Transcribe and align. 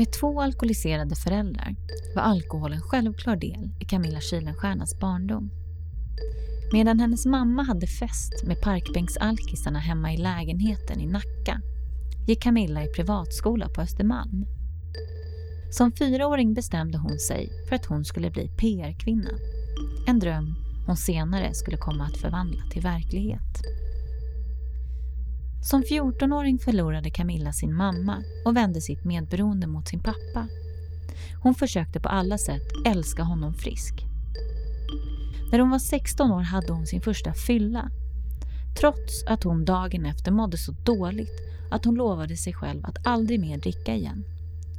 Med 0.00 0.12
två 0.12 0.40
alkoholiserade 0.40 1.16
föräldrar 1.16 1.76
var 2.14 2.22
alkohol 2.22 2.72
en 2.72 2.82
självklar 2.82 3.36
del 3.36 3.70
i 3.80 3.84
Camilla 3.84 4.20
Kylenstiernas 4.20 4.98
barndom. 5.00 5.50
Medan 6.72 7.00
hennes 7.00 7.26
mamma 7.26 7.62
hade 7.62 7.86
fest 7.86 8.44
med 8.44 8.60
parkbänksalkisarna 8.60 9.78
hemma 9.78 10.12
i 10.12 10.16
lägenheten 10.16 11.00
i 11.00 11.06
Nacka 11.06 11.60
gick 12.26 12.42
Camilla 12.42 12.84
i 12.84 12.86
privatskola 12.88 13.68
på 13.68 13.80
Östermalm. 13.80 14.46
Som 15.70 15.92
fyraåring 15.92 16.54
bestämde 16.54 16.98
hon 16.98 17.18
sig 17.18 17.50
för 17.68 17.76
att 17.76 17.86
hon 17.86 18.04
skulle 18.04 18.30
bli 18.30 18.48
PR-kvinna. 18.48 19.30
En 20.06 20.18
dröm 20.18 20.54
hon 20.86 20.96
senare 20.96 21.54
skulle 21.54 21.76
komma 21.76 22.04
att 22.04 22.16
förvandla 22.16 22.62
till 22.70 22.82
verklighet. 22.82 23.62
Som 25.62 25.82
14-åring 25.82 26.58
förlorade 26.58 27.10
Camilla 27.10 27.52
sin 27.52 27.74
mamma 27.74 28.22
och 28.44 28.56
vände 28.56 28.80
sitt 28.80 29.04
medberoende 29.04 29.66
mot 29.66 29.88
sin 29.88 30.00
pappa. 30.00 30.48
Hon 31.42 31.54
försökte 31.54 32.00
på 32.00 32.08
alla 32.08 32.38
sätt 32.38 32.72
älska 32.86 33.22
honom 33.22 33.54
frisk. 33.54 33.94
När 35.52 35.58
hon 35.58 35.70
var 35.70 35.78
16 35.78 36.30
år 36.30 36.40
hade 36.40 36.72
hon 36.72 36.86
sin 36.86 37.00
första 37.00 37.32
fylla. 37.32 37.90
Trots 38.80 39.24
att 39.26 39.42
hon 39.42 39.64
dagen 39.64 40.06
efter 40.06 40.32
mådde 40.32 40.58
så 40.58 40.72
dåligt 40.72 41.40
att 41.70 41.84
hon 41.84 41.94
lovade 41.94 42.36
sig 42.36 42.54
själv 42.54 42.86
att 42.86 43.06
aldrig 43.06 43.40
mer 43.40 43.58
dricka 43.58 43.94
igen 43.94 44.24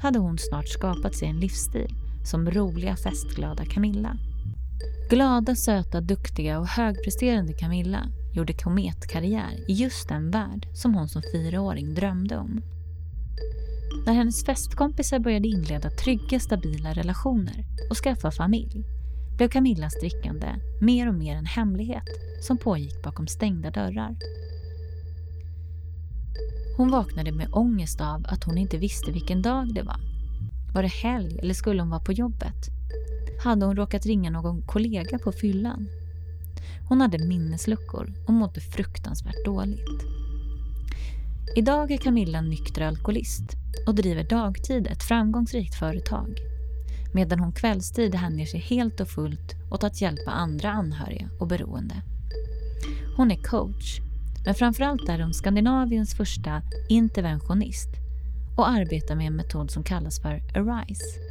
hade 0.01 0.19
hon 0.19 0.37
snart 0.37 0.67
skapat 0.67 1.15
sig 1.15 1.27
en 1.27 1.39
livsstil 1.39 1.95
som 2.23 2.51
roliga 2.51 2.95
festglada 2.95 3.65
Camilla. 3.65 4.17
Glada, 5.09 5.55
söta, 5.55 6.01
duktiga 6.01 6.59
och 6.59 6.67
högpresterande 6.67 7.53
Camilla 7.53 8.07
gjorde 8.33 8.53
kometkarriär 8.53 9.65
i 9.67 9.73
just 9.73 10.09
den 10.09 10.31
värld 10.31 10.67
som 10.73 10.93
hon 10.93 11.09
som 11.09 11.21
fyraåring 11.33 11.93
drömde 11.93 12.37
om. 12.37 12.61
När 14.05 14.13
hennes 14.13 14.45
festkompisar 14.45 15.19
började 15.19 15.47
inleda 15.47 15.89
trygga, 15.89 16.39
stabila 16.39 16.93
relationer 16.93 17.65
och 17.89 17.97
skaffa 17.97 18.31
familj 18.31 18.83
blev 19.37 19.49
Camillas 19.49 19.99
drickande 19.99 20.47
mer 20.81 21.07
och 21.07 21.13
mer 21.13 21.35
en 21.35 21.45
hemlighet 21.45 22.07
som 22.41 22.57
pågick 22.57 23.03
bakom 23.03 23.27
stängda 23.27 23.71
dörrar. 23.71 24.15
Hon 26.77 26.91
vaknade 26.91 27.31
med 27.31 27.47
ångest 27.51 28.01
av 28.01 28.25
att 28.27 28.43
hon 28.43 28.57
inte 28.57 28.77
visste 28.77 29.11
vilken 29.11 29.41
dag 29.41 29.73
det 29.73 29.83
var. 29.83 29.99
Var 30.73 30.81
det 30.81 30.91
helg 30.91 31.39
eller 31.39 31.53
skulle 31.53 31.81
hon 31.81 31.89
vara 31.89 32.03
på 32.03 32.11
jobbet? 32.11 32.69
Hade 33.43 33.65
hon 33.65 33.75
råkat 33.75 34.05
ringa 34.05 34.29
någon 34.29 34.61
kollega 34.61 35.19
på 35.19 35.31
fyllan? 35.31 35.87
Hon 36.89 37.01
hade 37.01 37.25
minnesluckor 37.25 38.13
och 38.27 38.33
mådde 38.33 38.61
fruktansvärt 38.61 39.45
dåligt. 39.45 40.01
Idag 41.55 41.91
är 41.91 41.97
Camilla 41.97 42.41
nykter 42.41 42.81
alkoholist 42.81 43.43
och 43.87 43.95
driver 43.95 44.23
dagtid 44.23 44.87
ett 44.87 45.03
framgångsrikt 45.03 45.75
företag 45.75 46.51
medan 47.13 47.39
hon 47.39 47.51
kvällstid 47.51 48.15
hänger 48.15 48.45
sig 48.45 48.59
helt 48.59 48.99
och 48.99 49.07
fullt 49.07 49.55
åt 49.71 49.83
att 49.83 50.01
hjälpa 50.01 50.31
andra 50.31 50.71
anhöriga 50.71 51.29
och 51.39 51.47
beroende. 51.47 51.95
Hon 53.17 53.31
är 53.31 53.43
coach, 53.43 53.99
men 54.45 54.55
framförallt 54.55 55.09
är 55.09 55.19
hon 55.19 55.33
Skandinaviens 55.33 56.15
första 56.15 56.61
interventionist 56.89 57.89
och 58.57 58.69
arbetar 58.69 59.15
med 59.15 59.27
en 59.27 59.35
metod 59.35 59.71
som 59.71 59.83
kallas 59.83 60.21
för 60.21 60.43
ARISE. 60.55 61.30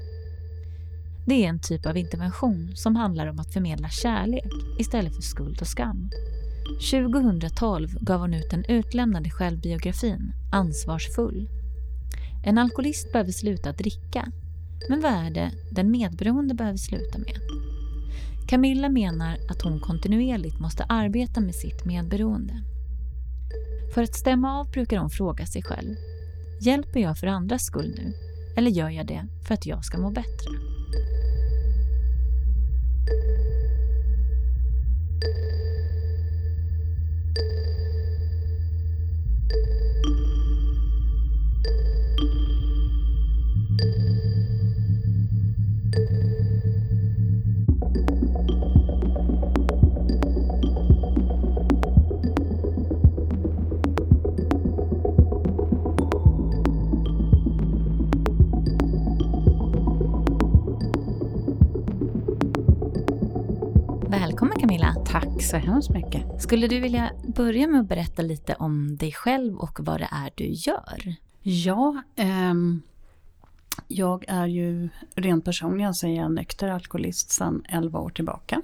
Det 1.31 1.45
är 1.45 1.48
en 1.48 1.61
typ 1.61 1.86
av 1.86 1.97
intervention 1.97 2.73
som 2.77 2.97
handlar 2.97 3.27
om 3.27 3.39
att 3.39 3.53
förmedla 3.53 3.89
kärlek 3.89 4.53
istället 4.78 5.14
för 5.14 5.23
skuld 5.23 5.61
och 5.61 5.67
skam. 5.67 6.11
2012 6.91 7.89
gav 8.00 8.20
hon 8.20 8.34
ut 8.34 8.50
den 8.50 8.64
utlämnade 8.64 9.31
självbiografin 9.31 10.33
Ansvarsfull. 10.53 11.48
En 12.45 12.58
alkoholist 12.58 13.12
behöver 13.12 13.33
sluta 13.33 13.73
dricka, 13.73 14.33
men 14.89 15.01
vad 15.01 15.12
är 15.12 15.31
det 15.31 15.51
den 15.70 15.91
medberoende 15.91 16.55
behöver 16.55 16.78
sluta 16.78 17.19
med? 17.19 17.39
Camilla 18.48 18.89
menar 18.89 19.36
att 19.51 19.63
hon 19.63 19.80
kontinuerligt 19.80 20.61
måste 20.61 20.85
arbeta 20.85 21.40
med 21.40 21.55
sitt 21.55 21.85
medberoende. 21.85 22.63
För 23.95 24.02
att 24.02 24.14
stämma 24.14 24.61
av 24.61 24.70
brukar 24.70 24.98
hon 24.98 25.11
fråga 25.11 25.46
sig 25.46 25.63
själv. 25.63 25.95
Hjälper 26.61 27.01
jag 27.01 27.19
för 27.19 27.27
andras 27.27 27.63
skull 27.63 27.95
nu? 27.96 28.13
Eller 28.57 28.70
gör 28.70 28.90
jag 28.90 29.07
det 29.07 29.27
för 29.46 29.55
att 29.55 29.67
jag 29.67 29.85
ska 29.85 29.98
må 29.98 30.11
bättre? 30.11 30.80
Så 65.50 65.56
hemskt 65.56 65.90
mycket. 65.90 66.42
Skulle 66.42 66.66
du 66.66 66.80
vilja 66.80 67.11
börja 67.27 67.66
med 67.66 67.80
att 67.80 67.86
berätta 67.86 68.22
lite 68.22 68.55
om 68.55 68.96
dig 68.96 69.12
själv 69.12 69.56
och 69.56 69.78
vad 69.80 70.00
det 70.00 70.08
är 70.12 70.30
du 70.34 70.46
gör? 70.46 71.14
Ja, 71.42 72.02
ehm, 72.16 72.83
jag 73.89 74.24
är 74.28 74.46
ju 74.46 74.89
rent 75.14 75.44
personligen 75.44 75.94
så 75.94 76.06
är 76.06 76.16
jag 76.16 76.33
nykter 76.33 76.68
alkoholist 76.68 77.30
sedan 77.30 77.62
11 77.68 77.98
år 77.98 78.10
tillbaka. 78.10 78.62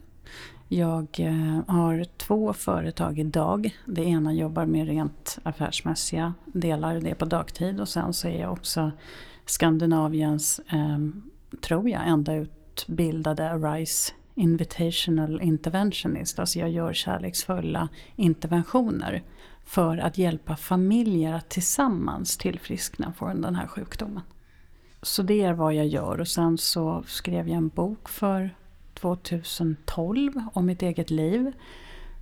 Jag 0.68 1.06
eh, 1.18 1.74
har 1.74 2.04
två 2.16 2.52
företag 2.52 3.18
idag. 3.18 3.76
Det 3.84 4.04
ena 4.04 4.32
jobbar 4.32 4.66
med 4.66 4.86
rent 4.86 5.38
affärsmässiga 5.42 6.34
delar, 6.46 7.00
det 7.00 7.10
är 7.10 7.14
på 7.14 7.24
dagtid. 7.24 7.80
Och 7.80 7.88
sen 7.88 8.12
så 8.12 8.28
är 8.28 8.40
jag 8.40 8.52
också 8.52 8.90
Skandinaviens, 9.46 10.60
eh, 10.68 10.98
tror 11.60 11.88
jag, 11.88 12.08
enda 12.08 12.34
utbildade 12.34 13.50
RISE 13.50 14.12
Invitational 14.36 15.40
Interventionist. 15.42 16.38
Alltså 16.38 16.58
jag 16.58 16.70
gör 16.70 16.92
kärleksfulla 16.92 17.88
interventioner 18.16 19.22
för 19.64 19.98
att 19.98 20.18
hjälpa 20.18 20.56
familjer 20.56 21.34
att 21.34 21.48
tillsammans 21.48 22.36
tillfriskna 22.36 23.12
från 23.12 23.40
den 23.40 23.54
här 23.54 23.66
sjukdomen. 23.66 24.22
Så 25.02 25.22
det 25.22 25.42
är 25.42 25.52
vad 25.52 25.74
jag 25.74 25.86
gör 25.86 26.20
och 26.20 26.28
sen 26.28 26.58
så 26.58 27.02
skrev 27.06 27.48
jag 27.48 27.56
en 27.56 27.68
bok 27.68 28.08
för 28.08 28.50
2012 28.94 30.32
om 30.52 30.66
mitt 30.66 30.82
eget 30.82 31.10
liv. 31.10 31.52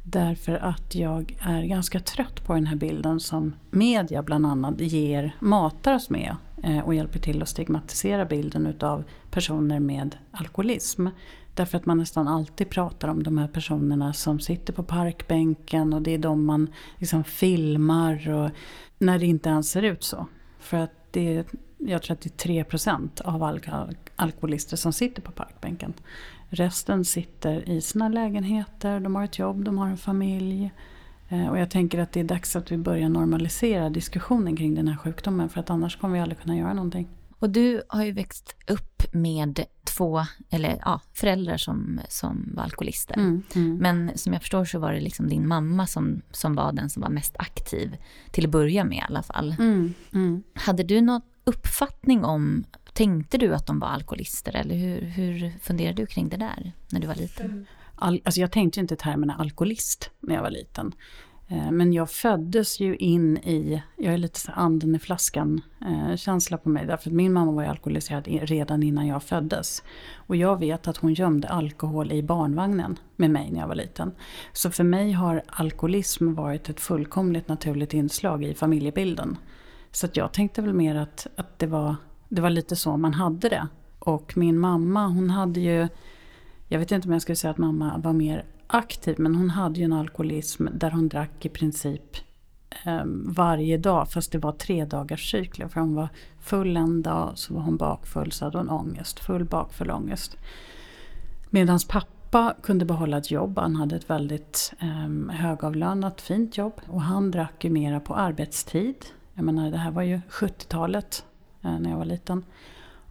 Därför 0.03 0.55
att 0.55 0.95
jag 0.95 1.37
är 1.41 1.63
ganska 1.63 2.01
trött 2.01 2.47
på 2.47 2.55
den 2.55 2.67
här 2.67 2.77
bilden 2.77 3.21
som 3.21 3.55
media 3.71 4.23
bland 4.23 4.47
annat 4.47 4.81
ger, 4.81 5.37
matar 5.41 5.95
oss 5.95 6.11
med 6.11 6.37
eh, 6.63 6.79
och 6.79 6.95
hjälper 6.95 7.19
till 7.19 7.43
att 7.43 7.49
stigmatisera 7.49 8.25
bilden 8.25 8.67
utav 8.67 9.05
personer 9.31 9.81
med 9.81 10.17
alkoholism. 10.31 11.07
Därför 11.55 11.79
att 11.79 11.87
man 11.87 11.99
nästan 11.99 12.29
alltid 12.29 12.71
pratar 12.71 13.09
om 13.09 13.23
de 13.23 13.39
här 13.39 13.49
personerna 13.49 14.13
som 14.13 14.41
sitter 14.41 14.73
på 14.73 14.83
parkbänken 14.83 15.93
och 15.93 16.03
det 16.03 16.15
är 16.15 16.19
de 16.19 16.45
man 16.45 16.69
liksom 16.99 17.25
filmar 17.25 18.29
och 18.31 18.51
när 18.99 19.19
det 19.19 19.27
inte 19.27 19.49
ens 19.49 19.71
ser 19.71 19.83
ut 19.83 20.05
så. 20.05 20.27
För 20.59 20.77
att 20.77 20.91
det 21.11 21.37
är, 21.37 21.45
jag 21.79 22.03
tror 22.03 22.15
att 22.15 22.21
det 22.21 22.45
är 22.45 22.65
3% 22.65 23.23
av 23.23 23.43
alla 23.43 23.89
alkoholister 24.17 24.77
som 24.77 24.93
sitter 24.93 25.23
på 25.23 25.33
parkbänken. 25.33 25.93
Resten 26.49 27.05
sitter 27.05 27.69
i 27.69 27.81
sina 27.81 28.09
lägenheter, 28.09 29.01
de 29.01 29.15
har 29.15 29.25
ett 29.25 29.39
jobb, 29.39 29.65
de 29.65 29.79
har 29.79 29.89
en 29.89 29.97
familj. 29.97 30.71
Eh, 31.29 31.49
och 31.49 31.59
jag 31.59 31.71
tänker 31.71 31.99
att 31.99 32.13
det 32.13 32.21
är 32.21 32.25
dags 32.25 32.57
att 32.57 32.73
vi 32.73 32.77
börjar 32.77 33.09
normalisera 33.09 33.91
diskussionen 33.91 34.57
kring 34.57 34.75
den 34.75 34.89
här 34.89 34.97
sjukdomen 34.97 35.49
för 35.49 35.61
att 35.61 35.71
annars 35.71 35.97
kommer 35.97 36.15
vi 36.15 36.21
aldrig 36.21 36.41
kunna 36.41 36.57
göra 36.57 36.73
någonting. 36.73 37.09
Och 37.45 37.51
du 37.51 37.83
har 37.89 38.05
ju 38.05 38.13
växt 38.13 38.57
upp 38.67 39.03
med 39.13 39.65
två 39.85 40.25
eller, 40.51 40.79
ja, 40.85 41.01
föräldrar 41.13 41.57
som, 41.57 42.01
som 42.09 42.53
var 42.55 42.63
alkoholister. 42.63 43.15
Mm, 43.15 43.43
mm. 43.55 43.77
Men 43.77 44.19
som 44.19 44.33
jag 44.33 44.43
förstår 44.43 44.65
så 44.65 44.79
var 44.79 44.93
det 44.93 45.01
liksom 45.01 45.29
din 45.29 45.49
mamma 45.49 45.87
som, 45.87 46.23
som 46.31 46.55
var 46.55 46.73
den 46.73 46.91
som 46.91 47.03
var 47.03 47.09
mest 47.09 47.37
aktiv, 47.39 47.97
till 48.31 48.45
att 48.45 48.51
börja 48.51 48.85
med 48.85 48.99
i 48.99 49.03
alla 49.09 49.23
fall. 49.23 49.57
Mm, 49.59 49.95
mm. 50.13 50.43
Hade 50.55 50.83
du 50.83 51.01
någon 51.01 51.21
uppfattning 51.45 52.25
om, 52.25 52.65
tänkte 52.93 53.39
du 53.39 53.55
att 53.55 53.67
de 53.67 53.79
var 53.79 53.89
alkoholister 53.89 54.57
eller 54.57 54.75
hur, 54.75 55.01
hur 55.01 55.59
funderade 55.61 56.03
du 56.03 56.07
kring 56.07 56.29
det 56.29 56.37
där 56.37 56.73
när 56.91 57.01
du 57.01 57.07
var 57.07 57.15
liten? 57.15 57.67
All, 57.95 58.21
alltså 58.25 58.41
jag 58.41 58.53
tänkte 58.53 58.81
inte 58.81 58.95
i 58.95 58.97
termerna 58.97 59.35
alkoholist 59.35 60.11
när 60.21 60.35
jag 60.35 60.43
var 60.43 60.51
liten. 60.51 60.93
Eh, 61.49 61.71
men 61.71 61.93
jag 61.93 62.11
föddes 62.11 62.81
ju 62.81 62.97
in 62.97 63.37
i, 63.37 63.83
jag 63.97 64.15
är 64.15 64.19
lite 64.19 64.41
så 64.41 64.53
anden 64.53 64.95
i 64.95 64.99
flaskan 64.99 65.61
eh, 65.87 66.17
känsla 66.17 66.59
på 66.59 66.69
mig. 66.69 66.87
Därför 66.87 67.11
att 67.11 67.15
min 67.15 67.33
mamma 67.33 67.53
var 67.53 67.63
ju 67.63 67.69
alkoholiserad 67.69 68.27
redan 68.27 68.83
innan 68.83 69.07
jag 69.07 69.23
föddes. 69.23 69.83
Och 70.17 70.37
jag 70.37 70.59
vet 70.59 70.89
att 70.89 70.97
hon 70.97 71.15
gömde 71.15 71.49
alkohol 71.49 72.13
i 72.13 72.23
barnvagnen 72.23 72.99
med 73.17 73.31
mig 73.31 73.51
när 73.51 73.61
jag 73.61 73.69
var 73.69 73.75
liten. 73.75 74.13
Så 74.53 74.71
för 74.71 74.85
mig 74.85 75.13
har 75.13 75.43
alkoholism 75.47 76.35
varit 76.35 76.69
ett 76.69 76.81
fullkomligt 76.81 77.49
naturligt 77.49 77.95
inslag 77.95 78.45
i 78.45 78.55
familjebilden. 78.55 79.37
Så 79.91 80.07
att 80.07 80.17
jag 80.17 80.33
tänkte 80.33 80.63
väl 80.63 80.75
mer 80.75 80.95
att, 80.95 81.27
att 81.37 81.59
det 81.59 81.67
var 81.67 81.97
det 82.29 82.43
var 82.43 82.51
lite 82.51 82.77
så 82.77 82.97
man 82.97 83.15
hade 83.15 83.49
det. 83.49 83.69
Och 83.99 84.37
min 84.37 84.59
mamma 84.59 85.07
hon 85.07 85.31
hade 85.31 85.61
ju, 85.61 85.89
jag 86.69 86.79
vet 86.79 86.93
inte 86.93 87.09
om 87.09 87.13
jag 87.13 87.23
skulle 87.23 87.37
säga 87.37 87.51
att 87.51 87.59
mamma 87.59 87.99
var 87.99 88.13
mer 88.13 88.45
aktiv, 88.67 89.17
men 89.19 89.35
hon 89.35 89.51
hade 89.51 89.79
ju 89.79 89.85
en 89.85 89.93
alkoholism 89.93 90.67
där 90.73 90.91
hon 90.91 91.09
drack 91.09 91.47
i 91.47 91.49
princip 91.49 92.17
eh, 92.85 93.03
varje 93.25 93.79
dag, 93.79 94.11
fast 94.11 94.33
det 94.33 94.39
var 94.39 94.53
tre 94.53 94.85
dagars 94.85 95.31
cykler. 95.31 95.69
För 95.69 95.81
hon 95.81 95.95
var 95.95 96.09
full 96.41 96.77
en 96.77 97.03
dag, 97.03 97.33
så 97.35 97.55
var 97.55 97.61
hon 97.61 97.77
bakfull, 97.77 98.33
så 98.33 98.45
hade 98.45 98.59
hon 98.59 98.71
ångest. 98.71 99.21
Full, 99.21 99.45
bakfull, 99.45 99.91
ångest. 99.91 100.37
Medan 101.51 101.79
pappa 101.89 102.55
kunde 102.63 102.85
behålla 102.85 103.19
ett 103.19 103.31
jobb, 103.31 103.59
han 103.59 103.77
hade 103.77 103.97
ett 103.97 104.11
väldigt 104.11 104.73
eh, 104.81 105.37
högavlönat, 105.37 106.21
fint 106.21 106.59
jobb. 106.59 106.81
Och 106.87 107.03
han 107.03 107.31
drack 107.31 107.65
ju 107.65 107.71
mera 107.71 108.01
på 108.01 108.15
arbetstid. 108.15 108.97
Jag 109.35 109.45
menar, 109.45 109.71
det 109.71 109.79
här 109.79 109.91
var 109.91 110.03
ju 110.03 110.21
70-talet 110.31 111.25
eh, 111.63 111.79
när 111.79 111.91
jag 111.91 111.97
var 111.97 112.05
liten. 112.05 112.45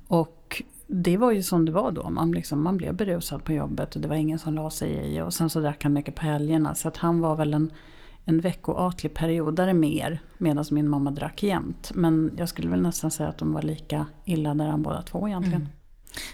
Och 0.07 0.42
det 0.87 1.17
var 1.17 1.31
ju 1.31 1.43
som 1.43 1.65
det 1.65 1.71
var 1.71 1.91
då. 1.91 2.09
Man, 2.09 2.31
liksom, 2.31 2.63
man 2.63 2.77
blev 2.77 2.95
berusad 2.95 3.43
på 3.43 3.53
jobbet 3.53 3.95
och 3.95 4.01
det 4.01 4.07
var 4.07 4.15
ingen 4.15 4.39
som 4.39 4.53
la 4.53 4.69
sig 4.69 4.91
i. 4.91 5.21
Och 5.21 5.33
sen 5.33 5.49
så 5.49 5.59
drack 5.59 5.83
han 5.83 5.93
mycket 5.93 6.15
på 6.15 6.21
helgerna. 6.21 6.75
Så 6.75 6.87
att 6.87 6.97
han 6.97 7.19
var 7.19 7.35
väl 7.35 7.53
en, 7.53 7.71
en 8.25 8.39
veckoatlig 8.39 9.13
periodare 9.13 9.73
mer. 9.73 10.19
Medan 10.37 10.65
min 10.71 10.89
mamma 10.89 11.11
drack 11.11 11.43
jämt. 11.43 11.91
Men 11.95 12.31
jag 12.37 12.49
skulle 12.49 12.69
väl 12.69 12.81
nästan 12.81 13.11
säga 13.11 13.29
att 13.29 13.37
de 13.37 13.53
var 13.53 13.61
lika 13.61 14.05
illa 14.25 14.53
där 14.53 14.77
båda 14.77 15.01
två 15.01 15.27
egentligen. 15.27 15.61
Mm. 15.61 15.73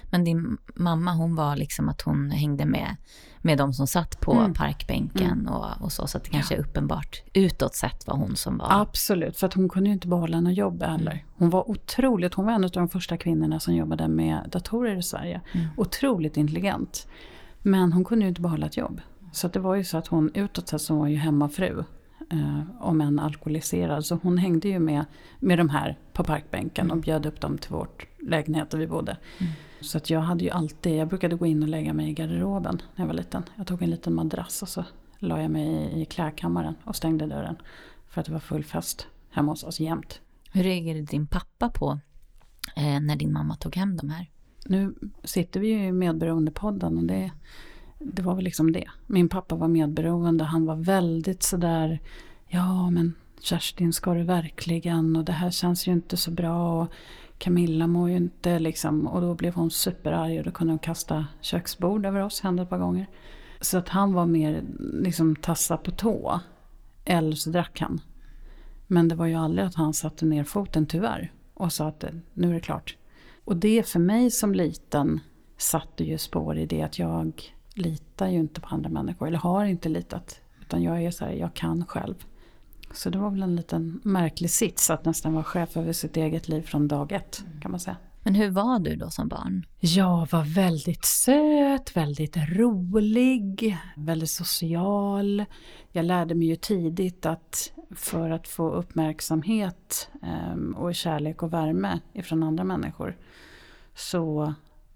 Men 0.10 0.24
din 0.24 0.58
mamma 0.76 1.14
hon 1.14 1.36
var 1.36 1.56
liksom 1.56 1.90
att 1.90 2.02
hon 2.02 2.32
hängde 2.32 2.66
med, 2.66 2.96
med 3.42 3.58
de 3.58 3.74
som 3.74 3.88
satt 3.88 4.20
på 4.20 4.34
mm. 4.34 4.54
parkbänken 4.54 5.40
mm. 5.40 5.54
Och, 5.54 5.82
och 5.82 5.92
så. 5.92 6.08
Så 6.08 6.18
att 6.18 6.24
det 6.24 6.30
kanske 6.30 6.54
ja. 6.54 6.60
är 6.60 6.64
uppenbart 6.64 7.24
utåt 7.34 7.76
sett 7.76 8.08
var 8.08 8.16
hon 8.16 8.36
som 8.36 8.58
var... 8.58 8.68
Absolut, 8.70 9.38
för 9.38 9.48
att 9.48 9.54
hon 9.54 9.70
kunde 9.70 9.90
ju 9.90 9.94
inte 9.94 10.08
behålla 10.08 10.42
något 10.42 10.58
jobb 10.58 10.84
heller. 10.84 11.12
Mm. 11.12 11.26
Hon 11.38 11.50
var 11.50 11.70
otroligt, 11.70 12.34
hon 12.34 12.46
var 12.46 12.54
en 12.54 12.64
av 12.64 12.72
de 12.72 12.90
första 12.90 13.18
kvinnorna 13.18 13.60
som 13.60 13.76
jobbade 13.76 14.08
med 14.08 14.50
datorer 14.52 14.96
i 14.96 15.04
Sverige. 15.04 15.42
Mm. 15.52 15.68
Otroligt 15.78 16.38
intelligent. 16.38 17.08
Men 17.62 17.94
hon 17.94 18.06
kunde 18.06 18.26
ju 18.26 18.30
inte 18.30 18.42
behålla 18.42 18.66
ett 18.66 18.78
jobb. 18.78 19.02
Så 19.32 19.48
det 19.48 19.60
var 19.60 19.76
ju 19.76 19.84
så 19.84 19.98
att 19.98 20.08
hon 20.08 20.32
utåt 20.34 20.68
sett 20.68 20.82
så 20.82 20.96
var 20.96 21.08
ju 21.08 21.16
hemmafru 21.16 21.84
eh, 22.32 22.62
om 22.80 23.02
en 23.02 23.20
alkoholiserad. 23.20 24.06
Så 24.06 24.20
hon 24.24 24.38
hängde 24.38 24.68
ju 24.68 24.80
med, 24.80 25.06
med 25.40 25.58
de 25.58 25.70
här 25.70 25.98
på 26.14 26.24
parkbänken 26.24 26.86
mm. 26.86 26.98
och 26.98 27.04
bjöd 27.04 27.26
upp 27.26 27.42
dem 27.42 27.58
till 27.58 27.72
vårt 27.72 28.06
lägenhet 28.28 28.70
där 28.70 28.78
vi 28.78 28.88
bodde. 28.88 29.18
Mm. 29.38 29.54
Så 29.82 29.98
att 29.98 30.10
jag 30.10 30.20
hade 30.20 30.44
ju 30.44 30.50
alltid, 30.50 30.96
jag 30.96 31.08
brukade 31.08 31.36
gå 31.36 31.46
in 31.46 31.64
och 31.64 31.70
lägga 31.70 31.94
mig 31.94 32.10
i 32.10 32.14
garderoben 32.14 32.82
när 32.96 33.04
jag 33.04 33.08
var 33.08 33.14
liten. 33.14 33.44
Jag 33.56 33.68
tog 33.68 33.82
en 33.82 33.90
liten 33.90 34.14
madrass 34.14 34.62
och 34.62 34.70
så 34.70 34.86
la 35.20 35.42
jag 35.42 35.52
mig 35.52 36.02
i, 36.02 36.06
klädkammaren 36.06 36.76
och 36.84 36.96
stängde 36.96 37.26
dörren. 37.26 37.56
För 38.08 38.22
att 38.22 38.28
det 38.28 38.34
var 38.34 38.40
full 38.40 38.64
fest 38.64 39.08
hemma 39.30 39.52
hos 39.52 39.64
oss 39.64 39.80
jämt. 39.80 40.22
Hur 40.52 40.64
reagerade 40.64 41.02
din 41.02 41.28
pappa 41.28 41.70
på 41.70 42.00
eh, 42.76 43.00
när 43.00 43.16
din 43.16 43.34
mamma 43.34 43.56
tog 43.56 43.76
hem 43.76 43.98
de 43.98 44.10
här? 44.10 44.30
Nu 44.66 44.96
sitter 45.24 45.60
vi 45.60 45.68
ju 45.68 45.86
i 45.86 45.92
Medberoendepodden 45.92 46.98
och 46.98 47.04
det 47.04 47.32
det 48.00 48.22
var 48.22 48.36
väl 48.36 48.44
liksom 48.44 48.72
det. 48.72 48.86
Min 49.08 49.30
pappa 49.30 49.56
var 49.56 49.68
medberoende. 49.68 50.44
Han 50.44 50.66
var 50.66 50.76
väldigt 50.76 51.44
sådär, 51.44 52.00
ja 52.48 52.90
men 52.90 53.14
Kerstin 53.42 53.94
ska 53.94 54.14
du 54.14 54.24
verkligen 54.24 55.16
och 55.16 55.26
det 55.26 55.32
här 55.32 55.52
känns 55.52 55.88
ju 55.88 55.92
inte 55.92 56.18
så 56.18 56.32
bra. 56.32 56.82
Och 56.82 56.92
Camilla 57.40 57.88
mår 57.88 58.10
ju 58.10 58.16
inte 58.16 58.60
liksom. 58.60 59.08
Och 59.08 59.22
då 59.22 59.36
blev 59.36 59.54
hon 59.54 59.72
superarg 59.72 60.40
och 60.40 60.46
då 60.46 60.52
kunde 60.52 60.72
hon 60.72 60.80
kasta 60.80 61.28
köksbord 61.42 62.06
över 62.06 62.24
oss, 62.24 62.42
hände 62.42 62.64
ett 62.64 62.70
par 62.70 62.78
gånger. 62.78 63.08
Så 63.62 63.78
att 63.78 63.90
han 63.90 64.14
var 64.14 64.26
mer 64.26 64.64
liksom 64.94 65.36
tassa 65.36 65.78
på 65.78 65.92
tå. 65.92 66.40
Eller 67.06 67.36
så 67.36 67.50
drack 67.50 67.80
han. 67.80 68.02
Men 68.88 69.08
det 69.08 69.16
var 69.16 69.26
ju 69.26 69.36
aldrig 69.36 69.68
att 69.68 69.76
han 69.76 69.94
satte 69.94 70.26
ner 70.26 70.44
foten 70.44 70.86
tyvärr. 70.86 71.32
Och 71.54 71.74
sa 71.74 71.88
att 71.88 72.06
nu 72.34 72.50
är 72.50 72.54
det 72.54 72.60
klart. 72.60 72.98
Och 73.44 73.56
det 73.56 73.88
för 73.88 74.00
mig 74.00 74.32
som 74.32 74.54
liten 74.54 75.20
satte 75.58 76.04
ju 76.04 76.18
spår 76.18 76.58
i 76.58 76.66
det 76.66 76.82
att 76.82 77.00
jag 77.00 77.42
litar 77.74 78.28
ju 78.28 78.40
inte 78.40 78.62
på 78.62 78.68
andra 78.68 78.90
människor, 78.90 79.28
eller 79.28 79.38
har 79.38 79.66
inte 79.66 79.90
litat. 79.90 80.42
Utan 80.62 80.84
jag 80.84 81.04
är 81.04 81.12
så 81.12 81.26
här, 81.26 81.32
jag 81.32 81.54
kan 81.54 81.86
själv. 81.86 82.16
Så 82.94 83.10
det 83.10 83.18
var 83.18 83.30
väl 83.30 83.44
en 83.44 83.56
liten 83.56 84.02
märklig 84.04 84.50
sits 84.50 84.90
att 84.90 85.06
nästan 85.06 85.34
vara 85.34 85.44
chef 85.44 85.78
över 85.78 85.94
sitt 85.94 86.18
eget 86.18 86.48
liv 86.48 86.62
från 86.62 86.88
dag 86.88 87.12
ett, 87.12 87.44
kan 87.62 87.72
man 87.72 87.80
säga. 87.80 87.98
Men 88.24 88.36
hur 88.36 88.50
var 88.50 88.80
du 88.80 88.96
då 88.96 89.10
som 89.10 89.28
barn? 89.28 89.66
Jag 89.80 90.28
var 90.32 90.56
väldigt 90.56 91.06
söt, 91.06 91.98
väldigt 91.98 92.38
rolig, 92.38 93.78
väldigt 93.96 94.30
social. 94.30 95.46
Jag 95.92 96.06
lärde 96.06 96.36
mig 96.36 96.48
ju 96.48 96.56
tidigt 96.56 97.26
att 97.26 97.72
för 97.96 98.30
att 98.30 98.48
få 98.48 98.72
uppmärksamhet 98.72 100.10
ehm, 100.22 100.76
och 100.76 100.96
kärlek 100.96 101.44
och 101.44 101.54
värme 101.54 102.00
ifrån 102.14 102.44
andra 102.44 102.64
människor 102.64 103.18
så 103.96 104.54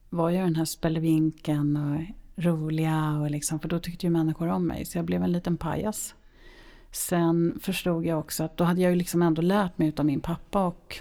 var 0.09 0.29
jag 0.29 0.45
den 0.45 0.55
här 0.55 0.65
spelevinken 0.65 1.77
och 1.77 2.01
roliga. 2.43 3.19
Och 3.21 3.31
liksom, 3.31 3.59
för 3.59 3.69
då 3.69 3.79
tyckte 3.79 4.05
ju 4.05 4.09
människor 4.09 4.47
om 4.47 4.67
mig. 4.67 4.85
Så 4.85 4.97
jag 4.97 5.05
blev 5.05 5.23
en 5.23 5.31
liten 5.31 5.57
pajas. 5.57 6.15
Sen 6.93 7.59
förstod 7.61 8.05
jag 8.05 8.19
också 8.19 8.43
att 8.43 8.57
då 8.57 8.63
hade 8.63 8.81
jag 8.81 8.89
ju 8.89 8.95
liksom 8.95 9.21
ändå 9.21 9.41
lärt 9.41 9.77
mig 9.77 9.93
av 9.97 10.05
min 10.05 10.21
pappa 10.21 10.65
och 10.65 10.99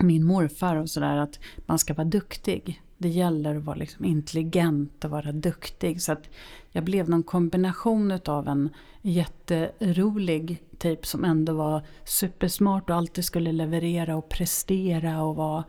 min 0.00 0.24
morfar 0.24 0.76
och 0.76 0.90
sådär 0.90 1.16
att 1.16 1.38
man 1.66 1.78
ska 1.78 1.94
vara 1.94 2.08
duktig. 2.08 2.82
Det 2.98 3.08
gäller 3.08 3.56
att 3.56 3.64
vara 3.64 3.76
liksom 3.76 4.04
intelligent 4.04 5.04
och 5.04 5.10
vara 5.10 5.32
duktig. 5.32 6.02
Så 6.02 6.12
att 6.12 6.28
jag 6.70 6.84
blev 6.84 7.08
någon 7.08 7.22
kombination 7.22 8.18
av 8.26 8.48
en 8.48 8.68
jätterolig 9.02 10.62
typ 10.78 11.06
som 11.06 11.24
ändå 11.24 11.52
var 11.52 11.86
supersmart 12.04 12.90
och 12.90 12.96
alltid 12.96 13.24
skulle 13.24 13.52
leverera 13.52 14.16
och 14.16 14.28
prestera 14.28 15.22
och 15.22 15.36
vara 15.36 15.64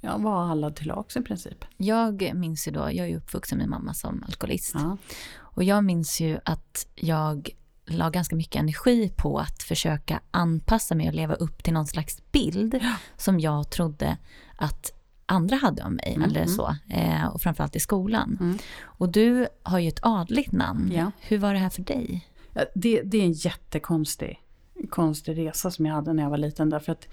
Ja, 0.00 0.18
var 0.18 0.50
alla 0.50 0.70
till 0.70 0.86
lags 0.86 1.16
i 1.16 1.22
princip. 1.22 1.64
Jag 1.76 2.30
minns 2.34 2.68
ju 2.68 2.72
då, 2.72 2.80
jag 2.80 3.08
är 3.08 3.16
uppvuxen 3.16 3.58
med 3.58 3.68
mamma 3.68 3.94
som 3.94 4.24
alkoholist. 4.26 4.72
Ja. 4.74 4.96
Och 5.38 5.64
jag 5.64 5.84
minns 5.84 6.20
ju 6.20 6.38
att 6.44 6.86
jag 6.94 7.50
la 7.90 8.10
ganska 8.10 8.36
mycket 8.36 8.60
energi 8.60 9.12
på 9.16 9.38
att 9.38 9.62
försöka 9.62 10.20
anpassa 10.30 10.94
mig 10.94 11.08
och 11.08 11.14
leva 11.14 11.34
upp 11.34 11.62
till 11.62 11.72
någon 11.72 11.86
slags 11.86 12.22
bild 12.32 12.80
som 13.16 13.40
jag 13.40 13.70
trodde 13.70 14.16
att 14.56 14.92
andra 15.26 15.56
hade 15.56 15.82
om 15.82 15.94
mig, 15.94 16.12
mm. 16.16 16.30
eller 16.30 16.40
mm. 16.40 16.48
så. 16.48 16.76
Eh, 16.90 17.26
och 17.26 17.40
framförallt 17.40 17.76
i 17.76 17.80
skolan. 17.80 18.38
Mm. 18.40 18.58
Och 18.80 19.08
du 19.08 19.48
har 19.62 19.78
ju 19.78 19.88
ett 19.88 20.00
adligt 20.02 20.52
namn. 20.52 20.92
Ja. 20.94 21.10
Hur 21.20 21.38
var 21.38 21.52
det 21.52 21.58
här 21.58 21.70
för 21.70 21.82
dig? 21.82 22.28
Ja, 22.52 22.64
det, 22.74 23.02
det, 23.02 23.18
är 23.18 23.24
en 23.24 23.32
jättekonstig 23.32 24.42
konstig 24.90 25.38
resa 25.38 25.70
som 25.70 25.86
jag 25.86 25.94
hade 25.94 26.12
när 26.12 26.22
jag 26.22 26.30
var 26.30 26.38
liten. 26.38 26.70
Därför 26.70 26.92
att 26.92 27.08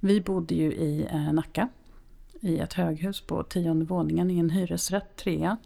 vi 0.00 0.20
bodde 0.20 0.54
ju 0.54 0.72
i 0.72 1.06
eh, 1.10 1.32
Nacka 1.32 1.68
i 2.40 2.58
ett 2.58 2.72
höghus 2.72 3.20
på 3.20 3.42
tionde 3.42 3.84
våningen 3.84 4.30
i 4.30 4.38
en 4.38 4.50
hyresrätt, 4.50 5.16
trea. 5.16 5.56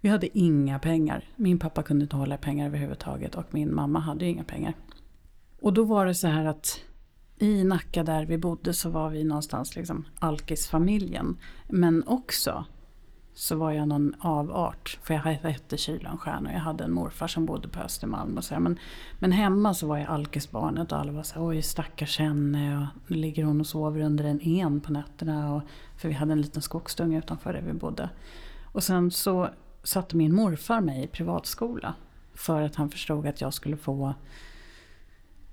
Vi 0.00 0.08
hade 0.08 0.38
inga 0.38 0.78
pengar. 0.78 1.24
Min 1.36 1.58
pappa 1.58 1.82
kunde 1.82 2.02
inte 2.02 2.16
hålla 2.16 2.36
pengar 2.36 2.66
överhuvudtaget 2.66 3.34
och 3.34 3.44
min 3.50 3.74
mamma 3.74 3.98
hade 3.98 4.26
inga 4.26 4.44
pengar. 4.44 4.74
Och 5.60 5.72
då 5.72 5.84
var 5.84 6.06
det 6.06 6.14
så 6.14 6.26
här 6.26 6.44
att 6.44 6.80
i 7.38 7.64
Nacka 7.64 8.02
där 8.02 8.26
vi 8.26 8.38
bodde 8.38 8.74
så 8.74 8.90
var 8.90 9.10
vi 9.10 9.24
någonstans 9.24 9.76
liksom 9.76 10.04
alkisfamiljen. 10.18 11.36
Men 11.68 12.02
också 12.06 12.64
så 13.34 13.56
var 13.56 13.72
jag 13.72 13.88
någon 13.88 14.14
avart. 14.18 14.98
För 15.02 15.14
jag 15.14 15.20
hette 15.20 15.76
Kylanstjärna 15.76 16.48
och 16.48 16.54
jag 16.54 16.60
hade 16.60 16.84
en 16.84 16.92
morfar 16.92 17.26
som 17.26 17.46
bodde 17.46 17.68
på 17.68 17.80
Östermalm. 17.80 18.36
Och 18.36 18.44
så 18.44 18.60
men, 18.60 18.78
men 19.18 19.32
hemma 19.32 19.74
så 19.74 19.86
var 19.86 19.98
jag 19.98 20.08
alkisbarnet 20.08 20.92
och 20.92 20.98
alla 20.98 21.12
var 21.12 21.22
så 21.22 21.34
här, 21.34 21.46
oj 21.46 21.62
stackars 21.62 22.18
henne. 22.18 22.78
Och 22.78 23.10
nu 23.10 23.16
ligger 23.16 23.44
hon 23.44 23.60
och 23.60 23.66
sover 23.66 24.00
under 24.00 24.24
en 24.24 24.40
en 24.40 24.80
på 24.80 24.92
nätterna. 24.92 25.54
Och, 25.54 25.62
för 25.96 26.08
vi 26.08 26.14
hade 26.14 26.32
en 26.32 26.40
liten 26.40 26.62
skogsdunge 26.62 27.18
utanför 27.18 27.52
där 27.52 27.62
vi 27.62 27.72
bodde. 27.72 28.10
Och 28.64 28.82
sen 28.82 29.10
så 29.10 29.48
satte 29.86 30.16
min 30.16 30.34
morfar 30.34 30.80
mig 30.80 31.04
i 31.04 31.06
privatskola. 31.06 31.94
För 32.34 32.62
att 32.62 32.74
han 32.74 32.90
förstod 32.90 33.26
att 33.26 33.40
jag 33.40 33.54
skulle 33.54 33.76
få 33.76 34.14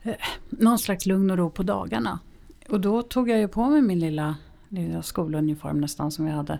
eh, 0.01 0.15
någon 0.49 0.79
slags 0.79 1.05
lugn 1.05 1.31
och 1.31 1.37
ro 1.37 1.49
på 1.49 1.63
dagarna. 1.63 2.19
Och 2.69 2.81
då 2.81 3.01
tog 3.01 3.29
jag 3.29 3.39
ju 3.39 3.47
på 3.47 3.69
mig 3.69 3.81
min 3.81 3.99
lilla, 3.99 4.35
lilla 4.69 5.01
skoluniform 5.01 5.81
nästan 5.81 6.11
som 6.11 6.27
jag 6.27 6.35
hade. 6.35 6.59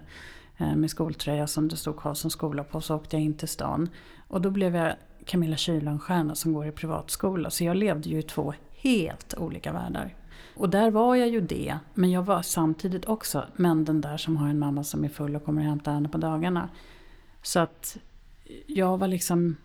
Eh, 0.57 0.75
med 0.75 0.89
skoltröja 0.89 1.47
som 1.47 1.67
det 1.67 1.75
stod 1.77 1.97
Karlssons 1.97 2.33
skola 2.33 2.63
på. 2.63 2.81
Så 2.81 2.95
åkte 2.95 3.15
jag 3.15 3.23
in 3.23 3.33
till 3.33 3.47
stan. 3.47 3.89
Och 4.27 4.41
då 4.41 4.49
blev 4.49 4.75
jag 4.75 4.95
Camilla 5.25 5.57
Kylenstierna 5.57 6.35
som 6.35 6.53
går 6.53 6.67
i 6.67 6.71
privatskola. 6.71 7.49
Så 7.49 7.63
jag 7.63 7.77
levde 7.77 8.09
ju 8.09 8.19
i 8.19 8.23
två 8.23 8.53
helt 8.71 9.33
olika 9.37 9.73
världar. 9.73 10.15
Och 10.55 10.69
där 10.69 10.91
var 10.91 11.15
jag 11.15 11.29
ju 11.29 11.41
det. 11.41 11.77
Men 11.93 12.11
jag 12.11 12.23
var 12.23 12.41
samtidigt 12.41 13.05
också 13.05 13.43
men 13.55 13.85
den 13.85 14.01
där 14.01 14.17
som 14.17 14.37
har 14.37 14.47
en 14.47 14.59
mamma 14.59 14.83
som 14.83 15.03
är 15.03 15.09
full 15.09 15.35
och 15.35 15.45
kommer 15.45 15.61
och 15.61 15.67
hämtar 15.67 15.93
henne 15.93 16.09
på 16.09 16.17
dagarna. 16.17 16.69
Så 17.43 17.59
att 17.59 17.97
jag 18.67 18.97
var 18.97 19.07
liksom 19.07 19.55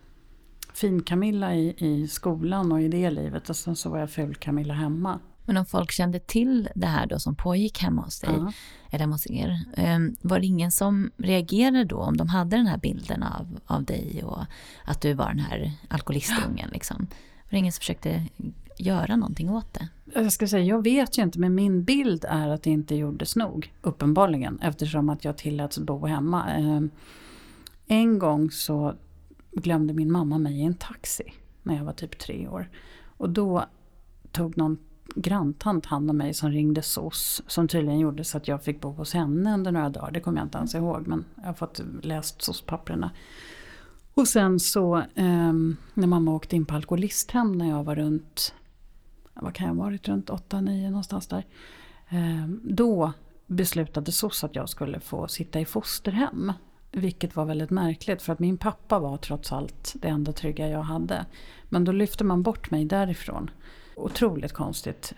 fin-Camilla 0.73 1.55
i, 1.55 1.75
i 1.77 2.07
skolan 2.07 2.71
och 2.71 2.81
i 2.81 2.87
det 2.87 3.09
livet. 3.09 3.49
Och 3.49 3.55
sen 3.55 3.75
så 3.75 3.89
var 3.89 3.99
jag 3.99 4.11
ful-Camilla 4.11 4.73
hemma. 4.73 5.19
Men 5.45 5.57
om 5.57 5.65
folk 5.65 5.91
kände 5.91 6.19
till 6.19 6.69
det 6.75 6.87
här 6.87 7.05
då 7.07 7.19
som 7.19 7.35
pågick 7.35 7.81
hemma 7.81 8.01
hos 8.01 8.19
dig, 8.19 8.29
uh-huh. 8.29 8.53
eller 8.89 8.99
hemma 8.99 9.15
hos 9.15 9.27
er, 9.27 9.59
ehm, 9.77 10.15
var 10.21 10.39
det 10.39 10.45
ingen 10.45 10.71
som 10.71 11.11
reagerade 11.17 11.83
då 11.83 11.97
om 11.97 12.17
de 12.17 12.29
hade 12.29 12.57
den 12.57 12.67
här 12.67 12.77
bilden 12.77 13.23
av, 13.23 13.59
av 13.65 13.83
dig 13.83 14.23
och 14.23 14.43
att 14.85 15.01
du 15.01 15.13
var 15.13 15.27
den 15.27 15.39
här 15.39 15.71
alkoholistungen? 15.87 16.69
Liksom? 16.73 17.07
Var 17.43 17.49
det 17.49 17.57
ingen 17.57 17.71
som 17.71 17.79
försökte 17.79 18.25
göra 18.77 19.15
någonting 19.15 19.49
åt 19.49 19.73
det? 19.73 19.87
Jag 20.13 20.31
ska 20.33 20.47
säga, 20.47 20.63
jag 20.63 20.83
vet 20.83 21.17
ju 21.17 21.23
inte, 21.23 21.39
men 21.39 21.55
min 21.55 21.83
bild 21.83 22.25
är 22.29 22.49
att 22.49 22.63
det 22.63 22.69
inte 22.69 22.95
gjordes 22.95 23.35
nog. 23.35 23.73
Uppenbarligen, 23.81 24.59
eftersom 24.61 25.09
att 25.09 25.25
jag 25.25 25.37
tilläts 25.37 25.79
bo 25.79 26.05
hemma. 26.05 26.45
En 27.91 28.19
gång 28.19 28.51
så 28.51 28.95
glömde 29.51 29.93
min 29.93 30.11
mamma 30.11 30.37
mig 30.37 30.59
i 30.59 30.63
en 30.63 30.73
taxi 30.73 31.33
när 31.63 31.75
jag 31.75 31.83
var 31.83 31.93
typ 31.93 32.19
tre 32.19 32.47
år. 32.47 32.69
Och 33.17 33.29
då 33.29 33.65
tog 34.31 34.57
någon 34.57 34.77
granntant 35.15 35.85
hand 35.85 36.09
om 36.09 36.17
mig 36.17 36.33
som 36.33 36.51
ringde 36.51 36.81
SOS. 36.81 37.41
Som 37.47 37.67
tydligen 37.67 37.99
gjorde 37.99 38.23
så 38.23 38.37
att 38.37 38.47
jag 38.47 38.63
fick 38.63 38.81
bo 38.81 38.91
hos 38.91 39.13
henne 39.13 39.53
under 39.53 39.71
några 39.71 39.89
dagar. 39.89 40.11
Det 40.11 40.19
kommer 40.19 40.37
jag 40.37 40.45
inte 40.45 40.57
ens 40.57 40.75
ihåg 40.75 41.07
men 41.07 41.25
jag 41.35 41.43
har 41.43 41.53
fått 41.53 41.81
läst 42.01 42.41
SOS-papperna. 42.41 43.11
Och 44.13 44.27
sen 44.27 44.59
så 44.59 44.97
eh, 44.97 45.53
när 45.93 46.07
mamma 46.07 46.35
åkte 46.35 46.55
in 46.55 46.65
på 46.65 46.75
alkoholisthem 46.75 47.51
när 47.51 47.69
jag 47.69 47.83
var 47.83 47.95
runt, 47.95 48.53
vad 49.33 49.53
kan 49.53 49.67
jag 49.67 49.75
ha 49.75 49.83
varit, 49.83 50.07
runt 50.07 50.29
8-9 50.29 50.89
någonstans 50.89 51.27
där. 51.27 51.45
Eh, 52.09 52.47
då 52.63 53.13
beslutade 53.47 54.11
SOS 54.11 54.43
att 54.43 54.55
jag 54.55 54.69
skulle 54.69 54.99
få 54.99 55.27
sitta 55.27 55.59
i 55.59 55.65
fosterhem. 55.65 56.53
Vilket 56.91 57.35
var 57.35 57.45
väldigt 57.45 57.69
märkligt 57.69 58.21
för 58.21 58.33
att 58.33 58.39
min 58.39 58.57
pappa 58.57 58.99
var 58.99 59.17
trots 59.17 59.51
allt 59.51 59.95
det 59.95 60.07
enda 60.07 60.33
trygga 60.33 60.67
jag 60.67 60.81
hade. 60.81 61.25
Men 61.69 61.83
då 61.83 61.91
lyfte 61.91 62.23
man 62.23 62.43
bort 62.43 62.71
mig 62.71 62.85
därifrån. 62.85 63.49
Otroligt 63.95 64.53
konstigt. 64.53 65.13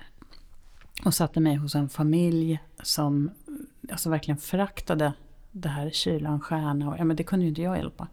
Och 1.06 1.14
satte 1.14 1.40
mig 1.40 1.56
hos 1.56 1.76
en 1.76 1.90
familj 1.90 2.60
som 2.84 3.32
alltså 3.92 4.10
verkligen 4.10 4.38
föraktade 4.38 5.14
det 5.52 5.70
här 5.70 5.90
kylan, 5.90 6.40
stjärna 6.40 6.90
och 6.90 6.96
ja, 7.00 7.04
men 7.04 7.16
det 7.16 7.24
kunde 7.24 7.46
ju 7.46 7.50
inte 7.50 7.62
jag 7.62 7.78
hjälpa. 7.78 8.08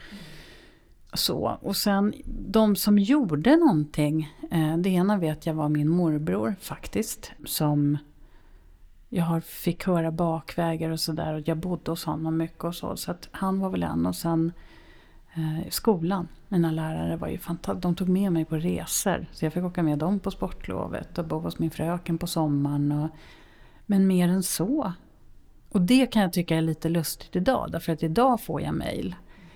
Så, 1.14 1.58
och 1.62 1.76
sen 1.76 2.14
de 2.26 2.76
som 2.76 2.98
gjorde 2.98 3.56
någonting. 3.56 4.34
Eh, 4.50 4.76
det 4.76 4.90
ena 4.90 5.18
vet 5.18 5.46
jag 5.46 5.54
var 5.54 5.68
min 5.68 5.88
morbror 5.88 6.54
faktiskt. 6.60 7.32
Som 7.44 7.98
jag 9.08 9.44
fick 9.44 9.86
höra 9.86 10.10
bakvägar 10.10 10.90
och 10.90 11.00
sådär. 11.00 11.34
Och 11.34 11.48
jag 11.48 11.56
bodde 11.56 11.90
hos 11.90 12.04
honom 12.04 12.36
mycket 12.36 12.64
och 12.64 12.74
så. 12.74 12.96
Så 12.96 13.10
att 13.10 13.28
han 13.30 13.60
var 13.60 13.70
väl 13.70 13.82
en. 13.82 14.06
Och 14.06 14.16
sen 14.16 14.52
eh, 15.34 15.70
skolan. 15.70 16.28
Mina 16.48 16.70
lärare 16.70 17.16
var 17.16 17.28
ju 17.28 17.38
fantastiska. 17.38 17.88
De 17.88 17.94
tog 17.94 18.08
med 18.08 18.32
mig 18.32 18.44
på 18.44 18.56
resor. 18.56 19.26
Så 19.32 19.44
jag 19.44 19.52
fick 19.52 19.64
åka 19.64 19.82
med 19.82 19.98
dem 19.98 20.20
på 20.20 20.30
sportlovet. 20.30 21.18
Och 21.18 21.24
bo 21.24 21.38
hos 21.38 21.58
min 21.58 21.70
fröken 21.70 22.18
på 22.18 22.26
sommaren. 22.26 22.92
Och, 22.92 23.10
men 23.86 24.06
mer 24.06 24.28
än 24.28 24.42
så. 24.42 24.92
Och 25.68 25.80
det 25.80 26.06
kan 26.06 26.22
jag 26.22 26.32
tycka 26.32 26.56
är 26.56 26.60
lite 26.60 26.88
lustigt 26.88 27.36
idag. 27.36 27.68
Därför 27.72 27.92
att 27.92 28.02
idag 28.02 28.40
får 28.40 28.60
jag 28.60 28.74
mail 28.74 29.14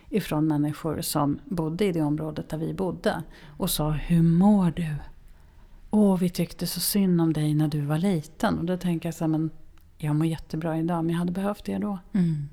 ifrån 0.09 0.47
människor 0.47 1.01
som 1.01 1.39
bodde 1.45 1.85
i 1.85 1.93
det 1.93 2.03
området 2.03 2.49
där 2.49 2.59
vi 2.59 2.75
bodde. 2.75 3.23
Och 3.57 3.71
sa, 3.71 3.91
hur 3.91 4.23
mår 4.23 4.73
du? 4.77 4.95
Åh, 5.95 6.19
vi 6.19 6.31
tyckte 6.31 6.67
så 6.67 6.81
synd 6.81 7.21
om 7.21 7.33
dig 7.33 7.55
när 7.55 7.69
du 7.69 7.81
var 7.81 7.99
liten. 7.99 8.59
Och 8.59 8.65
då 8.65 8.77
tänker 8.77 9.09
jag 9.09 9.15
så 9.15 9.25
här, 9.25 9.29
men 9.29 9.51
jag 9.99 10.17
mår 10.17 10.27
jättebra 10.27 10.79
idag, 10.79 11.05
men 11.05 11.13
jag 11.13 11.19
hade 11.19 11.33
behövt 11.33 11.65
det 11.65 11.79
då. 11.79 11.99
Mm. 12.13 12.49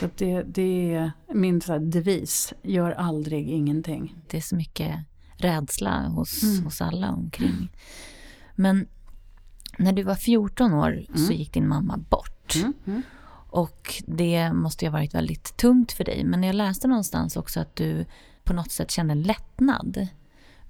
Så 0.00 0.08
det, 0.16 0.42
det 0.42 0.94
är 0.94 1.12
min 1.34 1.60
så 1.60 1.78
devis, 1.78 2.52
gör 2.62 2.90
aldrig 2.90 3.48
ingenting. 3.48 4.16
Det 4.30 4.36
är 4.36 4.40
så 4.40 4.56
mycket 4.56 4.96
rädsla 5.36 6.08
hos, 6.08 6.42
mm. 6.42 6.64
hos 6.64 6.80
alla 6.80 7.10
omkring. 7.10 7.70
Men 8.54 8.86
när 9.78 9.92
du 9.92 10.02
var 10.02 10.14
14 10.14 10.72
år 10.72 10.92
mm. 10.92 11.16
så 11.16 11.32
gick 11.32 11.52
din 11.52 11.68
mamma 11.68 11.96
bort. 11.96 12.54
Mm. 12.56 12.72
mm. 12.86 13.02
Och 13.50 14.02
det 14.06 14.52
måste 14.52 14.84
ju 14.84 14.90
ha 14.90 14.98
varit 14.98 15.14
väldigt 15.14 15.56
tungt 15.56 15.92
för 15.92 16.04
dig. 16.04 16.24
Men 16.24 16.42
jag 16.42 16.54
läste 16.54 16.88
någonstans 16.88 17.36
också 17.36 17.60
att 17.60 17.76
du 17.76 18.06
på 18.44 18.52
något 18.52 18.70
sätt 18.70 18.90
kände 18.90 19.14
lättnad. 19.14 20.06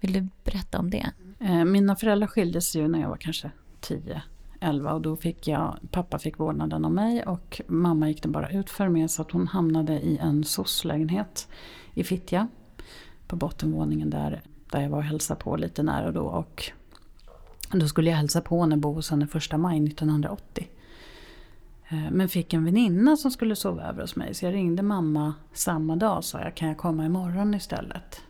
Vill 0.01 0.13
du 0.13 0.29
berätta 0.45 0.79
om 0.79 0.91
det? 0.91 1.13
Eh, 1.43 1.65
mina 1.65 1.97
föräldrar 1.97 2.27
skildes 2.27 2.77
ju 2.77 2.89
när 2.89 3.01
jag 3.01 3.09
var 3.09 3.17
kanske 3.17 3.51
10, 3.81 4.23
11 4.61 4.93
och 4.93 5.01
då 5.01 5.17
fick 5.17 5.49
jag, 5.49 5.79
pappa 5.91 6.19
fick 6.19 6.39
vårdnaden 6.39 6.85
om 6.85 6.95
mig 6.95 7.23
och 7.23 7.61
mamma 7.67 8.09
gick 8.09 8.23
det 8.23 8.29
bara 8.29 8.51
ut 8.51 8.71
för 8.71 8.89
mig 8.89 9.09
så 9.09 9.23
att 9.23 9.31
hon 9.31 9.49
hamnade 9.49 10.01
i 10.01 10.19
en 10.19 10.45
soc-lägenhet 10.45 11.49
i 11.95 12.05
Fittja. 12.05 12.49
På 13.27 13.37
bottenvåningen 13.37 14.11
där, 14.11 14.43
där 14.71 14.81
jag 14.81 14.91
var 14.91 14.99
och 14.99 15.05
hälsade 15.05 15.41
på 15.41 15.57
lite 15.57 15.83
när 15.83 16.07
och 16.07 16.13
då. 16.13 16.23
Och 16.23 16.73
då 17.73 17.89
skulle 17.89 18.11
jag 18.11 18.17
hälsa 18.17 18.41
på 18.41 18.61
henne, 18.61 18.77
bo 18.77 18.93
hos 18.93 19.11
henne 19.11 19.27
första 19.27 19.59
maj 19.59 19.85
1980. 19.87 20.69
Eh, 21.89 22.11
men 22.11 22.29
fick 22.29 22.53
en 22.53 22.65
väninna 22.65 23.17
som 23.17 23.31
skulle 23.31 23.57
sova 23.57 23.83
över 23.83 24.01
hos 24.01 24.17
mig 24.17 24.35
så 24.35 24.45
jag 24.45 24.55
ringde 24.55 24.83
mamma 24.83 25.35
samma 25.53 25.97
dag 25.97 26.17
och 26.17 26.25
sa 26.25 26.41
jag 26.41 26.55
kan 26.55 26.69
jag 26.69 26.79
komma 26.79 27.07
imorgon 27.07 27.55
istället? 27.55 28.21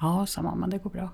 Ja, 0.00 0.26
sa 0.26 0.42
mamma, 0.42 0.66
det 0.66 0.78
går 0.78 0.90
bra. 0.90 1.08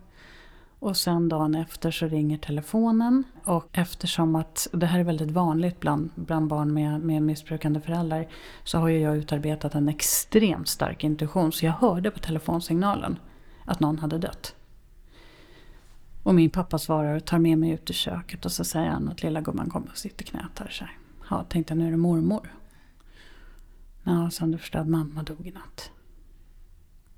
Och 0.80 0.96
sen 0.96 1.28
dagen 1.28 1.54
efter 1.54 1.90
så 1.90 2.06
ringer 2.06 2.38
telefonen 2.38 3.24
och 3.44 3.68
eftersom 3.72 4.36
att, 4.36 4.66
det 4.72 4.86
här 4.86 5.00
är 5.00 5.04
väldigt 5.04 5.30
vanligt 5.30 5.80
bland, 5.80 6.10
bland 6.14 6.48
barn 6.48 6.74
med, 6.74 7.00
med 7.00 7.22
missbrukande 7.22 7.80
föräldrar, 7.80 8.28
så 8.64 8.78
har 8.78 8.88
ju 8.88 8.98
jag 8.98 9.16
utarbetat 9.16 9.74
en 9.74 9.88
extremt 9.88 10.68
stark 10.68 11.04
intuition 11.04 11.52
så 11.52 11.66
jag 11.66 11.72
hörde 11.72 12.10
på 12.10 12.18
telefonsignalen 12.18 13.18
att 13.64 13.80
någon 13.80 13.98
hade 13.98 14.18
dött. 14.18 14.54
Och 16.22 16.34
min 16.34 16.50
pappa 16.50 16.78
svarar 16.78 17.16
och 17.16 17.24
tar 17.24 17.38
med 17.38 17.58
mig 17.58 17.70
ut 17.70 17.90
i 17.90 17.92
köket 17.92 18.44
och 18.44 18.52
så 18.52 18.64
säger 18.64 18.90
han 18.90 19.08
att 19.08 19.22
lilla 19.22 19.40
gumman 19.40 19.70
kommer 19.70 19.90
och 19.90 19.98
sitter 19.98 20.24
knät 20.24 20.58
här. 20.58 20.68
Så 20.68 20.84
här. 20.84 20.98
Ja, 21.30 21.44
tänkte 21.48 21.70
jag 21.70 21.78
nu 21.78 21.86
är 21.86 21.90
det 21.90 21.96
mormor. 21.96 22.52
Ja, 24.04 24.30
som 24.30 24.50
du 24.50 24.58
förstår, 24.58 24.78
att 24.78 24.88
mamma 24.88 25.22
dog 25.22 25.46
i 25.46 25.50
natt. 25.50 25.90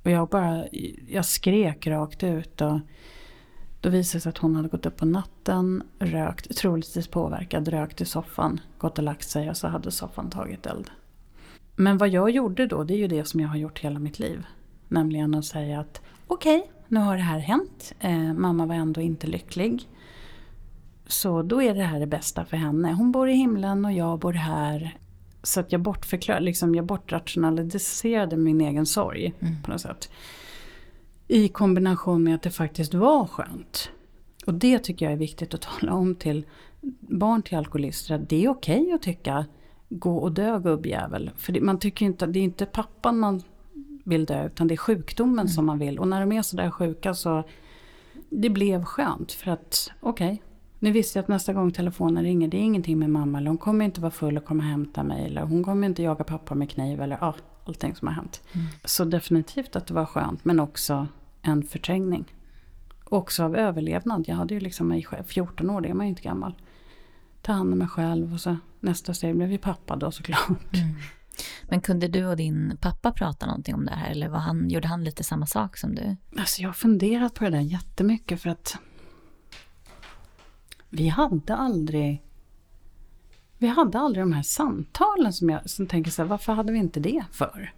Och 0.03 0.11
jag 0.11 0.29
bara, 0.29 0.65
jag 1.09 1.25
skrek 1.25 1.87
rakt 1.87 2.23
ut 2.23 2.61
och 2.61 2.81
då 3.81 3.89
visade 3.89 4.19
det 4.19 4.23
sig 4.23 4.31
att 4.31 4.39
hon 4.39 4.57
hade 4.57 4.69
gått 4.69 4.87
upp 4.87 4.97
på 4.97 5.07
natten, 5.07 5.83
rökt, 5.99 6.57
troligtvis 6.57 7.09
påverkad, 7.09 7.69
rökt 7.69 8.01
i 8.01 8.05
soffan, 8.05 8.61
gått 8.79 8.99
och 8.99 9.05
lagt 9.05 9.29
sig 9.29 9.51
och 9.51 9.57
så 9.57 9.69
hade 9.69 9.91
soffan 9.91 10.31
tagit 10.31 10.67
eld. 10.67 10.91
Men 11.77 11.99
vad 11.99 12.09
jag 12.09 12.31
gjorde 12.31 12.67
då, 12.67 12.85
det 12.85 12.95
är 12.95 12.99
ju 12.99 13.09
det 13.09 13.25
som 13.25 13.41
jag 13.41 13.49
har 13.49 13.57
gjort 13.57 13.79
hela 13.79 13.99
mitt 13.99 14.19
liv. 14.19 14.47
Nämligen 14.89 15.35
att 15.35 15.45
säga 15.45 15.81
att 15.81 16.01
okej, 16.27 16.59
okay, 16.59 16.71
nu 16.89 17.01
har 17.01 17.17
det 17.17 17.23
här 17.23 17.39
hänt. 17.39 17.95
Eh, 18.01 18.33
mamma 18.33 18.67
var 18.67 18.75
ändå 18.75 19.01
inte 19.01 19.27
lycklig. 19.27 19.89
Så 21.07 21.43
då 21.43 21.63
är 21.63 21.75
det 21.75 21.83
här 21.83 22.01
det 22.01 22.07
bästa 22.07 22.45
för 22.45 22.57
henne. 22.57 22.93
Hon 22.93 23.13
bor 23.13 23.29
i 23.29 23.33
himlen 23.33 23.85
och 23.85 23.93
jag 23.93 24.19
bor 24.19 24.33
här. 24.33 24.99
Så 25.43 25.61
att 25.61 25.73
jag 25.73 25.81
bortförklarade, 25.81 26.45
liksom 26.45 26.75
jag 26.75 26.87
bortrationaliserade 26.87 28.37
min 28.37 28.61
egen 28.61 28.87
sorg 28.87 29.35
mm. 29.41 29.63
på 29.63 29.71
något 29.71 29.81
sätt. 29.81 30.11
I 31.33 31.49
kombination 31.49 32.23
med 32.23 32.35
att 32.35 32.43
det 32.43 32.51
faktiskt 32.51 32.95
var 32.95 33.27
skönt. 33.27 33.91
Och 34.47 34.55
det 34.55 34.79
tycker 34.79 35.07
jag 35.07 35.13
är 35.13 35.19
viktigt 35.19 35.55
att 35.55 35.61
tala 35.61 35.95
om 35.95 36.15
till 36.15 36.45
barn 37.01 37.43
till 37.43 37.59
alkoholister. 37.59 38.15
Att 38.15 38.29
det 38.29 38.45
är 38.45 38.49
okej 38.49 38.81
okay 38.81 38.93
att 38.93 39.03
tycka 39.03 39.47
gå 39.89 40.17
och 40.17 40.33
dö 40.33 40.59
gubbjävel. 40.59 41.31
För 41.37 41.53
det, 41.53 41.61
man 41.61 41.79
tycker 41.79 42.07
inte, 42.07 42.27
det 42.27 42.39
är 42.39 42.43
inte 42.43 42.67
pappan 42.67 43.19
man 43.19 43.43
vill 44.05 44.25
dö 44.25 44.47
utan 44.47 44.69
det 44.69 44.75
är 44.75 44.77
sjukdomen 44.77 45.39
mm. 45.39 45.49
som 45.49 45.67
man 45.67 45.79
vill. 45.79 45.99
Och 45.99 46.09
när 46.09 46.21
de 46.21 46.33
är 46.33 46.43
sådär 46.43 46.71
sjuka 46.71 47.15
så 47.15 47.43
det 48.31 48.51
blev 48.51 48.85
skönt 48.85 49.33
för 49.33 49.51
att 49.51 49.91
okej, 50.01 50.33
okay, 50.33 50.39
nu 50.79 50.93
visste 50.93 51.19
jag 51.19 51.23
att 51.23 51.29
nästa 51.29 51.53
gång 51.53 51.73
telefonen 51.73 52.25
ringer, 52.25 52.49
det 52.49 52.57
är 52.57 52.63
ingenting 52.63 52.99
med 52.99 53.11
mamma. 53.11 53.39
Eller 53.39 53.49
hon 53.49 53.59
kommer 53.59 53.85
inte 53.85 54.01
vara 54.01 54.11
full 54.11 54.37
och 54.37 54.45
komma 54.45 54.63
och 54.63 54.69
hämta 54.69 55.03
mig. 55.03 55.27
Eller 55.27 55.43
hon 55.43 55.65
kommer 55.65 55.87
inte 55.87 56.03
jaga 56.03 56.25
pappa 56.25 56.55
med 56.55 56.71
kniv. 56.71 57.01
Eller 57.01 57.19
ja, 57.21 57.35
allting 57.65 57.95
som 57.95 58.09
har 58.09 58.15
hänt. 58.15 58.43
Mm. 58.53 58.67
Så 58.85 59.05
definitivt 59.05 59.77
att 59.77 59.87
det 59.87 59.95
var 59.95 60.07
skönt. 60.07 60.45
Men 60.45 60.61
också 60.61 61.07
en 61.43 61.63
förträngning. 61.63 62.25
Också 63.05 63.45
av 63.45 63.57
överlevnad. 63.57 64.25
Jag 64.29 64.37
hade 64.37 64.55
ju 64.55 64.61
liksom 64.61 64.89
mig 64.89 65.03
själv, 65.03 65.25
14 65.25 65.71
år, 65.71 65.81
det 65.81 65.89
är 65.89 65.95
man 65.95 66.07
ju 66.07 66.11
inte 66.11 66.23
gammal. 66.23 66.55
Ta 67.43 67.53
hand 67.53 67.73
om 67.73 67.79
mig 67.79 67.89
själv 67.89 68.33
och 68.33 68.41
så 68.41 68.57
nästa 68.81 69.15
steg 69.15 69.37
blev 69.37 69.53
ju 69.53 69.59
pappa 69.59 69.97
då 69.97 70.11
såklart. 70.11 70.75
Mm. 70.75 70.95
Men 71.63 71.81
kunde 71.81 72.09
du 72.09 72.27
och 72.27 72.37
din 72.37 72.77
pappa 72.81 73.13
prata 73.13 73.47
någonting 73.47 73.75
om 73.75 73.85
det 73.85 73.95
här? 73.95 74.11
Eller 74.11 74.29
var 74.29 74.39
han, 74.39 74.69
gjorde 74.69 74.89
han 74.89 75.05
lite 75.05 75.25
samma 75.25 75.47
sak 75.47 75.77
som 75.77 75.95
du? 75.95 76.17
Alltså 76.39 76.63
jag 76.63 76.69
har 76.69 76.75
funderat 76.75 77.35
på 77.35 77.45
det 77.45 77.51
där 77.51 77.61
jättemycket 77.61 78.43
för 78.43 78.51
att 78.51 78.79
vi 80.89 81.09
hade 81.09 81.57
aldrig 81.57 82.23
vi 83.59 83.67
hade 83.67 83.99
aldrig 83.99 84.23
de 84.23 84.33
här 84.33 84.43
samtalen 84.43 85.33
som 85.33 85.51
jag 85.51 85.71
som 85.71 85.87
tänker 85.87 86.11
så 86.11 86.23
här, 86.23 86.29
varför 86.29 86.53
hade 86.53 86.73
vi 86.73 86.79
inte 86.79 87.01
det 87.01 87.25
för? 87.33 87.73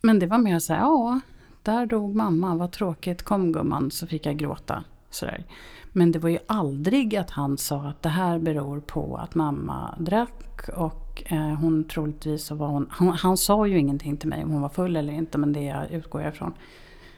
Men 0.00 0.18
det 0.18 0.26
var 0.26 0.38
mer 0.38 0.58
så 0.58 0.72
här, 0.72 0.80
ja, 0.80 1.20
där 1.64 1.86
dog 1.86 2.14
mamma, 2.14 2.54
vad 2.54 2.72
tråkigt, 2.72 3.22
kom 3.22 3.52
gumman, 3.52 3.90
så 3.90 4.06
fick 4.06 4.26
jag 4.26 4.36
gråta. 4.36 4.84
Sådär. 5.10 5.44
Men 5.92 6.12
det 6.12 6.18
var 6.18 6.28
ju 6.28 6.38
aldrig 6.46 7.16
att 7.16 7.30
han 7.30 7.58
sa 7.58 7.80
att 7.80 8.02
det 8.02 8.08
här 8.08 8.38
beror 8.38 8.80
på 8.80 9.16
att 9.16 9.34
mamma 9.34 9.94
drack 9.98 10.68
och 10.76 11.22
eh, 11.26 11.54
hon 11.54 11.84
troligtvis 11.84 12.44
så 12.44 12.54
var 12.54 12.68
hon, 12.68 12.86
han, 12.90 13.08
han, 13.08 13.36
sa 13.36 13.66
ju 13.66 13.78
ingenting 13.78 14.16
till 14.16 14.28
mig 14.28 14.44
om 14.44 14.50
hon 14.50 14.62
var 14.62 14.68
full 14.68 14.96
eller 14.96 15.12
inte 15.12 15.38
men 15.38 15.52
det 15.52 15.88
utgår 15.90 16.22
jag 16.22 16.32
ifrån. 16.34 16.52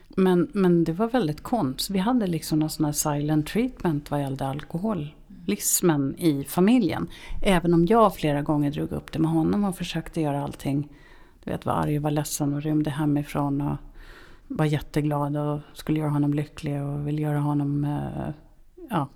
Men, 0.07 0.49
men 0.53 0.83
det 0.83 0.91
var 0.91 1.07
väldigt 1.07 1.43
konstigt. 1.43 1.95
Vi 1.95 1.99
hade 1.99 2.27
liksom 2.27 2.59
någon 2.59 2.69
sån 2.69 2.85
här 2.85 2.91
silent 2.91 3.47
treatment 3.47 4.11
vad 4.11 4.21
gällde 4.21 4.47
alkoholismen 4.47 6.15
i 6.17 6.43
familjen. 6.43 7.07
Även 7.43 7.73
om 7.73 7.85
jag 7.85 8.15
flera 8.15 8.41
gånger 8.41 8.71
drog 8.71 8.91
upp 8.91 9.11
det 9.11 9.19
med 9.19 9.31
honom 9.31 9.63
och 9.63 9.77
försökte 9.77 10.21
göra 10.21 10.43
allting. 10.43 10.89
Du 11.43 11.51
vet, 11.51 11.65
var 11.65 11.73
arg 11.73 11.97
och 11.97 12.03
var 12.03 12.11
ledsen 12.11 12.53
och 12.53 12.61
rymde 12.61 12.89
hemifrån 12.89 13.61
och 13.61 13.77
var 14.47 14.65
jätteglad 14.65 15.37
och 15.37 15.59
skulle 15.73 15.99
göra 15.99 16.09
honom 16.09 16.33
lycklig 16.33 16.81
och 16.81 17.07
ville 17.07 17.21
göra 17.21 17.39
honom 17.39 17.83
eh, 17.83 18.33
ja, 18.89 19.09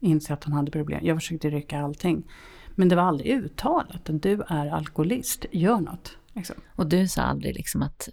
inse 0.00 0.34
att 0.34 0.44
han 0.44 0.52
hade 0.52 0.70
problem. 0.70 1.00
Jag 1.02 1.16
försökte 1.16 1.50
rycka 1.50 1.80
allting. 1.80 2.30
Men 2.74 2.88
det 2.88 2.96
var 2.96 3.02
aldrig 3.02 3.32
uttalat 3.32 4.10
att 4.10 4.22
du 4.22 4.42
är 4.48 4.66
alkoholist, 4.66 5.46
gör 5.52 5.80
något. 5.80 6.16
Liksom. 6.32 6.56
Och 6.76 6.86
du 6.86 7.08
sa 7.08 7.22
aldrig 7.22 7.54
liksom 7.54 7.82
att 7.82 8.08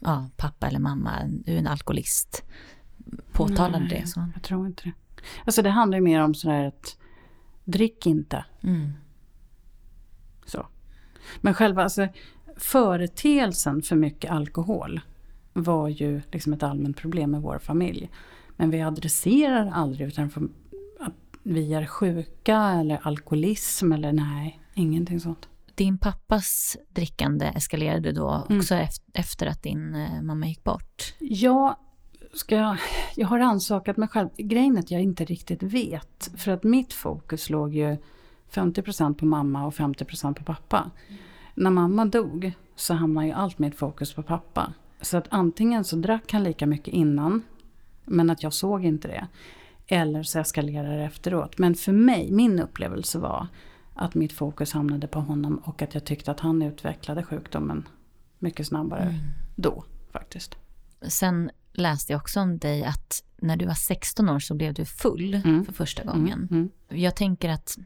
ja, 0.00 0.28
pappa 0.36 0.68
eller 0.68 0.78
mamma, 0.78 1.12
du 1.26 1.52
är 1.52 1.58
en 1.58 1.66
alkoholist. 1.66 2.44
Påtalade 3.32 3.78
Nej, 3.78 4.00
det? 4.00 4.06
Så. 4.06 4.24
jag 4.34 4.42
tror 4.42 4.66
inte 4.66 4.82
det. 4.84 4.92
Alltså 5.44 5.62
det 5.62 5.70
handlar 5.70 5.98
ju 5.98 6.04
mer 6.04 6.20
om 6.20 6.34
sådär 6.34 6.64
att 6.64 6.96
drick 7.64 8.06
inte. 8.06 8.44
Mm. 8.62 8.92
Så. 10.44 10.66
Men 11.40 11.54
själva 11.54 11.82
alltså, 11.82 12.08
företeelsen 12.56 13.82
för 13.82 13.96
mycket 13.96 14.30
alkohol 14.30 15.00
var 15.52 15.88
ju 15.88 16.22
liksom 16.32 16.52
ett 16.52 16.62
allmänt 16.62 16.96
problem 16.96 17.30
med 17.30 17.42
vår 17.42 17.58
familj. 17.58 18.10
Men 18.56 18.70
vi 18.70 18.82
adresserar 18.82 19.70
aldrig 19.74 20.08
utan 20.08 20.30
för 20.30 20.42
att 21.00 21.12
vi 21.42 21.74
är 21.74 21.86
sjuka 21.86 22.56
eller 22.58 22.98
alkoholism 23.02 23.92
eller 23.92 24.12
nej, 24.12 24.60
ingenting 24.74 25.20
sånt. 25.20 25.48
Din 25.74 25.98
pappas 25.98 26.76
drickande 26.88 27.46
eskalerade 27.46 28.12
då 28.12 28.44
Mm. 28.48 28.58
också 28.58 28.74
ef- 28.74 29.00
efter 29.14 29.46
att 29.46 29.62
din 29.62 29.94
eh, 29.94 30.22
mamma 30.22 30.46
gick 30.46 30.64
bort. 30.64 31.14
Jag, 31.18 31.76
ska, 32.34 32.54
jag- 32.56 32.76
jag 33.16 33.26
har 33.28 33.38
ansökat 33.40 33.96
mig 33.96 34.08
själv. 34.08 34.28
Grejen 34.36 34.76
är 34.76 34.80
att 34.80 34.90
jag 34.90 35.02
inte 35.02 35.24
riktigt 35.24 35.62
vet. 35.62 36.30
För 36.36 36.50
att 36.52 36.64
mitt 36.64 36.92
fokus 36.92 37.50
låg 37.50 37.74
ju 37.74 37.96
50% 38.52 39.14
på 39.14 39.24
mamma 39.26 39.66
och 39.66 39.74
50% 39.74 40.34
på 40.34 40.44
pappa. 40.44 40.90
När 41.54 41.70
mamma 41.70 42.04
dog 42.04 42.52
så 42.76 42.94
hamnade 42.94 43.26
ju 43.26 43.32
allt 43.32 43.58
mitt 43.58 43.74
fokus 43.74 44.14
på 44.14 44.22
pappa. 44.22 44.72
Så 45.02 45.16
att 45.16 45.26
antingen 45.30 45.84
så 45.84 45.96
drack 45.96 46.32
han 46.32 46.42
lika 46.42 46.66
mycket 46.66 46.94
innan, 46.94 47.42
men 48.04 48.30
att 48.30 48.42
jag 48.42 48.52
såg 48.52 48.84
inte 48.84 49.08
det. 49.08 49.26
Eller 49.86 50.22
så 50.22 50.38
eskalerar 50.38 50.96
det 50.98 51.04
efteråt. 51.04 51.58
Men 51.58 51.74
för 51.74 51.92
mig, 51.92 52.30
min 52.32 52.60
upplevelse 52.60 53.18
var 53.18 53.46
att 53.94 54.14
mitt 54.14 54.32
fokus 54.32 54.72
hamnade 54.72 55.06
på 55.06 55.20
honom 55.20 55.56
och 55.58 55.82
att 55.82 55.94
jag 55.94 56.04
tyckte 56.04 56.30
att 56.30 56.40
han 56.40 56.62
utvecklade 56.62 57.22
sjukdomen 57.22 57.88
mycket 58.38 58.66
snabbare 58.66 59.14
då 59.56 59.84
faktiskt. 60.12 60.56
Sen 61.02 61.50
läste 61.72 62.12
jag 62.12 62.20
också 62.20 62.40
om 62.40 62.58
dig 62.58 62.84
att 62.84 63.24
när 63.36 63.56
du 63.56 63.66
var 63.66 63.74
16 63.74 64.28
år 64.28 64.38
så 64.38 64.54
blev 64.54 64.74
du 64.74 64.84
full 64.84 65.34
Mm. 65.34 65.64
för 65.64 65.72
första 65.72 66.04
gången. 66.04 66.48
Mm. 66.50 66.70
Jag 66.88 67.16
tänker 67.16 67.48
att 67.48 67.78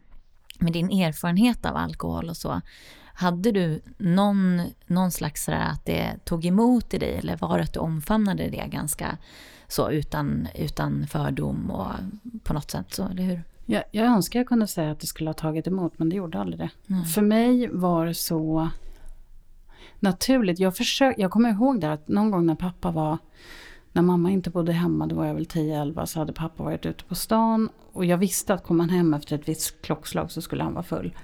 med 0.59 0.73
din 0.73 0.90
erfarenhet 0.90 1.66
av 1.66 1.76
alkohol 1.76 2.28
och 2.28 2.37
så, 2.37 2.61
hade 3.14 3.52
du 3.52 3.80
någon, 3.99 4.62
någon 4.87 5.11
slags 5.11 5.44
sådär 5.44 5.68
att 5.73 5.85
det 5.85 6.16
tog 6.25 6.47
emot 6.47 6.94
i 6.94 6.99
dig 6.99 7.14
eller 7.14 7.37
var 7.37 7.59
det 7.59 7.64
att 7.64 7.73
du 7.73 7.80
omfamnade 7.80 8.49
det 8.49 8.66
ganska 8.66 9.18
så 9.68 9.90
utan, 9.90 10.49
utan 10.54 11.06
fördom 11.06 11.71
och 11.71 11.92
på 12.42 12.52
något 12.52 12.71
sätt 12.71 12.94
så, 12.94 13.09
eller 13.09 13.23
hur? 13.23 13.42
Jag, 13.66 13.85
jag 13.90 14.06
önskar 14.06 14.40
jag 14.40 14.47
kunde 14.47 14.66
säga 14.66 14.90
att 14.90 15.00
det 15.00 15.06
skulle 15.06 15.28
ha 15.28 15.35
tagit 15.35 15.66
emot 15.66 15.99
men 15.99 16.09
det 16.09 16.16
gjorde 16.16 16.40
aldrig 16.40 16.59
det. 16.59 16.71
Mm. 16.88 17.04
För 17.04 17.23
mig 17.23 17.68
var 17.68 18.06
det 18.06 18.14
så 18.14 18.68
naturligt. 20.00 20.59
Jag, 20.59 20.76
försök, 20.76 21.14
jag 21.18 21.30
kommer 21.30 21.50
ihåg 21.50 21.80
det 21.80 21.92
att 21.92 22.09
någon 22.09 22.30
gång 22.30 22.47
när 22.47 22.54
pappa 22.54 22.90
var, 22.90 23.18
när 23.92 24.02
mamma 24.02 24.30
inte 24.30 24.50
bodde 24.50 24.73
hemma, 24.73 25.06
då 25.06 25.16
var 25.16 25.26
jag 25.26 25.35
väl 25.35 25.44
10-11, 25.44 26.06
så 26.06 26.18
hade 26.18 26.33
pappa 26.33 26.62
varit 26.62 26.87
ute 26.87 27.04
på 27.04 27.14
stan. 27.14 27.68
Och 27.92 28.04
jag 28.04 28.18
visste 28.18 28.54
att 28.54 28.64
kom 28.64 28.80
han 28.80 28.90
hem 28.90 29.14
efter 29.14 29.35
ett 29.35 29.49
visst 29.49 29.83
klockslag 29.83 30.30
så 30.30 30.42
skulle 30.42 30.62
han 30.62 30.75
vara 30.75 30.85
full. 30.85 31.14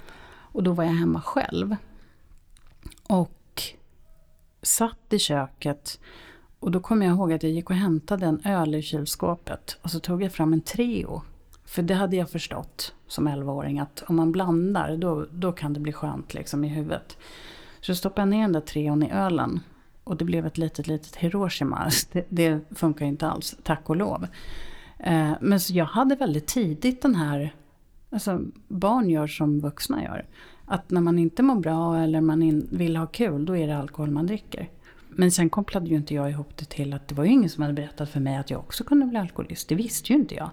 Och 0.52 0.62
då 0.62 0.72
var 0.72 0.84
jag 0.84 0.92
hemma 0.92 1.20
själv. 1.20 1.76
Och 3.08 3.62
satt 4.62 5.12
i 5.12 5.18
köket. 5.18 6.00
Och 6.60 6.70
då 6.70 6.80
kommer 6.80 7.06
jag 7.06 7.14
ihåg 7.14 7.32
att 7.32 7.42
jag 7.42 7.52
gick 7.52 7.70
och 7.70 7.76
hämtade 7.76 8.26
en 8.26 8.40
öl 8.44 8.74
i 8.74 8.82
kylskåpet. 8.82 9.78
Och 9.82 9.90
så 9.90 10.00
tog 10.00 10.22
jag 10.22 10.32
fram 10.32 10.52
en 10.52 10.60
Treo. 10.60 11.22
För 11.64 11.82
det 11.82 11.94
hade 11.94 12.16
jag 12.16 12.30
förstått 12.30 12.94
som 13.06 13.28
11-åring 13.28 13.78
att 13.78 14.02
om 14.06 14.16
man 14.16 14.32
blandar 14.32 14.96
då, 14.96 15.26
då 15.32 15.52
kan 15.52 15.72
det 15.72 15.80
bli 15.80 15.92
skönt 15.92 16.34
liksom 16.34 16.64
i 16.64 16.68
huvudet. 16.68 17.16
Så 17.80 17.94
stoppade 17.94 18.20
jag 18.22 18.28
ner 18.28 18.42
den 18.42 18.52
där 18.52 18.60
Treon 18.60 19.02
i 19.02 19.10
ölen. 19.10 19.60
Och 20.04 20.16
det 20.16 20.24
blev 20.24 20.46
ett 20.46 20.58
litet, 20.58 20.86
litet 20.86 21.16
Hiroshima. 21.16 21.90
Det, 22.12 22.26
det 22.28 22.60
funkar 22.74 23.04
ju 23.04 23.08
inte 23.08 23.28
alls, 23.28 23.56
tack 23.62 23.90
och 23.90 23.96
lov. 23.96 24.26
Eh, 24.98 25.32
men 25.40 25.60
så 25.60 25.74
jag 25.74 25.84
hade 25.84 26.16
väldigt 26.16 26.46
tidigt 26.46 27.02
den 27.02 27.14
här, 27.14 27.54
alltså 28.10 28.40
barn 28.68 29.10
gör 29.10 29.26
som 29.26 29.60
vuxna 29.60 30.04
gör. 30.04 30.26
Att 30.64 30.90
när 30.90 31.00
man 31.00 31.18
inte 31.18 31.42
mår 31.42 31.56
bra 31.56 31.98
eller 31.98 32.20
man 32.20 32.42
in, 32.42 32.68
vill 32.72 32.96
ha 32.96 33.06
kul, 33.06 33.44
då 33.44 33.56
är 33.56 33.66
det 33.66 33.78
alkohol 33.78 34.10
man 34.10 34.26
dricker. 34.26 34.70
Men 35.08 35.30
sen 35.30 35.50
kopplade 35.50 35.86
ju 35.86 35.96
inte 35.96 36.14
jag 36.14 36.30
ihop 36.30 36.56
det 36.56 36.64
till 36.64 36.92
att 36.92 37.08
det 37.08 37.14
var 37.14 37.24
ju 37.24 37.30
ingen 37.30 37.50
som 37.50 37.62
hade 37.62 37.74
berättat 37.74 38.10
för 38.10 38.20
mig 38.20 38.36
att 38.36 38.50
jag 38.50 38.60
också 38.60 38.84
kunde 38.84 39.06
bli 39.06 39.18
alkoholist. 39.18 39.68
Det 39.68 39.74
visste 39.74 40.12
ju 40.12 40.18
inte 40.18 40.34
jag. 40.34 40.50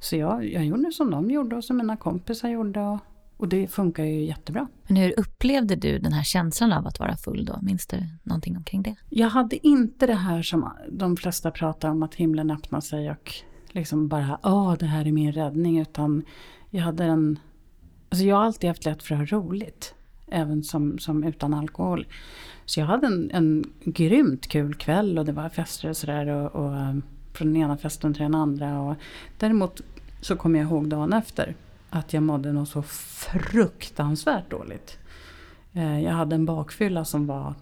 Så 0.00 0.16
jag, 0.16 0.52
jag 0.52 0.64
gjorde 0.64 0.92
som 0.92 1.10
de 1.10 1.30
gjorde 1.30 1.56
och 1.56 1.64
som 1.64 1.76
mina 1.76 1.96
kompisar 1.96 2.48
gjorde. 2.48 2.80
Och, 2.80 2.98
och 3.36 3.48
det 3.48 3.66
funkar 3.66 4.04
ju 4.04 4.24
jättebra. 4.24 4.68
Men 4.86 4.96
hur 4.96 5.20
upplevde 5.20 5.76
du 5.76 5.98
den 5.98 6.12
här 6.12 6.22
känslan 6.22 6.72
av 6.72 6.86
att 6.86 6.98
vara 6.98 7.16
full 7.16 7.44
då? 7.44 7.58
Minns 7.62 7.86
du 7.86 8.02
någonting 8.22 8.56
omkring 8.56 8.82
det? 8.82 8.96
Jag 9.08 9.28
hade 9.28 9.66
inte 9.66 10.06
det 10.06 10.14
här 10.14 10.42
som 10.42 10.72
de 10.90 11.16
flesta 11.16 11.50
pratar 11.50 11.88
om 11.88 12.02
att 12.02 12.14
himlen 12.14 12.50
öppnar 12.50 12.80
sig 12.80 13.10
och 13.10 13.34
liksom 13.68 14.08
bara 14.08 14.38
åh 14.42 14.74
det 14.78 14.86
här 14.86 15.06
är 15.06 15.12
min 15.12 15.32
räddning. 15.32 15.80
Utan 15.80 16.22
jag 16.70 16.82
hade 16.82 17.04
en... 17.04 17.38
Alltså 18.08 18.24
jag 18.24 18.36
har 18.36 18.44
alltid 18.44 18.70
haft 18.70 18.84
lätt 18.84 19.02
för 19.02 19.14
att 19.14 19.30
ha 19.30 19.38
roligt. 19.38 19.94
Även 20.28 20.62
som, 20.64 20.98
som 20.98 21.24
utan 21.24 21.54
alkohol. 21.54 22.06
Så 22.64 22.80
jag 22.80 22.86
hade 22.86 23.06
en, 23.06 23.30
en 23.32 23.72
grymt 23.84 24.46
kul 24.48 24.74
kväll 24.74 25.18
och 25.18 25.24
det 25.24 25.32
var 25.32 25.48
fester 25.48 25.88
och 25.88 25.96
sådär. 25.96 26.26
Och, 26.26 26.64
och 26.64 26.76
eh, 26.76 26.94
från 27.32 27.52
den 27.52 27.56
ena 27.56 27.76
festen 27.76 28.14
till 28.14 28.22
den 28.22 28.34
andra. 28.34 28.80
Och 28.80 28.94
däremot 29.38 29.80
så 30.20 30.36
kommer 30.36 30.58
jag 30.58 30.68
ihåg 30.68 30.88
dagen 30.88 31.12
efter 31.12 31.54
att 31.90 32.12
jag 32.12 32.22
mådde 32.22 32.52
något 32.52 32.68
så 32.68 32.82
fruktansvärt 32.82 34.50
dåligt. 34.50 34.98
Eh, 35.72 36.00
Jag 36.02 36.12
hade 36.12 36.34
en 36.34 36.46
bakfylla 36.46 37.04
som 37.04 37.26
var 37.26 37.54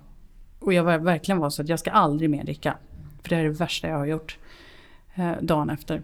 och 0.59 0.73
jag 0.73 0.85
var, 0.85 0.99
verkligen 0.99 1.39
var 1.39 1.51
så 1.51 1.63
att 1.63 1.69
jag 1.69 1.79
ska 1.79 1.91
aldrig 1.91 2.31
mer 2.31 2.45
dricka. 2.45 2.77
För 3.23 3.29
det 3.29 3.37
är 3.37 3.45
det 3.45 3.51
värsta 3.51 3.89
jag 3.89 3.99
har 3.99 4.07
gjort. 4.07 4.39
Eh, 5.15 5.33
dagen 5.41 5.71
efter. 5.71 6.03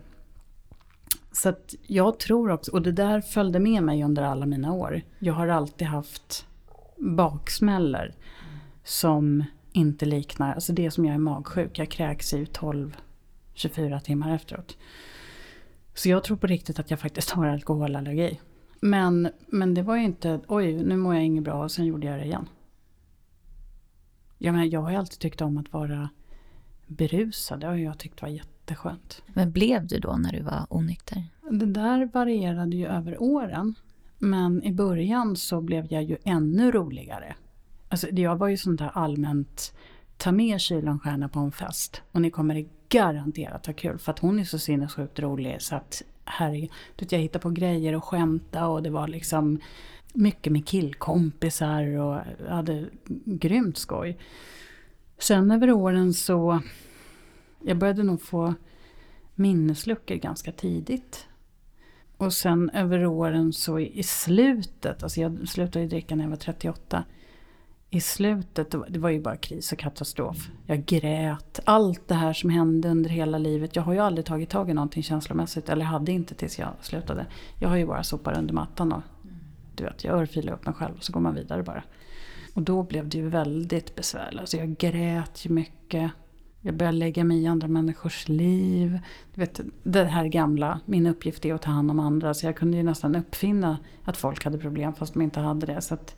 Så 1.35 1.49
att 1.49 1.75
jag 1.83 2.19
tror 2.19 2.51
också, 2.51 2.73
och 2.73 2.83
det 2.83 2.93
där 2.93 3.21
följde 3.21 3.61
med 3.61 3.83
mig 3.83 4.05
under 4.05 4.23
alla 4.23 4.47
mina 4.47 4.73
år. 4.73 5.03
Jag 5.19 5.35
har 5.35 5.49
alltid 5.49 5.89
haft 5.89 6.47
baksmällor 6.97 8.13
som 8.85 9.45
inte 9.73 10.07
liknar, 10.07 10.55
alltså 10.55 10.73
det 10.73 10.91
som 10.91 11.05
jag 11.05 11.15
är 11.15 11.19
magsjuk. 11.19 11.79
Jag 11.79 11.91
kräks 11.91 12.35
i 12.35 12.45
12-24 12.45 14.01
timmar 14.01 14.35
efteråt. 14.35 14.77
Så 15.95 16.09
jag 16.09 16.25
tror 16.25 16.37
på 16.37 16.47
riktigt 16.47 16.79
att 16.79 16.91
jag 16.91 17.01
faktiskt 17.01 17.31
har 17.31 17.47
alkoholallergi. 17.47 18.41
Men, 18.81 19.29
men 19.47 19.75
det 19.75 19.83
var 19.83 19.97
ju 19.97 20.05
inte, 20.05 20.41
oj 20.49 20.73
nu 20.73 20.97
mår 20.97 21.15
jag 21.15 21.25
inget 21.25 21.45
bra 21.45 21.63
och 21.63 21.71
sen 21.71 21.87
gjorde 21.87 22.07
jag 22.07 22.19
det 22.19 22.25
igen. 22.25 22.49
Jag, 24.39 24.53
menar, 24.53 24.67
jag 24.67 24.81
har 24.81 24.91
ju 24.91 24.97
alltid 24.97 25.19
tyckt 25.19 25.41
om 25.41 25.59
att 25.59 25.73
vara 25.73 26.09
berusad. 26.87 27.61
Det 27.61 27.67
har 27.67 27.75
jag 27.75 27.99
tyckt 27.99 28.23
var 28.23 28.29
jätteskönt. 28.65 29.23
Men 29.27 29.53
blev 29.53 29.87
du 29.87 29.99
då 29.99 30.17
när 30.17 30.33
du 30.33 30.43
var 30.43 30.67
onykter? 30.71 31.25
Det 31.51 31.67
där 31.67 32.11
varierade 32.13 32.77
ju 32.77 32.87
över 32.87 33.23
åren. 33.23 33.75
Men 34.19 34.63
i 34.63 34.73
början 34.73 35.37
så 35.37 35.61
blev 35.61 35.87
jag 35.93 36.03
ju 36.03 36.17
ännu 36.25 36.73
roligare. 36.73 37.35
Alltså 37.89 38.09
jag 38.11 38.37
var 38.37 38.49
ju 38.49 38.57
sånt 38.57 38.79
där 38.79 38.91
allmänt, 38.95 39.75
ta 40.17 40.33
med 40.33 40.61
Kylanstjärna 40.61 41.29
på 41.29 41.39
en 41.41 41.53
fest 41.53 42.03
och 42.13 42.21
ni 42.21 42.31
kommer 42.31 42.67
garanterat 42.89 43.67
ha 43.67 43.73
kul 43.73 43.99
för 43.99 44.13
att 44.13 44.19
hon 44.19 44.39
är 44.39 44.45
så 44.45 44.59
sinnessjukt 44.59 45.19
rolig 45.19 45.63
så 45.63 45.77
att 45.77 46.03
herregud, 46.25 46.71
jag 47.11 47.19
hittade 47.19 47.43
på 47.43 47.51
grejer 47.51 47.95
och 47.95 48.05
skämta 48.05 48.67
och 48.67 48.83
det 48.83 48.91
var 48.91 49.09
liksom 49.09 49.61
mycket 50.15 50.53
med 50.53 50.67
killkompisar 50.67 51.83
och 51.83 52.21
jag 52.47 52.55
hade 52.55 52.87
grymt 53.25 53.79
skoj. 53.79 54.19
Sen 55.19 55.51
över 55.51 55.71
åren 55.71 56.15
så, 56.15 56.61
jag 57.65 57.79
började 57.79 58.03
nog 58.03 58.23
få 58.23 58.55
minnesluckor 59.35 60.15
ganska 60.15 60.53
tidigt. 60.53 61.29
Och 62.17 62.33
sen 62.33 62.71
över 62.71 63.07
åren 63.07 63.53
så 63.53 63.79
i 63.79 64.03
slutet, 64.03 65.03
alltså 65.03 65.21
jag 65.21 65.49
slutade 65.49 65.83
ju 65.83 65.89
dricka 65.89 66.17
när 66.17 66.25
jag 66.25 66.31
var 66.31 66.37
38. 66.37 67.05
I 67.91 68.01
slutet, 68.01 68.71
det 68.71 68.79
var- 68.79 68.89
det 68.89 68.99
var 68.99 69.11
ju 69.11 69.21
bara 69.21 69.37
kris 69.37 69.73
och 69.73 69.79
katastrof. 69.79 70.51
Jag 70.67 70.85
grät. 70.85 71.61
Allt 71.65 72.09
det 72.09 72.15
här 72.15 72.33
som 72.33 72.51
hände 72.51 72.89
under 72.89 73.11
hela 73.11 73.39
livet. 73.39 73.77
Jag 73.77 73.83
har 73.83 73.93
ju 73.93 73.99
aldrig 73.99 74.27
tagit 74.27 74.51
tag 74.51 74.71
i 74.71 74.75
någonting 74.75 75.03
känslomässigt. 75.03 75.69
Eller 75.69 75.85
hade 75.85 76.13
inte 76.13 76.35
tills 76.35 76.59
jag 76.59 76.69
slutade. 76.81 77.27
Jag 77.61 77.69
har 77.69 77.77
ju 77.77 77.87
bara 77.87 78.03
sopat 78.03 78.39
under 78.39 78.55
mattan 78.55 78.93
och 78.93 79.03
du 79.75 79.85
vet, 79.85 80.05
jag 80.05 80.19
örfilar 80.21 80.53
upp 80.53 80.67
mig 80.67 80.75
själv 80.75 80.95
och 80.97 81.05
så 81.05 81.13
går 81.13 81.21
man 81.21 81.35
vidare 81.35 81.63
bara. 81.63 81.83
Och 82.55 82.63
då 82.63 82.83
blev 82.83 83.09
det 83.09 83.19
ju 83.19 83.29
väldigt 83.29 83.95
besvärligt. 83.95 84.41
Alltså 84.41 84.57
jag 84.57 84.77
grät 84.77 85.47
ju 85.47 85.51
mycket. 85.51 86.11
Jag 86.67 86.77
började 86.77 86.99
lägga 86.99 87.25
mig 87.25 87.43
i 87.43 87.47
andra 87.47 87.69
människors 87.69 88.29
liv. 88.29 88.99
Du 89.35 89.41
vet, 89.41 89.61
det 89.83 90.05
här 90.05 90.27
gamla, 90.27 90.81
min 90.85 91.07
uppgift 91.07 91.45
är 91.45 91.55
att 91.55 91.63
ta 91.63 91.71
hand 91.71 91.91
om 91.91 92.01
andra. 92.01 92.35
Så 92.35 92.47
jag 92.47 92.57
kunde 92.57 92.77
ju 92.77 92.83
nästan 92.83 93.17
uppfinna 93.17 93.79
att 94.05 94.17
folk 94.17 94.45
hade 94.45 94.59
problem 94.59 94.95
fast 94.95 95.15
de 95.15 95.23
inte 95.23 95.41
hade 95.41 95.67
det. 95.67 95.81
Så 95.81 95.95
att, 95.95 96.17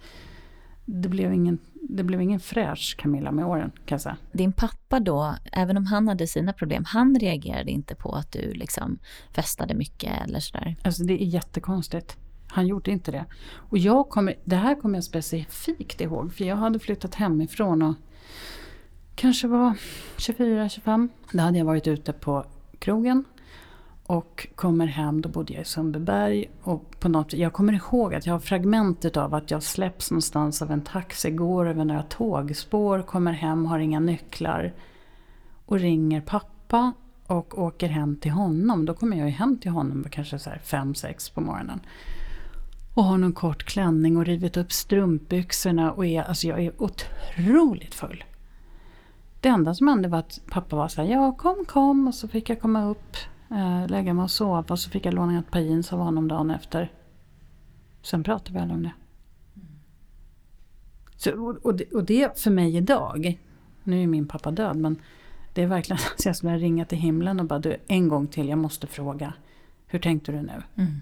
det 0.84 1.08
blev 1.08 1.32
ingen, 1.32 1.58
det 1.72 2.02
blev 2.02 2.22
ingen 2.22 2.40
fräsch 2.40 2.96
Camilla 2.98 3.32
med 3.32 3.46
åren 3.46 3.70
kan 3.70 3.96
jag 3.96 4.00
säga. 4.00 4.16
Din 4.32 4.52
pappa 4.52 5.00
då, 5.00 5.34
även 5.52 5.76
om 5.76 5.86
han 5.86 6.08
hade 6.08 6.26
sina 6.26 6.52
problem, 6.52 6.84
han 6.86 7.18
reagerade 7.20 7.70
inte 7.70 7.94
på 7.94 8.12
att 8.12 8.32
du 8.32 8.52
liksom 8.52 8.98
festade 9.34 9.74
mycket 9.74 10.12
eller 10.26 10.40
sådär? 10.40 10.76
Alltså 10.82 11.04
det 11.04 11.22
är 11.22 11.26
jättekonstigt. 11.26 12.16
Han 12.48 12.66
gjorde 12.66 12.90
inte 12.90 13.10
det. 13.10 13.24
Och 13.52 13.78
jag 13.78 14.08
kommer, 14.08 14.34
det 14.44 14.56
här 14.56 14.80
kommer 14.80 14.94
jag 14.96 15.04
specifikt 15.04 16.00
ihåg 16.00 16.32
för 16.32 16.44
jag 16.44 16.56
hade 16.56 16.78
flyttat 16.78 17.14
hemifrån 17.14 17.82
och 17.82 17.94
kanske 19.16 19.48
var 19.48 19.74
24-25. 20.16 21.08
Då 21.32 21.42
hade 21.42 21.58
jag 21.58 21.64
varit 21.64 21.86
ute 21.86 22.12
på 22.12 22.44
krogen 22.78 23.24
och 24.06 24.46
kommer 24.54 24.86
hem, 24.86 25.22
då 25.22 25.28
bodde 25.28 25.52
jag 25.52 25.62
i 25.62 25.64
Sundbyberg. 25.64 26.50
Och 26.62 27.00
på 27.00 27.08
något, 27.08 27.32
jag 27.32 27.52
kommer 27.52 27.72
ihåg 27.72 28.14
att 28.14 28.26
jag 28.26 28.34
har 28.34 28.40
fragmentet 28.40 29.16
av 29.16 29.34
att 29.34 29.50
jag 29.50 29.62
släpps 29.62 30.10
någonstans 30.10 30.62
av 30.62 30.70
en 30.70 30.80
taxi, 30.80 31.30
går 31.30 31.68
över 31.68 31.84
några 31.84 32.02
tågspår, 32.02 33.02
kommer 33.02 33.32
hem, 33.32 33.66
har 33.66 33.78
inga 33.78 34.00
nycklar. 34.00 34.74
Och 35.66 35.78
ringer 35.78 36.20
pappa 36.20 36.92
och 37.26 37.58
åker 37.58 37.88
hem 37.88 38.16
till 38.16 38.30
honom. 38.30 38.86
Då 38.86 38.94
kommer 38.94 39.16
jag 39.16 39.26
ju 39.26 39.32
hem 39.32 39.58
till 39.58 39.70
honom 39.70 40.04
kanske 40.10 40.38
så 40.38 40.50
här 40.50 40.58
fem, 40.58 40.94
sex 40.94 41.30
på 41.30 41.40
morgonen. 41.40 41.80
Och 42.94 43.04
har 43.04 43.18
någon 43.18 43.32
kort 43.32 43.64
klänning 43.64 44.16
och 44.16 44.26
rivit 44.26 44.56
upp 44.56 44.72
strumpbyxorna 44.72 45.92
och 45.92 46.06
är, 46.06 46.22
alltså 46.22 46.46
jag 46.46 46.64
är 46.64 46.72
otroligt 46.82 47.94
full. 47.94 48.24
Det 49.40 49.48
enda 49.48 49.74
som 49.74 49.88
hände 49.88 50.08
var 50.08 50.18
att 50.18 50.40
pappa 50.50 50.76
var 50.76 50.88
så 50.88 51.02
här, 51.02 51.08
ja 51.08 51.32
kom 51.32 51.64
kom 51.64 52.08
och 52.08 52.14
så 52.14 52.28
fick 52.28 52.50
jag 52.50 52.60
komma 52.60 52.84
upp 52.84 53.16
eh, 53.50 53.86
lägga 53.86 54.14
mig 54.14 54.22
och 54.22 54.30
sova 54.30 54.64
och 54.68 54.78
så 54.78 54.90
fick 54.90 55.06
jag 55.06 55.14
låna 55.14 55.38
ett 55.38 55.50
par 55.50 55.60
jeans 55.60 55.92
av 55.92 55.98
honom 55.98 56.28
dagen 56.28 56.50
efter. 56.50 56.92
Sen 58.02 58.22
pratade 58.22 58.52
vi 58.52 58.58
aldrig 58.58 58.76
om 58.76 58.82
det. 58.82 58.92
Så, 61.16 61.56
och, 61.62 61.74
det, 61.74 61.92
och 61.92 62.04
det 62.04 62.38
för 62.38 62.50
mig 62.50 62.76
idag, 62.76 63.38
nu 63.82 64.02
är 64.02 64.06
min 64.06 64.28
pappa 64.28 64.50
död 64.50 64.76
men 64.76 65.00
det 65.54 65.62
är 65.62 65.66
verkligen 65.66 66.00
så 66.16 66.28
jag 66.28 66.36
skulle 66.36 66.58
ringa 66.58 66.84
till 66.84 66.98
himlen 66.98 67.40
och 67.40 67.46
bara 67.46 67.58
du 67.58 67.76
en 67.86 68.08
gång 68.08 68.26
till, 68.26 68.48
jag 68.48 68.58
måste 68.58 68.86
fråga. 68.86 69.32
Hur 69.86 69.98
tänkte 69.98 70.32
du 70.32 70.42
nu? 70.42 70.62
Mm. 70.74 70.92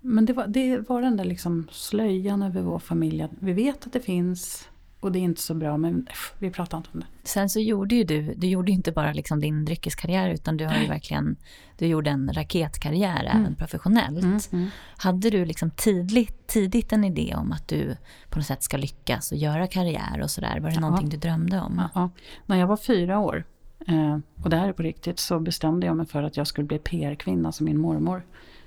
Men 0.00 0.26
det 0.26 0.32
var, 0.32 0.46
det 0.46 0.88
var 0.88 1.02
den 1.02 1.16
där 1.16 1.24
liksom 1.24 1.68
slöjan 1.70 2.42
över 2.42 2.62
vår 2.62 2.78
familj. 2.78 3.28
Vi 3.40 3.52
vet 3.52 3.86
att 3.86 3.92
det 3.92 4.00
finns, 4.00 4.68
och 5.00 5.12
det 5.12 5.18
är 5.18 5.20
inte 5.20 5.40
så 5.40 5.54
bra, 5.54 5.76
men 5.76 6.06
vi 6.38 6.50
pratar 6.50 6.78
inte 6.78 6.90
om 6.92 7.00
det. 7.00 7.06
Sen 7.22 7.50
så 7.50 7.60
gjorde 7.60 7.94
ju 7.94 8.04
du, 8.04 8.34
du 8.34 8.46
gjorde 8.46 8.72
inte 8.72 8.92
bara 8.92 9.12
liksom 9.12 9.40
din 9.40 9.64
dryckeskarriär 9.64 10.30
utan 10.30 10.56
du 10.56 10.66
har 10.66 10.76
ju 10.76 10.86
verkligen, 10.86 11.36
du 11.78 11.86
gjorde 11.86 12.10
en 12.10 12.32
raketkarriär 12.32 13.24
mm. 13.24 13.40
även 13.40 13.54
professionellt. 13.54 14.24
Mm, 14.24 14.38
mm. 14.52 14.68
Hade 14.96 15.30
du 15.30 15.44
liksom 15.44 15.70
tidigt, 15.70 16.46
tidigt 16.46 16.92
en 16.92 17.04
idé 17.04 17.34
om 17.36 17.52
att 17.52 17.68
du 17.68 17.96
på 18.30 18.38
något 18.38 18.46
sätt 18.46 18.62
ska 18.62 18.76
lyckas 18.76 19.32
och 19.32 19.38
göra 19.38 19.66
karriär 19.66 20.20
och 20.22 20.30
sådär? 20.30 20.60
Var 20.60 20.68
det 20.68 20.74
ja. 20.74 20.80
någonting 20.80 21.08
du 21.08 21.16
drömde 21.16 21.60
om? 21.60 21.74
Ja, 21.76 21.90
ja. 21.94 22.10
När 22.46 22.56
jag 22.56 22.66
var 22.66 22.76
fyra 22.76 23.18
år, 23.18 23.44
eh, 23.86 24.18
och 24.42 24.50
det 24.50 24.56
här 24.56 24.68
är 24.68 24.72
på 24.72 24.82
riktigt, 24.82 25.18
så 25.18 25.40
bestämde 25.40 25.86
jag 25.86 25.96
mig 25.96 26.06
för 26.06 26.22
att 26.22 26.36
jag 26.36 26.46
skulle 26.46 26.66
bli 26.66 26.78
PR-kvinna 26.78 27.52
som 27.52 27.64
min 27.64 27.78
mormor. 27.78 28.22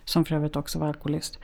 Som 0.06 0.26
för 0.26 0.36
övrigt 0.36 0.56
också 0.56 0.80
var 0.80 0.88
alkoholist. 0.88 1.39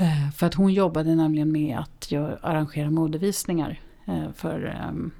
Eh, 0.00 0.30
för 0.30 0.46
att 0.46 0.54
hon 0.54 0.72
jobbade 0.72 1.14
nämligen 1.14 1.52
med 1.52 1.78
att 1.78 2.12
arrangera 2.40 2.90
modevisningar 2.90 3.80
eh, 4.06 4.32
för, 4.32 4.64
ehm, 4.64 5.10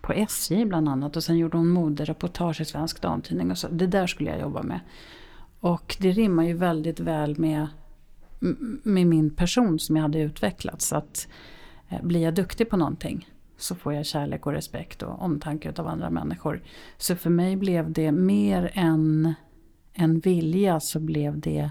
på 0.00 0.12
SJ 0.12 0.64
bland 0.64 0.88
annat. 0.88 1.16
Och 1.16 1.24
sen 1.24 1.38
gjorde 1.38 1.56
hon 1.56 1.68
modereportage 1.68 2.60
i 2.60 2.64
Svensk 2.64 3.02
Damtidning. 3.02 3.50
Och 3.50 3.58
så. 3.58 3.68
Det 3.68 3.86
där 3.86 4.06
skulle 4.06 4.30
jag 4.30 4.40
jobba 4.40 4.62
med. 4.62 4.80
Och 5.60 5.96
det 6.00 6.12
rimmar 6.12 6.44
ju 6.44 6.52
väldigt 6.52 7.00
väl 7.00 7.38
med, 7.38 7.66
med 8.82 9.06
min 9.06 9.30
person 9.30 9.78
som 9.78 9.96
jag 9.96 10.02
hade 10.02 10.20
utvecklat. 10.20 10.82
Så 10.82 10.96
att 10.96 11.28
eh, 11.88 12.02
blir 12.02 12.20
jag 12.20 12.34
duktig 12.34 12.70
på 12.70 12.76
någonting 12.76 13.28
så 13.56 13.74
får 13.74 13.94
jag 13.94 14.06
kärlek 14.06 14.46
och 14.46 14.52
respekt 14.52 15.02
och 15.02 15.22
omtanke 15.22 15.72
av 15.76 15.86
andra 15.86 16.10
människor. 16.10 16.62
Så 16.96 17.16
för 17.16 17.30
mig 17.30 17.56
blev 17.56 17.92
det 17.92 18.12
mer 18.12 18.70
än 18.74 19.34
en 19.92 20.20
vilja 20.20 20.80
så 20.80 21.00
blev 21.00 21.40
det 21.40 21.70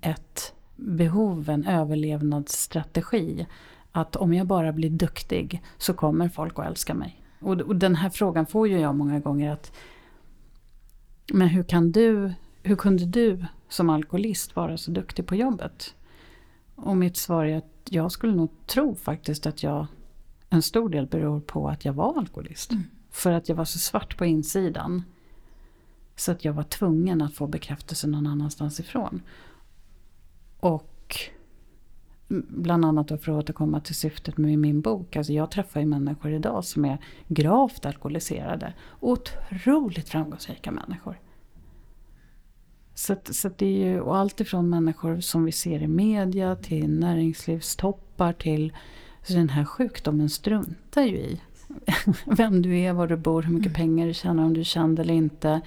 ett 0.00 0.54
behov, 0.78 1.48
en 1.50 1.66
överlevnadsstrategi. 1.66 3.46
Att 3.92 4.16
om 4.16 4.34
jag 4.34 4.46
bara 4.46 4.72
blir 4.72 4.90
duktig 4.90 5.62
så 5.78 5.94
kommer 5.94 6.28
folk 6.28 6.58
att 6.58 6.66
älska 6.66 6.94
mig. 6.94 7.22
Och, 7.40 7.60
och 7.60 7.76
den 7.76 7.94
här 7.94 8.10
frågan 8.10 8.46
får 8.46 8.68
ju 8.68 8.78
jag 8.78 8.94
många 8.94 9.20
gånger 9.20 9.52
att 9.52 9.72
Men 11.32 11.48
hur 11.48 11.62
kan 11.62 11.92
du, 11.92 12.32
hur 12.62 12.76
kunde 12.76 13.04
du 13.04 13.44
som 13.68 13.90
alkoholist 13.90 14.56
vara 14.56 14.76
så 14.76 14.90
duktig 14.90 15.26
på 15.26 15.34
jobbet? 15.34 15.94
Och 16.74 16.96
mitt 16.96 17.16
svar 17.16 17.44
är 17.44 17.56
att 17.56 17.88
jag 17.90 18.12
skulle 18.12 18.34
nog 18.34 18.50
tro 18.66 18.94
faktiskt 18.94 19.46
att 19.46 19.62
jag 19.62 19.86
en 20.50 20.62
stor 20.62 20.88
del 20.88 21.06
beror 21.06 21.40
på 21.40 21.68
att 21.68 21.84
jag 21.84 21.92
var 21.92 22.18
alkoholist. 22.18 22.72
Mm. 22.72 22.84
För 23.10 23.32
att 23.32 23.48
jag 23.48 23.56
var 23.56 23.64
så 23.64 23.78
svart 23.78 24.18
på 24.18 24.24
insidan. 24.24 25.02
Så 26.16 26.32
att 26.32 26.44
jag 26.44 26.52
var 26.52 26.62
tvungen 26.62 27.22
att 27.22 27.34
få 27.34 27.46
bekräftelse 27.46 28.06
någon 28.06 28.26
annanstans 28.26 28.80
ifrån. 28.80 29.22
Och 30.60 31.16
bland 32.48 32.84
annat 32.84 33.08
för 33.08 33.14
att 33.14 33.28
återkomma 33.28 33.80
till 33.80 33.94
syftet 33.94 34.38
med 34.38 34.58
min 34.58 34.80
bok. 34.80 35.16
Alltså 35.16 35.32
jag 35.32 35.50
träffar 35.50 35.80
ju 35.80 35.86
människor 35.86 36.32
idag 36.32 36.64
som 36.64 36.84
är 36.84 36.98
gravt 37.28 37.86
alkoholiserade. 37.86 38.72
Otroligt 39.00 40.08
framgångsrika 40.08 40.70
människor. 40.70 41.20
Så, 42.94 43.16
så 43.30 43.50
det 43.56 43.66
är 43.66 43.86
ju, 43.86 44.00
och 44.00 44.16
allt 44.16 44.40
ifrån 44.40 44.70
människor 44.70 45.20
som 45.20 45.44
vi 45.44 45.52
ser 45.52 45.82
i 45.82 45.86
media 45.88 46.56
till 46.56 46.90
näringslivstoppar 46.90 48.32
till 48.32 48.72
så 49.22 49.32
den 49.32 49.48
här 49.48 49.64
sjukdomen 49.64 50.30
struntar 50.30 51.02
ju 51.02 51.16
i 51.16 51.40
vem 52.26 52.62
du 52.62 52.78
är, 52.78 52.92
var 52.92 53.06
du 53.06 53.16
bor, 53.16 53.42
hur 53.42 53.52
mycket 53.52 53.76
mm. 53.76 53.76
pengar 53.76 54.06
du 54.06 54.14
tjänar, 54.14 54.44
om 54.44 54.54
du 54.54 54.60
är 54.60 54.64
känd 54.64 54.98
eller 54.98 55.14
inte. 55.14 55.60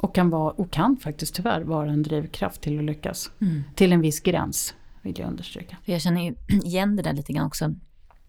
Och 0.00 0.14
kan, 0.14 0.30
vara, 0.30 0.50
och 0.50 0.70
kan 0.70 0.96
faktiskt 0.96 1.34
tyvärr 1.34 1.60
vara 1.60 1.90
en 1.90 2.02
drivkraft 2.02 2.60
till 2.60 2.78
att 2.78 2.84
lyckas. 2.84 3.30
Mm. 3.40 3.64
Till 3.74 3.92
en 3.92 4.00
viss 4.00 4.20
gräns, 4.20 4.74
vill 5.02 5.18
jag 5.18 5.28
understryka. 5.28 5.76
Jag 5.84 6.00
känner 6.00 6.34
igen 6.64 6.96
det 6.96 7.02
där 7.02 7.12
lite 7.12 7.32
grann 7.32 7.46
också. 7.46 7.74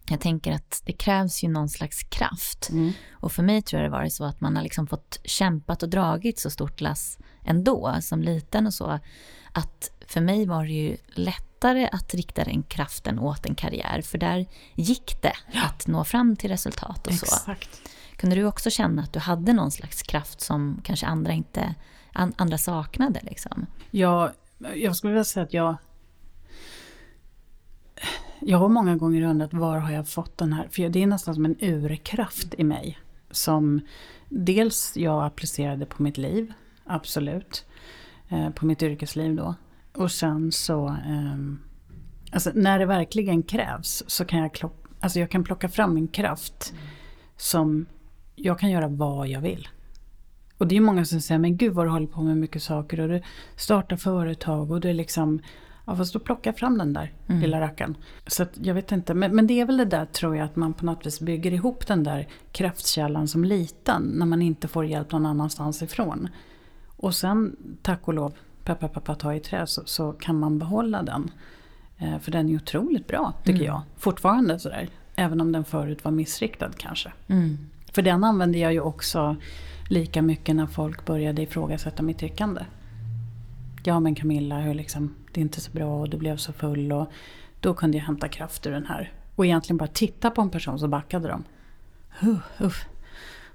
Jag 0.08 0.20
tänker 0.20 0.52
att 0.52 0.82
det 0.84 0.92
krävs 0.92 1.44
ju 1.44 1.48
någon 1.48 1.68
slags 1.68 2.02
kraft. 2.02 2.68
Mm. 2.70 2.92
Och 3.12 3.32
för 3.32 3.42
mig 3.42 3.62
tror 3.62 3.82
jag 3.82 3.90
det 3.90 3.96
varit 3.96 4.12
så 4.12 4.24
att 4.24 4.40
man 4.40 4.56
har 4.56 4.62
liksom 4.62 4.86
fått 4.86 5.20
kämpat 5.24 5.82
och 5.82 5.88
dragit 5.88 6.38
så 6.38 6.50
stort 6.50 6.80
lass 6.80 7.18
ändå, 7.44 7.96
som 8.00 8.22
liten 8.22 8.66
och 8.66 8.74
så. 8.74 8.98
Att 9.52 9.90
för 10.06 10.20
mig 10.20 10.46
var 10.46 10.64
det 10.64 10.72
ju 10.72 10.96
lättare 11.14 11.88
att 11.92 12.14
rikta 12.14 12.44
den 12.44 12.62
kraften 12.62 13.18
åt 13.18 13.46
en 13.46 13.54
karriär, 13.54 14.02
för 14.02 14.18
där 14.18 14.46
gick 14.74 15.22
det 15.22 15.36
ja. 15.52 15.64
att 15.64 15.86
nå 15.86 16.04
fram 16.04 16.36
till 16.36 16.50
resultat 16.50 17.06
och 17.06 17.12
Exakt. 17.12 17.74
så. 17.74 17.90
Kunde 18.16 18.36
du 18.36 18.44
också 18.44 18.70
känna 18.70 19.02
att 19.02 19.12
du 19.12 19.18
hade 19.18 19.52
någon 19.52 19.70
slags 19.70 20.02
kraft 20.02 20.40
som 20.40 20.80
kanske 20.84 21.06
andra, 21.06 21.32
inte, 21.32 21.74
andra 22.12 22.58
saknade? 22.58 23.20
Liksom? 23.22 23.66
Ja, 23.90 24.32
jag 24.74 24.96
skulle 24.96 25.12
vilja 25.12 25.24
säga 25.24 25.44
att 25.44 25.54
jag... 25.54 25.76
Jag 28.40 28.58
har 28.58 28.68
många 28.68 28.96
gånger 28.96 29.22
undrat 29.22 29.54
var 29.54 29.78
har 29.78 29.90
jag 29.90 30.08
fått 30.08 30.38
den 30.38 30.52
här... 30.52 30.68
För 30.70 30.88
det 30.88 31.02
är 31.02 31.06
nästan 31.06 31.34
som 31.34 31.44
en 31.44 31.56
urkraft 31.60 32.54
i 32.58 32.64
mig. 32.64 32.98
Som 33.30 33.80
dels 34.28 34.96
jag 34.96 35.24
applicerade 35.24 35.86
på 35.86 36.02
mitt 36.02 36.16
liv, 36.18 36.52
absolut. 36.84 37.66
Eh, 38.28 38.50
på 38.50 38.66
mitt 38.66 38.82
yrkesliv 38.82 39.36
då. 39.36 39.54
Och 39.94 40.12
sen 40.12 40.52
så... 40.52 40.88
Ehm, 40.88 41.60
alltså 42.32 42.50
när 42.54 42.78
det 42.78 42.86
verkligen 42.86 43.42
krävs 43.42 44.02
så 44.06 44.24
kan 44.24 44.38
jag, 44.38 44.70
alltså 45.00 45.20
jag 45.20 45.30
kan 45.30 45.44
plocka 45.44 45.68
fram 45.68 45.96
en 45.96 46.08
kraft. 46.08 46.74
Som 47.36 47.86
jag 48.36 48.58
kan 48.58 48.70
göra 48.70 48.88
vad 48.88 49.28
jag 49.28 49.40
vill. 49.40 49.68
Och 50.58 50.66
det 50.66 50.76
är 50.76 50.80
många 50.80 51.04
som 51.04 51.20
säger, 51.20 51.38
men 51.38 51.56
gud 51.56 51.72
vad 51.72 51.86
du 51.86 51.90
håller 51.90 52.06
på 52.06 52.22
med 52.22 52.36
mycket 52.36 52.62
saker 52.62 53.00
och 53.00 53.08
du 53.08 53.22
startar 53.56 53.96
företag 53.96 54.70
och 54.70 54.80
du 54.80 54.90
är 54.90 54.94
liksom 54.94 55.40
Ja 55.88 55.96
fast 55.96 56.12
då 56.12 56.18
plockar 56.18 56.50
jag 56.50 56.58
fram 56.58 56.78
den 56.78 56.92
där 56.92 57.12
mm. 57.26 57.40
lilla 57.40 57.60
rackaren. 57.60 57.96
Så 58.26 58.42
att, 58.42 58.58
jag 58.62 58.74
vet 58.74 58.92
inte, 58.92 59.14
men, 59.14 59.36
men 59.36 59.46
det 59.46 59.60
är 59.60 59.66
väl 59.66 59.76
det 59.76 59.84
där 59.84 60.06
tror 60.06 60.36
jag 60.36 60.44
att 60.44 60.56
man 60.56 60.74
på 60.74 60.86
något 60.86 61.06
vis 61.06 61.20
bygger 61.20 61.52
ihop 61.52 61.86
den 61.86 62.04
där 62.04 62.28
kraftkällan 62.52 63.28
som 63.28 63.44
liten 63.44 64.02
när 64.02 64.26
man 64.26 64.42
inte 64.42 64.68
får 64.68 64.86
hjälp 64.86 65.12
någon 65.12 65.26
annanstans 65.26 65.82
ifrån. 65.82 66.28
Och 66.96 67.14
sen 67.14 67.56
tack 67.82 68.08
och 68.08 68.14
lov, 68.14 68.32
peppa 68.64 68.88
peppa 68.88 69.14
ta 69.14 69.34
i 69.34 69.40
trä, 69.40 69.66
så, 69.66 69.82
så 69.84 70.12
kan 70.12 70.38
man 70.38 70.58
behålla 70.58 71.02
den. 71.02 71.30
Eh, 71.98 72.18
för 72.18 72.30
den 72.30 72.48
är 72.48 72.56
otroligt 72.56 73.06
bra 73.06 73.32
tycker 73.44 73.60
mm. 73.60 73.66
jag. 73.66 73.82
Fortfarande 73.96 74.58
sådär. 74.58 74.88
Även 75.16 75.40
om 75.40 75.52
den 75.52 75.64
förut 75.64 76.04
var 76.04 76.12
missriktad 76.12 76.70
kanske. 76.76 77.12
Mm. 77.26 77.58
För 77.96 78.02
den 78.02 78.24
använde 78.24 78.58
jag 78.58 78.72
ju 78.72 78.80
också 78.80 79.36
lika 79.88 80.22
mycket 80.22 80.56
när 80.56 80.66
folk 80.66 81.04
började 81.04 81.42
ifrågasätta 81.42 82.02
mitt 82.02 82.18
tyckande. 82.18 82.64
Ja 83.84 84.00
men 84.00 84.14
Camilla, 84.14 84.58
hur 84.58 84.74
liksom, 84.74 85.14
det 85.32 85.40
är 85.40 85.42
inte 85.42 85.60
så 85.60 85.70
bra 85.70 86.00
och 86.00 86.08
du 86.08 86.16
blev 86.16 86.36
så 86.36 86.52
full. 86.52 86.92
Och 86.92 87.10
då 87.60 87.74
kunde 87.74 87.98
jag 87.98 88.04
hämta 88.04 88.28
kraft 88.28 88.66
ur 88.66 88.70
den 88.70 88.86
här. 88.86 89.12
Och 89.36 89.46
egentligen 89.46 89.76
bara 89.76 89.88
titta 89.88 90.30
på 90.30 90.40
en 90.40 90.50
person 90.50 90.78
så 90.78 90.88
backade 90.88 91.28
de. 91.28 91.44
Uh, 92.22 92.38
uh. 92.60 92.72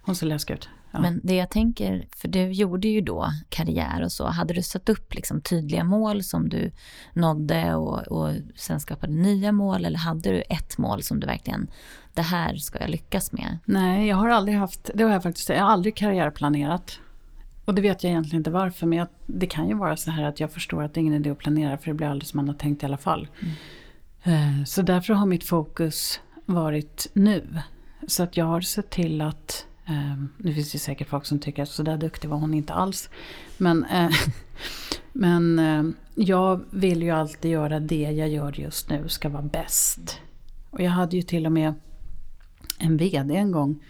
Hon 0.02 0.16
ser 0.16 0.28
läskig 0.28 0.54
ut. 0.54 0.70
Ja. 0.92 1.00
Men 1.00 1.22
det 1.24 1.36
jag 1.36 1.50
tänker, 1.50 2.08
för 2.16 2.28
du 2.28 2.52
gjorde 2.52 2.88
ju 2.88 3.02
då 3.02 3.28
karriär 3.50 4.04
och 4.04 4.12
så, 4.12 4.28
hade 4.28 4.54
du 4.54 4.62
satt 4.62 4.90
upp 4.90 5.14
liksom 5.14 5.42
tydliga 5.42 5.84
mål 5.84 6.24
som 6.24 6.50
du 6.50 6.72
nådde 7.14 7.76
och, 7.76 8.00
och 8.08 8.34
sen 8.56 8.80
skapade 8.80 9.14
nya 9.14 9.52
mål 9.52 9.86
eller 9.86 10.00
hade 10.00 10.32
du 10.32 10.44
ett 10.50 10.78
mål 10.78 11.04
som 11.04 11.20
du 11.20 11.28
verkligen, 11.28 11.68
det 12.14 12.22
här 12.22 12.56
ska 12.56 12.80
jag 12.80 12.90
lyckas 12.90 13.32
med? 13.32 13.58
Nej, 13.66 14.08
jag 14.08 14.16
har 14.16 14.30
aldrig 14.30 14.58
haft, 14.58 14.90
det 14.94 15.04
har 15.04 15.12
jag 15.12 15.24
faktiskt, 15.24 15.50
jag 15.50 15.64
har 15.64 15.72
aldrig 15.72 15.96
karriärplanerat. 15.96 17.00
Och 17.66 17.76
det 17.76 17.82
vet 17.82 18.04
jag 18.04 18.10
egentligen 18.10 18.40
inte 18.40 18.52
varför, 18.52 18.88
men 18.88 18.98
jag, 18.98 19.08
det 19.26 19.46
kan 19.48 19.68
ju 19.68 19.74
vara 19.74 19.98
så 19.98 20.12
här 20.12 20.24
att 20.24 20.40
jag 20.40 20.52
förstår 20.52 20.84
att 20.84 20.94
det 20.94 21.00
är 21.00 21.02
ingen 21.02 21.14
idé 21.14 21.30
att 21.30 21.38
planera 21.38 21.78
för 21.78 21.88
det 21.88 21.94
blir 21.94 22.08
aldrig 22.08 22.28
som 22.28 22.38
man 22.38 22.48
har 22.48 22.56
tänkt 22.56 22.84
i 22.84 22.86
alla 22.86 22.98
fall. 22.98 23.28
Eh, 24.24 24.64
Så 24.66 24.82
därför 24.82 25.14
har 25.14 25.26
mitt 25.26 25.44
fokus 25.44 26.20
varit 26.46 27.08
nu. 27.14 27.60
Så 28.08 28.24
att 28.24 28.38
jag 28.38 28.46
har 28.46 28.62
sett 28.62 28.90
till 28.90 29.22
att, 29.22 29.66
eh, 29.92 30.24
nu 30.38 30.54
finns 30.54 30.72
det 30.72 30.80
säkert 30.80 31.08
folk 31.08 31.26
som 31.26 31.40
tycker 31.40 31.64
att 31.64 31.70
så 31.70 31.84
där 31.84 31.98
duktig 31.98 32.30
var 32.30 32.38
hon 32.38 32.54
inte 32.54 32.74
alls. 32.74 33.10
Men, 33.58 33.86
eh, 33.86 34.10
men 35.14 35.60
eh, 35.60 35.84
jag 36.16 36.62
vill 36.70 37.04
ju 37.04 37.10
alltid 37.10 37.52
göra 37.52 37.80
det 37.80 38.12
jag 38.12 38.30
gör 38.30 38.60
just 38.60 38.90
nu 38.90 39.10
ska 39.10 39.30
vara 39.30 39.44
bäst. 39.44 40.20
Och 40.70 40.82
jag 40.82 40.92
hade 40.92 41.16
ju 41.16 41.22
till 41.22 41.46
och 41.46 41.52
med 41.52 41.74
en 42.80 42.98
VD 42.98 43.36
en 43.36 43.52
gång 43.52 43.84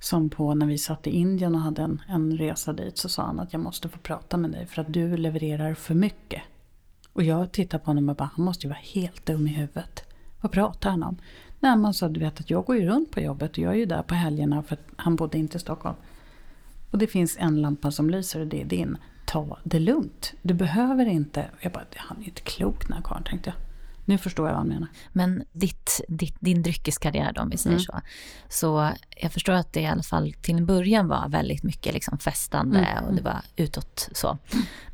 som 0.00 0.30
på 0.30 0.54
när 0.54 0.66
vi 0.66 0.78
satt 0.78 1.06
i 1.06 1.10
Indien 1.10 1.54
och 1.54 1.60
hade 1.60 1.82
en, 1.82 2.02
en 2.08 2.38
resa 2.38 2.72
dit 2.72 2.98
så 2.98 3.08
sa 3.08 3.22
han 3.22 3.40
att 3.40 3.52
jag 3.52 3.62
måste 3.62 3.88
få 3.88 3.98
prata 3.98 4.36
med 4.36 4.50
dig 4.50 4.66
för 4.66 4.82
att 4.82 4.92
du 4.92 5.16
levererar 5.16 5.74
för 5.74 5.94
mycket. 5.94 6.42
Och 7.12 7.22
jag 7.22 7.52
tittade 7.52 7.84
på 7.84 7.90
honom 7.90 8.08
och 8.08 8.16
bara, 8.16 8.30
han 8.34 8.44
måste 8.44 8.66
ju 8.66 8.68
vara 8.68 8.78
helt 8.82 9.26
dum 9.26 9.46
i 9.46 9.50
huvudet. 9.50 10.04
Vad 10.40 10.52
pratar 10.52 10.90
han 10.90 11.02
om? 11.02 11.16
Nej, 11.60 11.76
man 11.76 11.94
sa, 11.94 12.06
alltså, 12.06 12.08
du 12.08 12.20
vet 12.20 12.40
att 12.40 12.50
jag 12.50 12.64
går 12.64 12.76
ju 12.76 12.86
runt 12.86 13.10
på 13.10 13.20
jobbet 13.20 13.50
och 13.50 13.58
jag 13.58 13.72
är 13.72 13.76
ju 13.76 13.86
där 13.86 14.02
på 14.02 14.14
helgerna 14.14 14.62
för 14.62 14.74
att 14.74 14.86
han 14.96 15.16
bodde 15.16 15.38
inte 15.38 15.56
i 15.56 15.60
Stockholm. 15.60 15.96
Och 16.90 16.98
det 16.98 17.06
finns 17.06 17.36
en 17.40 17.62
lampa 17.62 17.90
som 17.90 18.10
lyser 18.10 18.40
och 18.40 18.46
det 18.46 18.60
är 18.60 18.64
din. 18.64 18.96
Ta 19.24 19.58
det 19.64 19.78
lugnt. 19.78 20.32
Du 20.42 20.54
behöver 20.54 21.06
inte. 21.06 21.50
Jag 21.60 21.72
bara, 21.72 21.84
han 21.96 22.16
är 22.16 22.20
ju 22.20 22.26
inte 22.26 22.40
klok 22.40 22.86
den 22.86 22.92
här 22.92 23.02
karln 23.02 23.24
tänkte 23.24 23.50
jag. 23.50 23.65
Nu 24.08 24.18
förstår 24.18 24.46
jag 24.46 24.52
vad 24.54 24.58
han 24.60 24.68
menar. 24.68 24.88
Men 25.12 25.44
ditt, 25.52 26.00
ditt, 26.08 26.36
din 26.40 26.62
dryckeskarriär 26.62 27.32
då, 27.32 27.42
om 27.42 27.50
vi 27.50 27.56
säger 27.56 27.76
Mm. 27.76 27.84
så. 27.84 28.00
Så 28.48 28.90
jag 29.22 29.32
förstår 29.32 29.52
att 29.52 29.72
det 29.72 29.80
i 29.80 29.86
alla 29.86 30.02
fall 30.02 30.32
till 30.32 30.54
en 30.56 30.66
början 30.66 31.08
var 31.08 31.28
väldigt 31.28 31.62
mycket 31.62 31.94
liksom 31.94 32.18
festande 32.18 32.78
Mm. 32.78 33.04
och 33.04 33.14
det 33.14 33.22
var 33.22 33.40
utåt 33.56 34.08
så. 34.12 34.38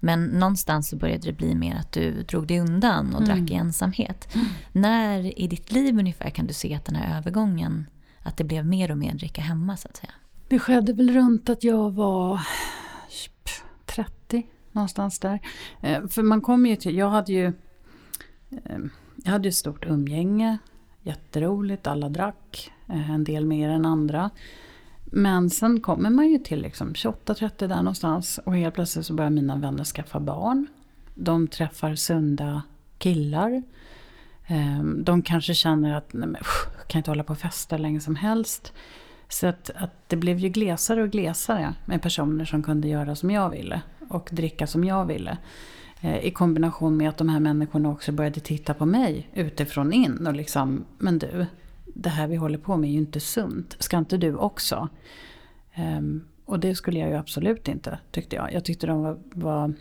Men 0.01 0.25
någonstans 0.25 0.88
så 0.88 0.96
började 0.96 1.27
det 1.27 1.33
bli 1.33 1.55
mer 1.55 1.77
att 1.77 1.92
du 1.92 2.22
drog 2.22 2.46
dig 2.46 2.61
undan 2.61 3.14
och 3.14 3.22
Mm. 3.22 3.25
drack 3.38 3.51
i 3.51 3.55
ensamhet. 3.55 4.37
När 4.72 5.38
i 5.40 5.46
ditt 5.46 5.72
liv 5.72 5.98
ungefär 5.98 6.31
kan 6.31 6.46
du 6.46 6.53
se 6.55 6.75
att 6.75 6.85
den 6.85 6.94
här 6.96 7.18
övergången, 7.18 7.87
att 8.22 8.37
det 8.37 8.44
blev 8.44 8.66
mer 8.66 8.90
och 8.90 8.98
mer 8.98 9.14
dricka 9.14 9.40
hemma 9.42 9.77
så 9.77 9.88
att 9.88 9.96
säga? 9.96 10.12
Det 10.48 10.59
skedde 10.59 10.92
väl 10.92 11.11
runt 11.14 11.48
att 11.48 11.64
jag 11.64 11.90
var 11.90 12.40
pff, 13.44 13.64
30, 13.87 14.46
någonstans 14.72 15.18
där. 15.18 15.40
Eh, 15.81 16.07
För 16.07 16.22
man 16.22 16.40
kommer 16.40 16.70
ju 16.70 16.77
till, 16.77 16.96
jag 16.96 17.11
hade 17.11 17.33
ju 17.33 17.46
eh, 18.51 18.79
jag 19.24 19.32
hade 19.32 19.48
ju 19.48 19.52
stort 19.52 19.87
umgänge, 19.87 20.58
jätteroligt, 21.02 21.87
alla 21.87 22.08
drack, 22.08 22.72
eh, 22.88 23.11
en 23.11 23.24
del 23.24 23.46
mer 23.46 23.68
än 23.68 23.87
andra. 23.87 24.30
Men 25.04 25.50
sen 25.50 25.80
kommer 25.80 26.11
man 26.11 26.28
ju 26.28 26.38
till 26.38 26.62
liksom 26.62 26.94
28-30 26.94 27.68
där 27.68 27.76
någonstans 27.76 28.40
och 28.44 28.56
helt 28.56 28.74
plötsligt 28.74 29.06
så 29.06 29.14
börjar 29.14 29.30
mina 29.30 29.56
vänner 29.56 29.85
skaffa 29.85 30.20
barn. 30.20 30.66
De 31.14 31.48
träffar 31.48 31.94
sunda 31.94 32.62
killar. 32.98 33.62
Ehm, 34.46 35.04
de 35.04 35.22
kanske 35.22 35.54
känner 35.54 35.94
att 35.94 36.12
nej 36.12 36.28
men, 36.28 36.42
jag 36.78 36.88
kan 36.88 36.98
inte 36.98 37.11
hålla 37.11 37.24
på 37.24 37.32
och 37.32 37.38
festa 37.38 37.76
hur 37.76 37.82
länge 37.82 38.00
som 38.00 38.16
helst. 38.16 38.72
Så 39.28 39.46
att, 39.46 39.70
att 39.74 40.08
det 40.08 40.16
blev 40.16 40.38
ju 40.38 40.48
glesare 40.48 41.02
och 41.02 41.11
glesare 41.11 41.74
med 41.85 42.02
personer 42.02 42.44
som 42.44 42.62
kunde 42.62 42.88
göra 42.88 43.16
som 43.16 43.30
jag 43.30 43.50
ville 43.50 43.82
och 44.08 44.28
dricka 44.32 44.66
som 44.66 44.85
jag 44.85 45.06
ville. 45.06 45.38
Eh, 46.02 46.24
I 46.24 46.30
kombination 46.30 46.96
med 46.96 47.08
att 47.08 47.18
de 47.18 47.28
här 47.28 47.40
människorna 47.40 47.90
också 47.90 48.12
började 48.12 48.40
titta 48.40 48.74
på 48.74 48.86
mig 48.86 49.30
utifrån 49.34 49.92
in 49.92 50.26
och 50.26 50.34
liksom, 50.34 50.84
men 50.98 51.18
du, 51.18 51.46
det 51.94 52.08
här 52.08 52.26
vi 52.26 52.36
håller 52.36 52.58
på 52.58 52.76
med 52.76 52.88
är 52.88 52.92
ju 52.92 52.98
inte 52.98 53.20
sunt. 53.20 53.76
Ska 53.78 53.98
inte 53.98 54.16
du 54.16 54.34
också? 54.34 54.88
Ehm, 55.74 56.24
och 56.44 56.60
det 56.60 56.74
skulle 56.74 56.98
jag 56.98 57.08
ju 57.08 57.16
absolut 57.16 57.68
inte, 57.68 57.98
tyckte 58.10 58.36
jag. 58.36 58.52
Jag 58.52 58.64
tyckte 58.64 58.86
de 58.86 59.02
var, 59.02 59.18
var 59.32 59.72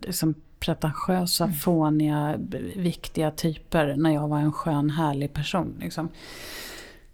liksom 0.00 0.34
pretentiösa, 0.60 1.52
fåniga, 1.52 2.36
b- 2.38 2.72
viktiga 2.76 3.30
typer 3.30 3.94
när 3.96 4.10
jag 4.10 4.28
var 4.28 4.38
en 4.38 4.52
skön, 4.52 4.90
härlig 4.90 5.32
person. 5.32 5.74
Liksom. 5.80 6.08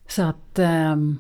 Så 0.09 0.23
att 0.23 0.59
ehm, 0.59 1.19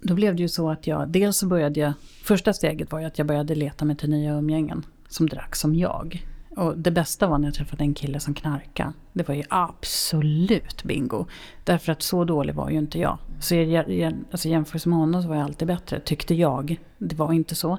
då 0.00 0.14
blev 0.14 0.36
det 0.36 0.42
ju 0.42 0.48
så 0.48 0.70
att 0.70 0.86
jag, 0.86 1.08
dels 1.08 1.36
så 1.36 1.46
började 1.46 1.80
jag, 1.80 1.92
första 2.22 2.52
steget 2.52 2.92
var 2.92 3.00
ju 3.00 3.06
att 3.06 3.18
jag 3.18 3.26
började 3.26 3.54
leta 3.54 3.84
mig 3.84 3.96
till 3.96 4.10
nya 4.10 4.34
umgängen 4.34 4.84
som 5.14 5.28
drack 5.28 5.56
som 5.56 5.74
jag. 5.74 6.26
Och 6.56 6.78
det 6.78 6.90
bästa 6.90 7.26
var 7.26 7.38
när 7.38 7.48
jag 7.48 7.54
träffade 7.54 7.84
en 7.84 7.94
kille 7.94 8.20
som 8.20 8.34
knarkade. 8.34 8.92
Det 9.12 9.28
var 9.28 9.34
ju 9.34 9.42
absolut 9.48 10.84
bingo. 10.84 11.26
Därför 11.64 11.92
att 11.92 12.02
så 12.02 12.24
dålig 12.24 12.54
var 12.54 12.70
ju 12.70 12.78
inte 12.78 12.98
jag. 12.98 13.18
Så 13.40 13.54
jag, 13.54 13.90
jag, 13.90 14.14
alltså 14.30 14.48
jämfört 14.48 14.86
med 14.86 14.98
honom 14.98 15.22
så 15.22 15.28
var 15.28 15.36
jag 15.36 15.44
alltid 15.44 15.68
bättre, 15.68 16.00
tyckte 16.00 16.34
jag. 16.34 16.80
Det 16.98 17.16
var 17.16 17.32
inte 17.32 17.54
så. 17.54 17.78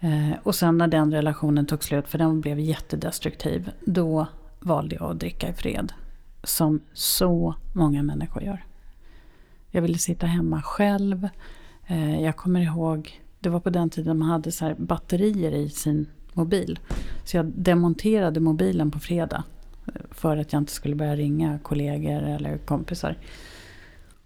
Eh, 0.00 0.30
och 0.42 0.54
sen 0.54 0.78
när 0.78 0.88
den 0.88 1.12
relationen 1.12 1.66
tog 1.66 1.84
slut, 1.84 2.08
för 2.08 2.18
den 2.18 2.40
blev 2.40 2.60
jättedestruktiv, 2.60 3.70
då 3.80 4.26
valde 4.60 4.94
jag 4.94 5.10
att 5.10 5.18
dricka 5.18 5.48
i 5.48 5.52
fred. 5.52 5.92
Som 6.42 6.80
så 6.92 7.54
många 7.72 8.02
människor 8.02 8.42
gör. 8.42 8.64
Jag 9.70 9.82
ville 9.82 9.98
sitta 9.98 10.26
hemma 10.26 10.62
själv. 10.62 11.28
Eh, 11.86 12.20
jag 12.20 12.36
kommer 12.36 12.60
ihåg, 12.60 13.20
det 13.40 13.48
var 13.48 13.60
på 13.60 13.70
den 13.70 13.90
tiden 13.90 14.18
man 14.18 14.28
hade 14.28 14.52
så 14.52 14.64
här 14.64 14.74
batterier 14.78 15.52
i 15.52 15.68
sin 15.68 16.06
mobil. 16.32 16.78
Så 17.24 17.36
jag 17.36 17.46
demonterade 17.46 18.40
mobilen 18.40 18.90
på 18.90 18.98
fredag. 18.98 19.44
Eh, 19.86 19.92
för 20.10 20.36
att 20.36 20.52
jag 20.52 20.62
inte 20.62 20.72
skulle 20.72 20.94
börja 20.94 21.16
ringa 21.16 21.58
kollegor 21.58 22.22
eller 22.22 22.58
kompisar. 22.58 23.16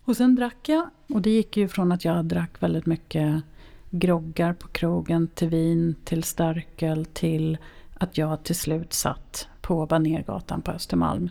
Och 0.05 0.17
sen 0.17 0.35
drack 0.35 0.69
jag. 0.69 0.91
Och 1.09 1.23
det 1.23 1.31
gick 1.31 1.57
ju 1.57 1.69
från 1.69 1.93
att 1.93 2.05
jag 2.05 2.25
drack 2.25 2.63
väldigt 2.63 2.87
mycket 2.87 3.43
groggar 3.91 4.53
på 4.53 4.69
krogen 4.69 5.29
till 5.29 5.49
vin, 5.49 5.95
till 6.05 6.23
starköl, 6.23 7.05
till 7.05 7.59
att 7.95 8.19
jag 8.19 8.43
till 8.43 8.57
slut 8.57 8.93
satt 8.93 9.49
på 9.61 9.87
Banergatan 9.87 10.63
på 10.63 10.71
Östermalm. 10.71 11.29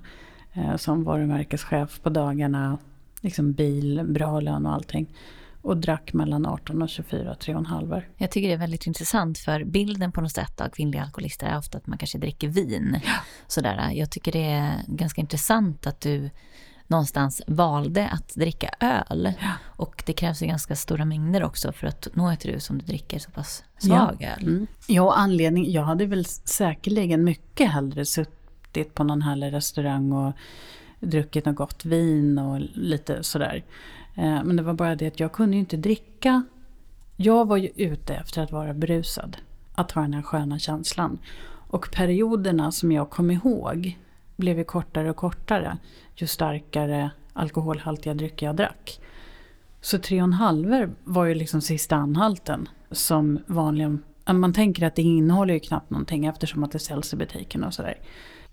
Eh, 0.54 0.76
som 0.76 1.04
varumärkeschef 1.04 2.02
på 2.02 2.10
dagarna. 2.10 2.78
Liksom 3.22 3.54
bil, 3.54 4.04
bra 4.04 4.40
lön 4.40 4.66
och 4.66 4.74
allting. 4.74 5.08
Och 5.64 5.78
drack 5.78 6.14
mellan 6.14 6.46
18 6.46 6.82
och 6.82 6.90
24, 6.90 7.36
3,5. 7.40 8.02
Jag 8.18 8.32
tycker 8.32 8.48
det 8.48 8.54
är 8.54 8.58
väldigt 8.58 8.88
intressant 8.88 9.38
för 9.38 9.64
bilden 9.64 10.12
på 10.12 10.22
något 10.22 10.32
sätt 10.32 10.62
av 10.62 10.70
kvinnliga 10.70 11.02
alkoholister 11.02 11.48
är 11.48 11.58
ofta 11.58 11.78
att 11.78 11.88
man 11.88 11.98
kanske 11.98 12.18
dricker 12.18 12.48
vin. 12.48 13.00
Sådär. 13.48 13.92
Jag 13.94 14.12
tycker 14.12 14.32
det 14.32 14.44
är 14.44 14.80
ganska 14.88 15.22
intressant 15.22 15.88
att 15.88 16.02
du 16.02 16.30
någonstans 16.88 17.42
valde 17.48 18.08
att 18.08 18.36
dricka 18.36 18.70
öl. 18.80 19.34
Och 19.64 20.04
det 20.06 20.14
krävs 20.14 20.42
ju 20.42 20.48
ganska 20.48 20.76
stora 20.76 21.06
mängder 21.06 21.44
också 21.44 21.72
för 21.72 21.88
att 21.88 22.08
nå 22.14 22.30
ett 22.30 22.46
rus 22.46 22.70
om 22.70 22.78
du 22.78 22.86
dricker 22.86 23.20
så 23.20 23.32
pass 23.32 23.64
svag 23.78 24.24
öl. 24.24 24.44
Mm. 24.48 24.68
Ja, 24.88 25.14
anledning, 25.16 25.72
jag 25.72 25.84
hade 25.84 26.06
väl 26.06 26.26
säkerligen 26.26 27.24
mycket 27.24 27.72
hellre 27.72 28.06
suttit 28.06 28.94
på 28.94 29.04
någon 29.04 29.22
härlig 29.22 29.54
restaurang 29.54 30.12
och 30.12 30.34
druckit 31.00 31.46
något 31.46 31.56
gott 31.56 31.86
vin 31.86 32.38
och 32.38 32.60
lite 32.74 33.24
sådär. 33.24 33.64
Eh, 34.16 34.44
Men 34.44 34.56
det 34.56 34.64
var 34.64 34.74
bara 34.74 34.96
det 34.96 35.08
att 35.08 35.20
jag 35.20 35.32
kunde 35.32 35.56
ju 35.56 35.60
inte 35.60 35.78
dricka. 35.78 36.44
Jag 37.18 37.48
var 37.48 37.58
ju 37.58 37.70
ute 37.76 38.16
efter 38.16 38.42
att 38.42 38.52
vara 38.52 38.74
brusad. 38.74 39.38
Att 39.76 39.92
ha 39.92 40.02
den 40.02 40.14
här 40.14 40.22
sköna 40.22 40.60
känslan. 40.60 41.20
Och 41.68 41.90
perioderna 41.94 42.72
som 42.72 42.92
jag 42.92 43.10
kom 43.10 43.32
ihåg 43.32 43.98
blev 44.36 44.58
ju 44.58 44.64
kortare 44.64 45.10
och 45.10 45.16
kortare. 45.16 45.78
Ju 46.16 46.28
starkare 46.28 47.12
alkoholhaltiga 47.34 48.14
drycker 48.14 48.46
jag 48.46 48.56
drack. 48.56 49.00
Så 49.82 50.00
tre 50.00 50.22
och 50.22 50.24
en 50.24 50.34
halver 50.34 50.90
var 51.04 51.26
ju 51.26 51.36
liksom 51.36 51.62
sista 51.62 51.96
anhalten. 51.96 52.70
Som 52.92 53.40
vanligen, 53.46 54.04
man 54.26 54.54
tänker 54.54 54.86
att 54.86 54.96
det 54.96 55.02
innehåller 55.02 55.54
ju 55.54 55.60
knappt 55.60 55.90
någonting 55.90 56.26
eftersom 56.26 56.64
att 56.64 56.72
det 56.72 56.80
säljs 56.80 57.14
i 57.14 57.16
butiken 57.16 57.64
och 57.64 57.74
sådär. 57.74 57.98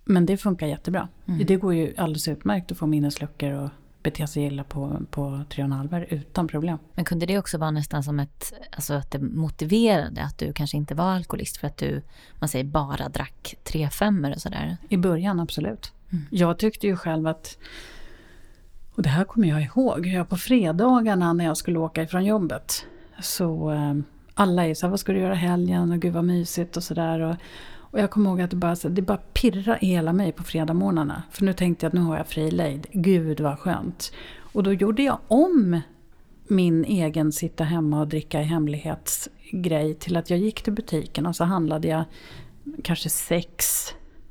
Men 0.04 0.26
det 0.26 0.36
funkar 0.36 0.66
jättebra. 0.66 1.08
Mm. 1.26 1.46
Det 1.46 1.56
går 1.56 1.74
ju 1.74 1.94
alldeles 1.96 2.28
utmärkt 2.28 2.72
att 2.72 2.78
få 2.78 2.86
minnesluckor 2.86 3.52
och 3.52 3.70
bete 4.02 4.26
sig 4.26 4.42
illa 4.44 4.64
på, 4.64 5.02
på 5.10 5.42
tre 5.48 5.64
och 5.64 5.70
halver 5.70 6.06
utan 6.10 6.48
problem. 6.48 6.78
Men 6.94 7.04
kunde 7.04 7.26
det 7.26 7.38
också 7.38 7.58
vara 7.58 7.70
nästan 7.70 8.02
som 8.02 8.20
ett, 8.20 8.52
alltså 8.72 8.94
att 8.94 9.10
det 9.10 9.18
motiverade 9.18 10.22
att 10.22 10.38
du 10.38 10.52
kanske 10.52 10.76
inte 10.76 10.94
var 10.94 11.10
alkoholist 11.10 11.56
för 11.56 11.66
att 11.66 11.76
du, 11.76 12.02
man 12.38 12.48
säger 12.48 12.64
bara 12.64 13.08
drack 13.08 13.54
tre 13.64 13.90
femmor 13.90 14.32
och 14.34 14.40
sådär? 14.40 14.76
I 14.88 14.96
början 14.96 15.40
absolut. 15.40 15.92
Mm. 16.12 16.24
Jag 16.30 16.58
tyckte 16.58 16.86
ju 16.86 16.96
själv 16.96 17.26
att, 17.26 17.58
och 18.94 19.02
det 19.02 19.08
här 19.08 19.24
kommer 19.24 19.48
jag 19.48 19.62
ihåg, 19.62 20.06
jag 20.06 20.28
på 20.28 20.36
fredagarna 20.36 21.32
när 21.32 21.44
jag 21.44 21.56
skulle 21.56 21.78
åka 21.78 22.02
ifrån 22.02 22.24
jobbet. 22.24 22.86
Så 23.20 23.70
eh, 23.70 23.94
alla 24.34 24.66
är 24.66 24.74
så 24.74 24.86
här, 24.86 24.90
vad 24.90 25.00
ska 25.00 25.12
du 25.12 25.18
göra 25.18 25.34
helgen 25.34 25.92
och 25.92 25.98
gud 25.98 26.12
vad 26.12 26.24
mysigt 26.24 26.76
och 26.76 26.84
sådär. 26.84 27.36
Och, 27.90 27.98
jag 27.98 28.10
kommer 28.10 28.30
ihåg 28.30 28.40
att 28.40 28.50
det 28.50 28.56
bara, 28.56 28.74
det 28.74 29.02
bara 29.02 29.16
pirrade 29.16 29.78
i 29.80 29.86
hela 29.86 30.12
mig 30.12 30.32
på 30.32 30.42
fredagmorgnarna. 30.42 31.22
För 31.30 31.44
nu 31.44 31.52
tänkte 31.52 31.86
jag 31.86 31.88
att 31.88 31.94
nu 31.94 32.00
har 32.00 32.16
jag 32.16 32.26
fri 32.26 32.50
lejd. 32.50 32.86
Gud 32.92 33.40
vad 33.40 33.58
skönt. 33.58 34.12
Och 34.52 34.62
då 34.62 34.72
gjorde 34.72 35.02
jag 35.02 35.18
om 35.28 35.80
min 36.48 36.84
egen 36.84 37.32
sitta 37.32 37.64
hemma 37.64 38.00
och 38.00 38.08
dricka 38.08 38.40
i 38.40 38.44
hemlighetsgrej 38.44 39.94
till 39.94 40.16
att 40.16 40.30
jag 40.30 40.38
gick 40.38 40.62
till 40.62 40.72
butiken 40.72 41.26
och 41.26 41.36
så 41.36 41.44
handlade 41.44 41.88
jag 41.88 42.04
kanske 42.82 43.08
sex 43.08 43.86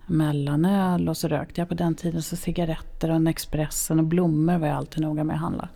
mellanöl 0.08 1.10
och 1.10 1.18
så 1.18 1.28
rökte 1.28 1.62
jag 1.62 1.70
på 1.70 1.76
den 1.76 1.96
tiden 1.96 2.22
så 2.22 2.36
cigaretter 2.36 3.10
och 3.10 3.16
en 3.16 3.28
Expressen 3.28 4.00
och 4.00 4.06
blommor 4.06 4.58
var 4.58 4.68
jag 4.68 4.78
alltid 4.78 5.02
noga 5.02 5.24
med 5.24 5.34
att 5.34 5.42
handla. 5.42 5.70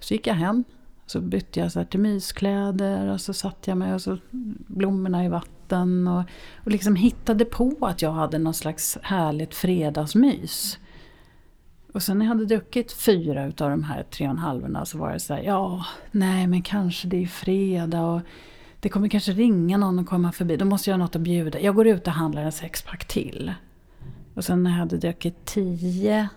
Så 0.00 0.14
gick 0.14 0.26
jag 0.26 0.34
hem, 0.34 0.64
så 1.06 1.20
bytte 1.20 1.60
jag 1.60 1.72
så 1.72 1.78
här 1.78 1.86
till 1.86 2.00
myskläder 2.00 3.08
och 3.08 3.20
så 3.20 3.34
satte 3.34 3.70
jag 3.70 3.78
mig 3.78 3.94
och 3.94 4.02
så 4.02 4.18
blommorna 4.66 5.24
i 5.24 5.28
vatten 5.28 5.61
och, 5.72 6.24
och 6.64 6.70
liksom 6.70 6.96
hittade 6.96 7.44
på 7.44 7.76
att 7.80 8.02
jag 8.02 8.12
hade 8.12 8.38
någon 8.38 8.54
slags 8.54 8.98
härligt 9.02 9.54
fredagsmys. 9.54 10.78
Och 11.92 12.02
sen 12.02 12.18
när 12.18 12.26
jag 12.26 12.34
hade 12.34 12.46
druckit 12.46 12.92
fyra 12.92 13.46
utav 13.46 13.70
de 13.70 13.84
här 13.84 14.02
tre 14.02 14.26
och 14.26 14.30
en 14.30 14.38
halvorna 14.38 14.84
så 14.84 14.98
var 14.98 15.12
det 15.12 15.20
så 15.20 15.34
här, 15.34 15.42
ja, 15.42 15.86
nej 16.10 16.46
men 16.46 16.62
kanske 16.62 17.08
det 17.08 17.22
är 17.22 17.26
fredag 17.26 18.02
och 18.02 18.20
det 18.80 18.88
kommer 18.88 19.08
kanske 19.08 19.32
ringa 19.32 19.76
någon 19.76 19.98
och 19.98 20.06
komma 20.06 20.32
förbi. 20.32 20.56
Då 20.56 20.64
måste 20.64 20.90
jag 20.90 20.98
ha 20.98 21.04
något 21.04 21.16
att 21.16 21.22
bjuda. 21.22 21.60
Jag 21.60 21.74
går 21.74 21.86
ut 21.86 22.06
och 22.06 22.12
handlar 22.12 22.42
en 22.42 22.52
sexpack 22.52 23.04
till. 23.04 23.54
Och 24.34 24.44
sen 24.44 24.62
när 24.62 24.70
jag 24.70 24.78
hade 24.78 24.96
druckit 24.96 25.44
tio 25.44 26.28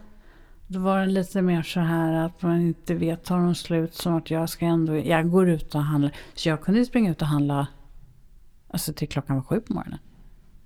då 0.67 0.79
var 0.79 0.99
det 0.99 1.05
lite 1.05 1.41
mer 1.41 1.61
så 1.61 1.79
här 1.79 2.13
att 2.13 2.41
man 2.41 2.61
inte 2.61 2.93
vet, 2.93 3.23
tar 3.23 3.37
de 3.37 3.55
slut 3.55 3.95
snart? 3.95 4.31
Jag 4.31 4.49
ska 4.49 4.65
ändå, 4.65 4.97
jag 4.97 5.31
går 5.31 5.49
ut 5.49 5.75
och 5.75 5.81
handlar. 5.81 6.11
Så 6.33 6.49
jag 6.49 6.61
kunde 6.61 6.85
springa 6.85 7.11
ut 7.11 7.21
och 7.21 7.27
handla 7.27 7.67
alltså 8.75 8.93
till 8.93 9.07
klockan 9.07 9.35
var 9.35 9.43
sju 9.43 9.59
på 9.59 9.73
morgonen. 9.73 9.99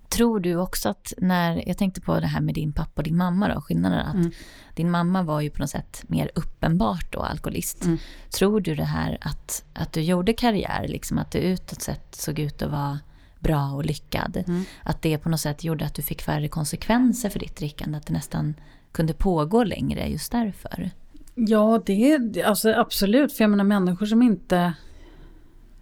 Tror 0.09 0.39
du 0.39 0.55
också 0.55 0.89
att 0.89 1.13
när, 1.17 1.67
jag 1.67 1.77
tänkte 1.77 2.01
på 2.01 2.19
det 2.19 2.27
här 2.27 2.41
med 2.41 2.55
din 2.55 2.73
pappa 2.73 2.91
och 2.95 3.03
din 3.03 3.17
mamma 3.17 3.53
då, 3.53 3.61
skillnaden 3.61 3.99
att 3.99 4.15
mm. 4.15 4.31
din 4.75 4.91
mamma 4.91 5.23
var 5.23 5.41
ju 5.41 5.49
på 5.49 5.59
något 5.61 5.69
sätt 5.69 6.03
mer 6.07 6.31
uppenbart 6.35 7.13
då 7.13 7.19
alkoholist. 7.19 7.85
Mm. 7.85 7.97
Tror 8.29 8.61
du 8.61 8.75
det 8.75 8.83
här 8.83 9.17
att, 9.21 9.63
att 9.73 9.93
du 9.93 10.01
gjorde 10.01 10.33
karriär, 10.33 10.87
liksom 10.87 11.17
att 11.17 11.31
du 11.31 11.39
utåt 11.39 11.81
sett 11.81 12.15
såg 12.15 12.39
ut 12.39 12.61
att 12.61 12.71
vara 12.71 12.99
bra 13.39 13.71
och 13.71 13.85
lyckad, 13.85 14.43
mm. 14.47 14.63
att 14.83 15.01
det 15.01 15.17
på 15.17 15.29
något 15.29 15.39
sätt 15.39 15.63
gjorde 15.63 15.85
att 15.85 15.95
du 15.95 16.01
fick 16.01 16.21
färre 16.21 16.47
konsekvenser 16.47 17.29
för 17.29 17.39
ditt 17.39 17.55
drickande, 17.55 17.97
att 17.97 18.05
det 18.05 18.13
nästan 18.13 18.53
kunde 18.91 19.13
pågå 19.13 19.63
längre 19.63 20.07
just 20.07 20.31
därför? 20.31 20.91
Ja, 21.35 21.83
det 21.85 22.11
är 22.11 22.45
alltså 22.45 22.73
absolut, 22.73 23.33
för 23.33 23.43
jag 23.43 23.51
menar 23.51 23.63
människor 23.63 24.05
som 24.05 24.21
inte 24.21 24.73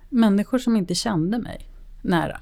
människor 0.10 0.58
som 0.58 0.76
inte 0.76 0.96
kände 0.96 1.38
mig 1.38 1.70
nära 2.08 2.39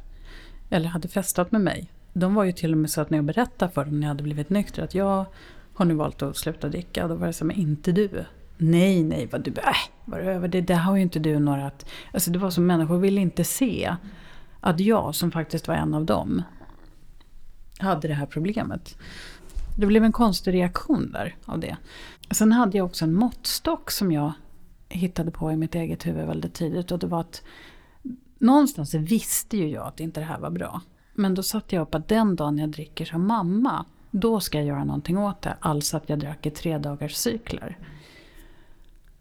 eller 0.70 0.90
hade 0.90 1.08
festat 1.08 1.52
med 1.52 1.62
mig. 1.62 1.92
De 2.14 2.36
var 2.36 2.44
ju 2.44 2.52
till 2.52 2.72
och 2.72 2.78
med 2.78 2.90
så 2.90 3.02
att 3.02 3.10
när 3.10 3.18
jag 3.18 3.26
berättade 3.26 3.72
för 3.72 3.86
dem 3.86 4.00
när 4.00 4.08
jag 4.08 4.10
hade 4.10 4.24
blivit 4.24 4.50
nykter 4.50 4.84
att 4.84 4.96
jag 4.96 5.26
har 5.74 5.86
nu 5.86 5.94
valt 5.94 6.22
att 6.22 6.38
sluta 6.38 6.70
dricka. 6.70 7.08
Då 7.08 7.16
var 7.16 7.28
det 7.28 7.34
så 7.34 7.46
men 7.46 7.56
inte 7.56 7.92
du. 7.92 8.26
Nej, 8.58 9.04
nej, 9.04 9.28
vad 9.32 9.42
du, 9.42 9.52
äh, 9.52 9.76
vad 10.06 10.20
över 10.20 10.48
det, 10.48 10.62
det 10.62 10.76
har 10.76 10.96
ju 10.96 11.02
inte 11.02 11.20
du 11.20 11.40
några 11.40 11.68
att... 11.68 11.86
Alltså 12.14 12.32
det 12.32 12.40
var 12.40 12.50
som 12.50 12.66
människor 12.66 12.98
ville 12.98 13.22
inte 13.22 13.44
se 13.44 13.96
att 14.60 14.80
jag, 14.80 15.16
som 15.16 15.32
faktiskt 15.32 15.68
var 15.68 15.76
en 15.76 15.94
av 15.94 16.06
dem, 16.06 16.44
hade 17.80 18.08
det 18.08 18.14
här 18.14 18.26
problemet. 18.26 18.98
Det 19.78 19.86
blev 19.86 20.04
en 20.04 20.12
konstig 20.12 20.54
reaktion 20.54 21.12
där 21.12 21.36
av 21.46 21.60
det. 21.60 21.78
Sen 22.32 22.52
hade 22.52 22.78
jag 22.78 22.86
också 22.86 23.06
en 23.06 23.14
måttstock 23.14 23.92
som 23.92 24.12
jag 24.12 24.34
hittade 24.90 25.32
på 25.32 25.52
i 25.52 25.58
mitt 25.58 25.76
eget 25.76 26.06
huvud 26.06 26.28
väldigt 26.28 26.54
tidigt. 26.54 26.92
Och 26.92 27.00
det 27.00 27.08
var 27.08 27.20
att 27.20 27.44
någonstans 28.38 28.94
visste 28.94 29.58
ju 29.58 29.70
jag 29.70 29.88
att 29.88 30.00
inte 30.00 30.20
det 30.20 30.26
här 30.26 30.40
var 30.40 30.50
bra. 30.50 30.82
Men 31.14 31.34
då 31.34 31.44
satte 31.44 31.76
jag 31.76 31.82
upp 31.82 31.96
att 31.96 32.08
den 32.08 32.36
dagen 32.36 32.58
jag 32.58 32.70
dricker 32.70 33.06
som 33.06 33.28
mamma, 33.28 33.86
då 34.12 34.40
ska 34.40 34.58
jag 34.58 34.68
göra 34.68 34.84
någonting 34.84 35.18
åt 35.18 35.42
det. 35.42 35.58
Alltså 35.60 35.98
att 35.98 36.10
jag 36.10 36.20
drack 36.20 36.46
i 36.46 36.50
tre 36.50 36.78
dagars 36.78 37.16
cykler. 37.16 37.78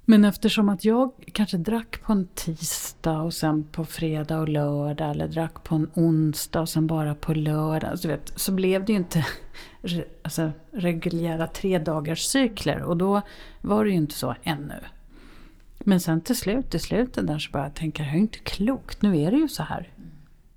Men 0.05 0.25
eftersom 0.25 0.69
att 0.69 0.85
jag 0.85 1.13
kanske 1.33 1.57
drack 1.57 2.03
på 2.03 2.13
en 2.13 2.29
tisdag 2.35 3.21
och 3.21 3.35
sen 3.35 3.65
på 3.65 3.85
fredag 3.85 4.39
och 4.39 4.49
lördag 4.49 5.11
eller 5.11 5.29
drack 5.29 5.65
på 5.65 5.75
en 5.75 5.91
onsdag 5.95 6.61
och 6.61 6.69
sen 6.69 6.87
bara 6.87 7.15
på 7.15 7.35
lördag. 7.35 7.99
Så, 7.99 8.09
vet, 8.09 8.41
så 8.41 8.53
blev 8.53 8.85
det 8.85 8.93
ju 8.93 8.99
inte 8.99 9.27
alltså, 10.23 10.51
reguljära 10.71 11.47
tre 11.47 11.79
dagars 11.79 12.23
cykler 12.23 12.83
och 12.83 12.97
då 12.97 13.23
var 13.61 13.85
det 13.85 13.91
ju 13.91 13.97
inte 13.97 14.15
så 14.15 14.35
ännu. 14.43 14.81
Men 15.85 16.01
sen 16.01 16.21
till 16.21 16.37
slut, 16.37 16.75
i 16.75 16.79
slutet 16.79 17.27
där 17.27 17.39
så 17.39 17.51
bara 17.51 17.63
jag 17.63 17.75
tänker, 17.75 18.05
det 18.05 18.11
är 18.11 18.17
inte 18.17 18.39
klokt, 18.39 19.03
nu 19.03 19.21
är 19.21 19.31
det 19.31 19.37
ju 19.37 19.49
så 19.49 19.63
här. 19.63 19.93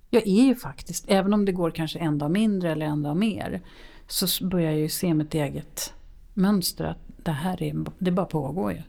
Jag 0.10 0.28
är 0.28 0.46
ju 0.46 0.56
faktiskt, 0.56 1.06
även 1.08 1.34
om 1.34 1.46
det 1.46 1.52
går 1.52 1.72
kanske 1.72 2.00
en 2.00 2.18
dag 2.18 2.32
mindre 2.32 2.72
eller 2.72 2.86
en 2.86 3.04
dag 3.04 3.18
mer, 3.18 3.62
så 4.08 4.48
börjar 4.48 4.72
jag 4.72 4.80
ju 4.80 4.90
se 4.90 5.14
mitt 5.14 5.34
eget 5.34 5.94
mönster 6.34 6.86
att 6.86 6.98
det 7.24 7.32
här 7.32 7.64
är, 7.64 7.86
det 8.00 8.12
bara 8.12 8.26
pågår 8.26 8.72
ju. 8.72 8.82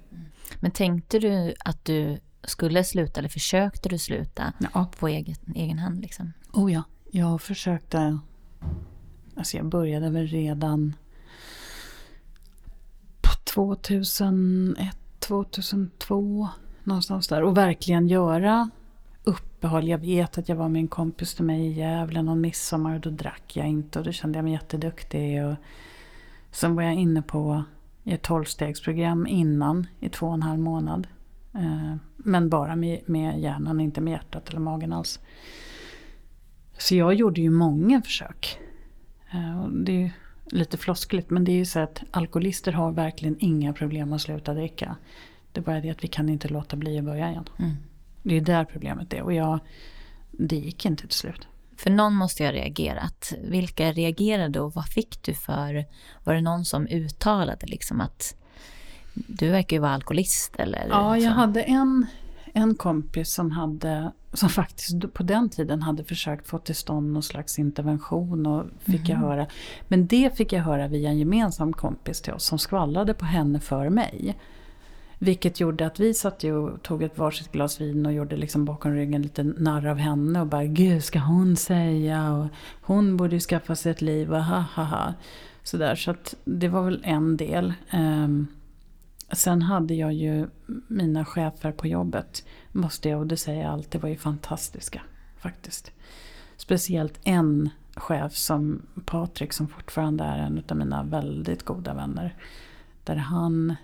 Men 0.60 0.70
tänkte 0.70 1.18
du 1.18 1.54
att 1.64 1.84
du 1.84 2.18
skulle 2.44 2.84
sluta 2.84 3.20
eller 3.20 3.28
försökte 3.28 3.88
du 3.88 3.98
sluta 3.98 4.52
ja. 4.74 4.90
på 4.98 5.08
egen, 5.08 5.36
egen 5.54 5.78
hand? 5.78 6.00
Liksom? 6.00 6.32
Oh 6.52 6.72
ja, 6.72 6.82
jag 7.10 7.42
försökte. 7.42 8.18
Alltså 9.36 9.56
jag 9.56 9.66
började 9.66 10.10
väl 10.10 10.26
redan 10.26 10.94
på 13.20 13.30
2001 13.54 14.97
2002 15.28 16.48
någonstans 16.84 17.28
där 17.28 17.42
och 17.42 17.56
verkligen 17.56 18.08
göra 18.08 18.70
uppehåll. 19.24 19.88
Jag 19.88 19.98
vet 19.98 20.38
att 20.38 20.48
jag 20.48 20.56
var 20.56 20.68
med 20.68 20.80
en 20.80 20.88
kompis 20.88 21.34
till 21.34 21.44
mig 21.44 21.66
i 21.66 21.72
Gävle 21.72 22.22
någon 22.22 22.40
midsommar 22.40 22.94
och 22.94 23.00
då 23.00 23.10
drack 23.10 23.56
jag 23.56 23.66
inte 23.66 23.98
och 23.98 24.04
då 24.04 24.12
kände 24.12 24.38
jag 24.38 24.44
mig 24.44 24.52
jätteduktig. 24.52 25.44
Och 25.46 25.54
sen 26.50 26.74
var 26.74 26.82
jag 26.82 26.94
inne 26.94 27.22
på 27.22 27.62
ett 28.04 28.22
tolvstegsprogram 28.22 29.26
innan 29.26 29.86
i 30.00 30.08
två 30.08 30.26
och 30.26 30.34
en 30.34 30.42
halv 30.42 30.60
månad. 30.60 31.06
Eh, 31.54 31.94
men 32.16 32.48
bara 32.48 32.76
med, 32.76 33.00
med 33.06 33.40
hjärnan, 33.40 33.80
inte 33.80 34.00
med 34.00 34.10
hjärtat 34.10 34.48
eller 34.48 34.60
magen 34.60 34.92
alls. 34.92 35.20
Så 36.78 36.94
jag 36.94 37.14
gjorde 37.14 37.40
ju 37.40 37.50
många 37.50 38.02
försök. 38.02 38.58
Eh, 39.30 39.68
det 39.68 40.02
är 40.04 40.12
lite 40.50 40.76
floskligt 40.76 41.30
men 41.30 41.44
det 41.44 41.52
är 41.52 41.56
ju 41.56 41.64
så 41.64 41.78
att 41.78 42.02
alkoholister 42.10 42.72
har 42.72 42.92
verkligen 42.92 43.36
inga 43.40 43.72
problem 43.72 44.12
att 44.12 44.20
sluta 44.20 44.54
dricka. 44.54 44.96
Det 45.52 45.60
är 45.60 45.64
bara 45.64 45.80
det 45.80 45.90
att 45.90 46.04
vi 46.04 46.08
kan 46.08 46.28
inte 46.28 46.48
låta 46.48 46.76
bli 46.76 46.98
att 46.98 47.04
börja 47.04 47.30
igen. 47.30 47.48
Mm. 47.58 47.76
Det 48.22 48.36
är 48.36 48.40
där 48.40 48.64
problemet 48.64 49.12
är 49.12 49.22
och 49.22 49.32
jag, 49.32 49.58
det 50.30 50.56
gick 50.56 50.84
inte 50.84 51.06
till 51.06 51.16
slut. 51.16 51.48
För 51.76 51.90
någon 51.90 52.14
måste 52.14 52.42
ju 52.42 52.48
ha 52.48 52.52
reagerat. 52.52 53.32
Vilka 53.42 53.92
reagerade 53.92 54.60
och 54.60 54.74
vad 54.74 54.86
fick 54.86 55.22
du 55.22 55.34
för... 55.34 55.84
Var 56.24 56.34
det 56.34 56.40
någon 56.40 56.64
som 56.64 56.86
uttalade 56.86 57.66
liksom 57.66 58.00
att 58.00 58.34
du 59.14 59.48
verkar 59.48 59.76
ju 59.76 59.80
vara 59.80 59.92
alkoholist 59.92 60.56
eller? 60.58 60.86
Ja, 60.88 61.16
jag 61.16 61.32
så? 61.32 61.38
hade 61.38 61.62
en, 61.62 62.06
en 62.54 62.74
kompis 62.74 63.34
som 63.34 63.50
hade 63.50 64.12
som 64.32 64.48
faktiskt 64.48 65.12
på 65.12 65.22
den 65.22 65.48
tiden 65.48 65.82
hade 65.82 66.04
försökt 66.04 66.48
få 66.48 66.58
till 66.58 66.74
stånd 66.74 67.12
någon 67.12 67.22
slags 67.22 67.58
intervention 67.58 68.46
och 68.46 68.64
fick 68.78 69.08
mm. 69.08 69.10
jag 69.10 69.28
höra. 69.28 69.46
Men 69.88 70.06
det 70.06 70.36
fick 70.36 70.52
jag 70.52 70.62
höra 70.62 70.88
via 70.88 71.08
en 71.08 71.18
gemensam 71.18 71.72
kompis 71.72 72.20
till 72.20 72.32
oss 72.32 72.44
som 72.44 72.58
skvallrade 72.58 73.14
på 73.14 73.24
henne 73.24 73.60
för 73.60 73.88
mig. 73.88 74.36
Vilket 75.18 75.60
gjorde 75.60 75.86
att 75.86 76.00
vi 76.00 76.14
satt 76.14 76.44
och 76.44 76.82
tog 76.82 77.02
ett 77.02 77.18
varsitt 77.18 77.52
glas 77.52 77.80
vin 77.80 78.06
och 78.06 78.12
gjorde 78.12 78.36
liksom 78.36 78.64
bakom 78.64 78.94
ryggen 78.94 79.22
lite 79.22 79.42
narr 79.42 79.86
av 79.86 79.96
henne 79.96 80.40
och 80.40 80.46
bara 80.46 80.64
Gud 80.64 81.04
ska 81.04 81.18
hon 81.18 81.56
säga 81.56 82.32
och 82.32 82.46
hon 82.82 83.16
borde 83.16 83.34
ju 83.34 83.40
skaffa 83.40 83.76
sig 83.76 83.92
ett 83.92 84.02
liv 84.02 84.34
och 84.34 84.44
ha 84.44 84.64
ha 84.74 84.84
ha. 84.84 85.14
Sådär 85.62 85.94
så 85.94 86.10
att 86.10 86.34
det 86.44 86.68
var 86.68 86.82
väl 86.82 87.00
en 87.04 87.36
del. 87.36 87.72
Um, 87.92 88.46
sen 89.32 89.62
hade 89.62 89.94
jag 89.94 90.12
ju 90.12 90.48
mina 90.86 91.24
chefer 91.24 91.72
på 91.72 91.86
jobbet 91.86 92.44
måste 92.72 93.08
jag, 93.08 93.20
och 93.20 93.26
det 93.26 93.36
säger 93.36 93.62
jag 93.62 93.72
alltid, 93.72 94.00
var 94.00 94.08
ju 94.08 94.16
fantastiska 94.16 95.02
faktiskt. 95.38 95.92
Speciellt 96.56 97.20
en 97.24 97.70
chef 97.94 98.34
som 98.34 98.82
Patrik 99.04 99.52
som 99.52 99.68
fortfarande 99.68 100.24
är 100.24 100.38
en 100.38 100.62
av 100.68 100.76
mina 100.76 101.02
väldigt 101.02 101.62
goda 101.62 101.94
vänner. 101.94 102.34
Där 103.04 103.16
han, 103.16 103.74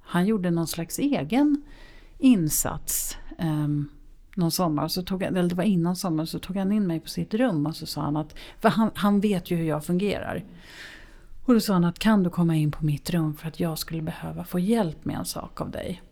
han 0.00 0.26
gjorde 0.26 0.50
någon 0.50 0.66
slags 0.66 0.98
egen 0.98 1.62
insats 2.18 3.16
um, 3.38 3.88
någon 4.34 4.50
sommar. 4.50 4.88
Så 4.88 5.02
tog, 5.02 5.22
eller 5.22 5.42
det 5.42 5.54
var 5.54 5.64
innan 5.64 5.96
sommaren 5.96 6.26
så 6.26 6.38
tog 6.38 6.56
han 6.56 6.72
in 6.72 6.86
mig 6.86 7.00
på 7.00 7.08
sitt 7.08 7.34
rum 7.34 7.66
och 7.66 7.76
så 7.76 7.86
sa 7.86 8.00
han 8.00 8.16
att, 8.16 8.34
för 8.60 8.68
han, 8.68 8.90
han 8.94 9.20
vet 9.20 9.50
ju 9.50 9.56
hur 9.56 9.64
jag 9.64 9.84
fungerar. 9.84 10.44
Och 11.44 11.54
då 11.54 11.60
sa 11.60 11.72
han 11.72 11.84
att 11.84 11.98
kan 11.98 12.22
du 12.22 12.30
komma 12.30 12.56
in 12.56 12.70
på 12.70 12.84
mitt 12.84 13.10
rum 13.10 13.34
för 13.34 13.48
att 13.48 13.60
jag 13.60 13.78
skulle 13.78 14.02
behöva 14.02 14.44
få 14.44 14.58
hjälp 14.58 15.04
med 15.04 15.16
en 15.16 15.24
sak 15.24 15.60
av 15.60 15.70
dig. 15.70 16.02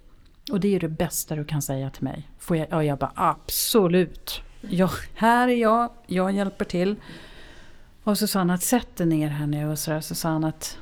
Och 0.50 0.60
det 0.60 0.68
är 0.68 0.72
ju 0.72 0.78
det 0.78 0.88
bästa 0.88 1.36
du 1.36 1.44
kan 1.44 1.62
säga 1.62 1.90
till 1.90 2.04
mig. 2.04 2.30
Får 2.38 2.56
jag, 2.56 2.66
ja, 2.70 2.84
jag 2.84 2.98
bara 2.98 3.12
absolut. 3.14 4.40
Jag, 4.60 4.90
här 5.14 5.48
är 5.48 5.56
jag, 5.56 5.90
jag 6.06 6.32
hjälper 6.32 6.64
till. 6.64 6.96
Och 8.04 8.18
så 8.18 8.26
sa 8.26 8.38
han 8.38 8.50
att 8.50 8.62
sätt 8.62 8.96
dig 8.96 9.06
ner 9.06 9.28
här 9.28 9.46
nu 9.46 9.70
och 9.70 9.78
så, 9.78 9.90
där, 9.90 10.00
så 10.00 10.14
sa 10.14 10.28
han 10.28 10.44
att 10.44 10.78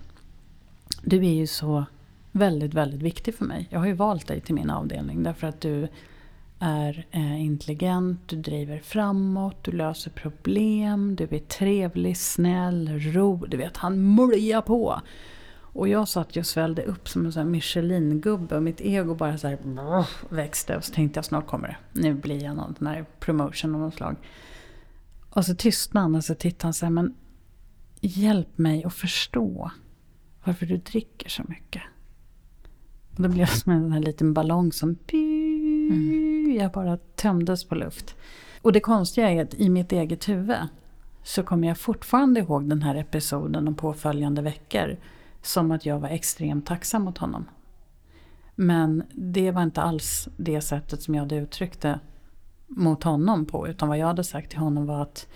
du 1.03 1.17
är 1.17 1.35
ju 1.35 1.47
så 1.47 1.85
väldigt, 2.33 2.75
väldigt 2.75 3.03
viktig 3.03 3.35
för 3.35 3.45
mig. 3.45 3.69
Jag 3.71 3.79
har 3.79 3.87
ju 3.87 3.93
valt 3.93 4.27
dig 4.27 4.41
till 4.41 4.55
min 4.55 4.71
avdelning 4.71 5.23
därför 5.23 5.47
att 5.47 5.61
du 5.61 5.89
är 6.59 7.07
eh, 7.11 7.45
intelligent, 7.45 8.21
du 8.27 8.37
driver 8.37 8.79
framåt, 8.79 9.65
du 9.65 9.73
löser 9.73 10.11
problem, 10.11 11.17
du 11.17 11.25
är 11.25 11.39
trevlig, 11.39 12.17
snäll, 12.17 13.01
ro. 13.01 13.47
Du 13.49 13.57
vet, 13.57 13.77
han 13.77 14.15
muljar 14.15 14.63
på. 14.63 15.01
Och 15.73 15.89
jag 15.89 16.09
satt 16.09 16.37
ju 16.37 16.41
och 16.41 16.47
svällde 16.47 16.83
upp 16.83 17.09
som 17.09 17.27
en 17.27 17.33
sån 17.33 17.43
här 17.43 17.51
Michelin-gubbe 17.51 18.57
och 18.57 18.63
mitt 18.63 18.81
ego 18.81 19.15
bara 19.15 19.39
så 19.39 19.49
här 19.49 19.59
växte. 20.35 20.77
Och 20.77 20.85
så 20.85 20.93
tänkte 20.93 21.19
jag 21.19 21.25
snart 21.25 21.47
kommer 21.47 21.69
det. 21.69 22.01
Nu 22.01 22.15
blir 22.15 22.45
jag 22.45 22.57
någon 22.57 22.87
här 22.87 23.05
promotion 23.21 23.75
av 23.75 23.81
något 23.81 23.95
slag. 23.95 24.17
Och 25.31 25.45
så 25.45 25.55
tystnade 25.55 26.05
han 26.05 26.15
och 26.15 26.25
så 26.25 26.35
tittade 26.35 26.67
han 26.67 26.75
så 26.75 26.87
här, 26.87 26.91
men 26.91 27.15
hjälp 28.01 28.59
mig 28.59 28.85
att 28.85 28.95
förstå 28.95 29.71
varför 30.45 30.67
du 30.67 30.77
dricker 30.77 31.29
så 31.29 31.43
mycket. 31.49 31.83
Och 33.17 33.23
då 33.23 33.29
blev 33.29 33.41
jag 33.41 33.49
som 33.49 33.73
en 33.73 34.01
liten 34.01 34.35
ballong 34.35 34.73
som 34.73 34.95
pyr. 34.95 35.91
mm 35.91 36.38
jag 36.59 36.73
bara 36.73 36.97
tömdes 36.97 37.65
på 37.65 37.75
luft. 37.75 38.17
Och 38.63 38.73
det 38.73 38.81
konstiga 38.81 39.31
är 39.31 39.43
att 39.43 39.55
i 39.55 39.69
mitt 39.69 39.93
eget 39.93 40.29
huvud 40.29 40.57
så 41.23 41.43
kommer 41.43 41.69
jag 41.69 41.79
fortfarande 41.79 42.41
ihåg 42.41 42.69
den 42.69 42.83
här 42.83 42.95
episoden 42.95 43.69
och 43.69 43.79
påföljande 43.79 44.43
veckor 44.43 44.97
som 45.43 45.71
att 45.71 45.87
jag 45.87 45.99
var 45.99 46.09
extremt 46.09 46.67
tacksam 46.67 47.03
mot 47.03 47.19
honom. 47.19 47.49
Men 48.55 49.03
det 49.11 49.51
var 49.51 49.63
inte 49.63 49.83
alls 49.83 50.29
det 50.37 50.61
sättet 50.61 51.03
som 51.03 51.15
jag 51.15 51.23
hade 51.23 51.37
uttryckt 51.37 51.81
det 51.81 52.01
mot 52.67 53.03
honom 53.03 53.47
på. 53.47 53.69
Utan 53.69 53.89
vad 53.89 53.99
jag 53.99 54.07
hade 54.07 54.25
sagt 54.25 54.51
till 54.51 54.59
honom 54.59 54.87
var 54.87 55.03
att 55.03 55.27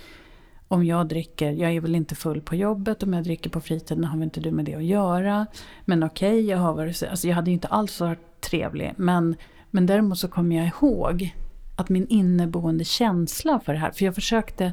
om 0.69 0.85
jag 0.85 1.09
dricker, 1.09 1.53
jag 1.53 1.73
är 1.73 1.81
väl 1.81 1.95
inte 1.95 2.15
full 2.15 2.41
på 2.41 2.57
jobbet, 2.57 3.03
om 3.03 3.13
jag 3.13 3.25
dricker 3.25 3.51
på 3.51 3.61
fritiden 3.61 4.05
har 4.05 4.19
väl 4.19 4.25
inte 4.25 4.41
du 4.41 4.51
med 4.51 4.65
det 4.65 4.75
att 4.75 4.85
göra. 4.85 5.47
Men 5.85 6.03
okej, 6.03 6.33
okay, 6.33 6.41
jag 6.41 6.59
har 6.59 6.75
varit, 6.75 7.03
alltså 7.03 7.29
jag 7.29 7.35
hade 7.35 7.51
inte 7.51 7.69
alls 7.69 8.01
varit 8.01 8.41
trevlig. 8.41 8.93
Men, 8.97 9.37
men 9.75 9.87
däremot 9.87 10.19
så 10.19 10.29
kommer 10.29 10.57
jag 10.57 10.67
ihåg 10.67 11.35
att 11.77 11.89
min 11.89 12.07
inneboende 12.09 12.85
känsla 12.85 13.61
för 13.61 13.73
det 13.73 13.79
här, 13.79 13.91
för 13.91 14.05
jag 14.05 14.15
försökte 14.15 14.73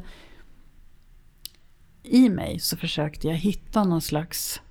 i 2.04 2.30
mig 2.30 2.60
så 2.60 2.78
försökte 2.78 3.28
jag 3.28 3.36
hitta 3.36 3.84
någon 3.84 4.02
slags 4.02 4.62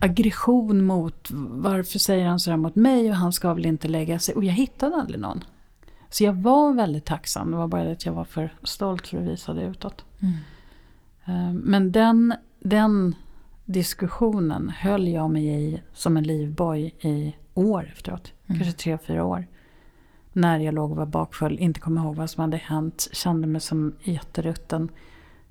aggression 0.00 0.84
mot 0.84 1.28
varför 1.50 1.98
säger 1.98 2.26
han 2.26 2.40
sådär 2.40 2.56
mot 2.56 2.74
mig 2.74 3.10
och 3.10 3.16
han 3.16 3.32
ska 3.32 3.54
väl 3.54 3.66
inte 3.66 3.88
lägga 3.88 4.18
sig. 4.18 4.34
Och 4.34 4.44
jag 4.44 4.52
hittade 4.52 4.96
aldrig 4.96 5.20
någon. 5.20 5.44
Så 6.10 6.24
jag 6.24 6.32
var 6.32 6.72
väldigt 6.72 7.04
tacksam. 7.04 7.50
Det 7.50 7.56
var 7.56 7.68
bara 7.68 7.84
det 7.84 7.92
att 7.92 8.06
jag 8.06 8.12
var 8.12 8.24
för 8.24 8.54
stolt 8.62 9.06
för 9.06 9.18
att 9.18 9.24
visa 9.24 9.54
det 9.54 9.62
utåt. 9.62 10.04
Mm. 10.20 10.34
Eh, 11.24 11.52
men 11.52 11.92
den, 11.92 12.34
den 12.60 13.14
diskussionen 13.64 14.72
höll 14.78 15.08
jag 15.08 15.30
mig 15.30 15.46
i 15.46 15.82
som 15.92 16.16
en 16.16 16.24
livboj 16.24 16.94
i 17.00 17.34
år 17.54 17.90
efteråt. 17.92 18.32
Mm. 18.46 18.58
Kanske 18.58 18.78
tre, 18.82 18.98
fyra 18.98 19.24
år. 19.24 19.46
När 20.32 20.58
jag 20.58 20.74
låg 20.74 20.90
och 20.90 20.96
var 20.96 21.06
bakfull, 21.06 21.58
inte 21.58 21.80
kom 21.80 21.98
ihåg 21.98 22.16
vad 22.16 22.30
som 22.30 22.40
hade 22.40 22.56
hänt, 22.56 23.08
kände 23.12 23.46
mig 23.46 23.60
som 23.60 23.94
jätterutten. 24.02 24.88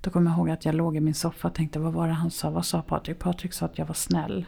Då 0.01 0.09
kommer 0.09 0.31
jag 0.31 0.37
ihåg 0.37 0.49
att 0.49 0.65
jag 0.65 0.75
låg 0.75 0.95
i 0.95 0.99
min 0.99 1.13
soffa 1.13 1.47
och 1.47 1.53
tänkte 1.53 1.79
vad 1.79 1.93
var 1.93 2.07
det 2.07 2.13
han 2.13 2.31
sa? 2.31 2.49
Vad 2.49 2.65
sa 2.65 2.81
Patrik? 2.81 3.19
Patrik 3.19 3.53
sa 3.53 3.65
att 3.65 3.77
jag 3.77 3.85
var 3.85 3.93
snäll. 3.93 4.45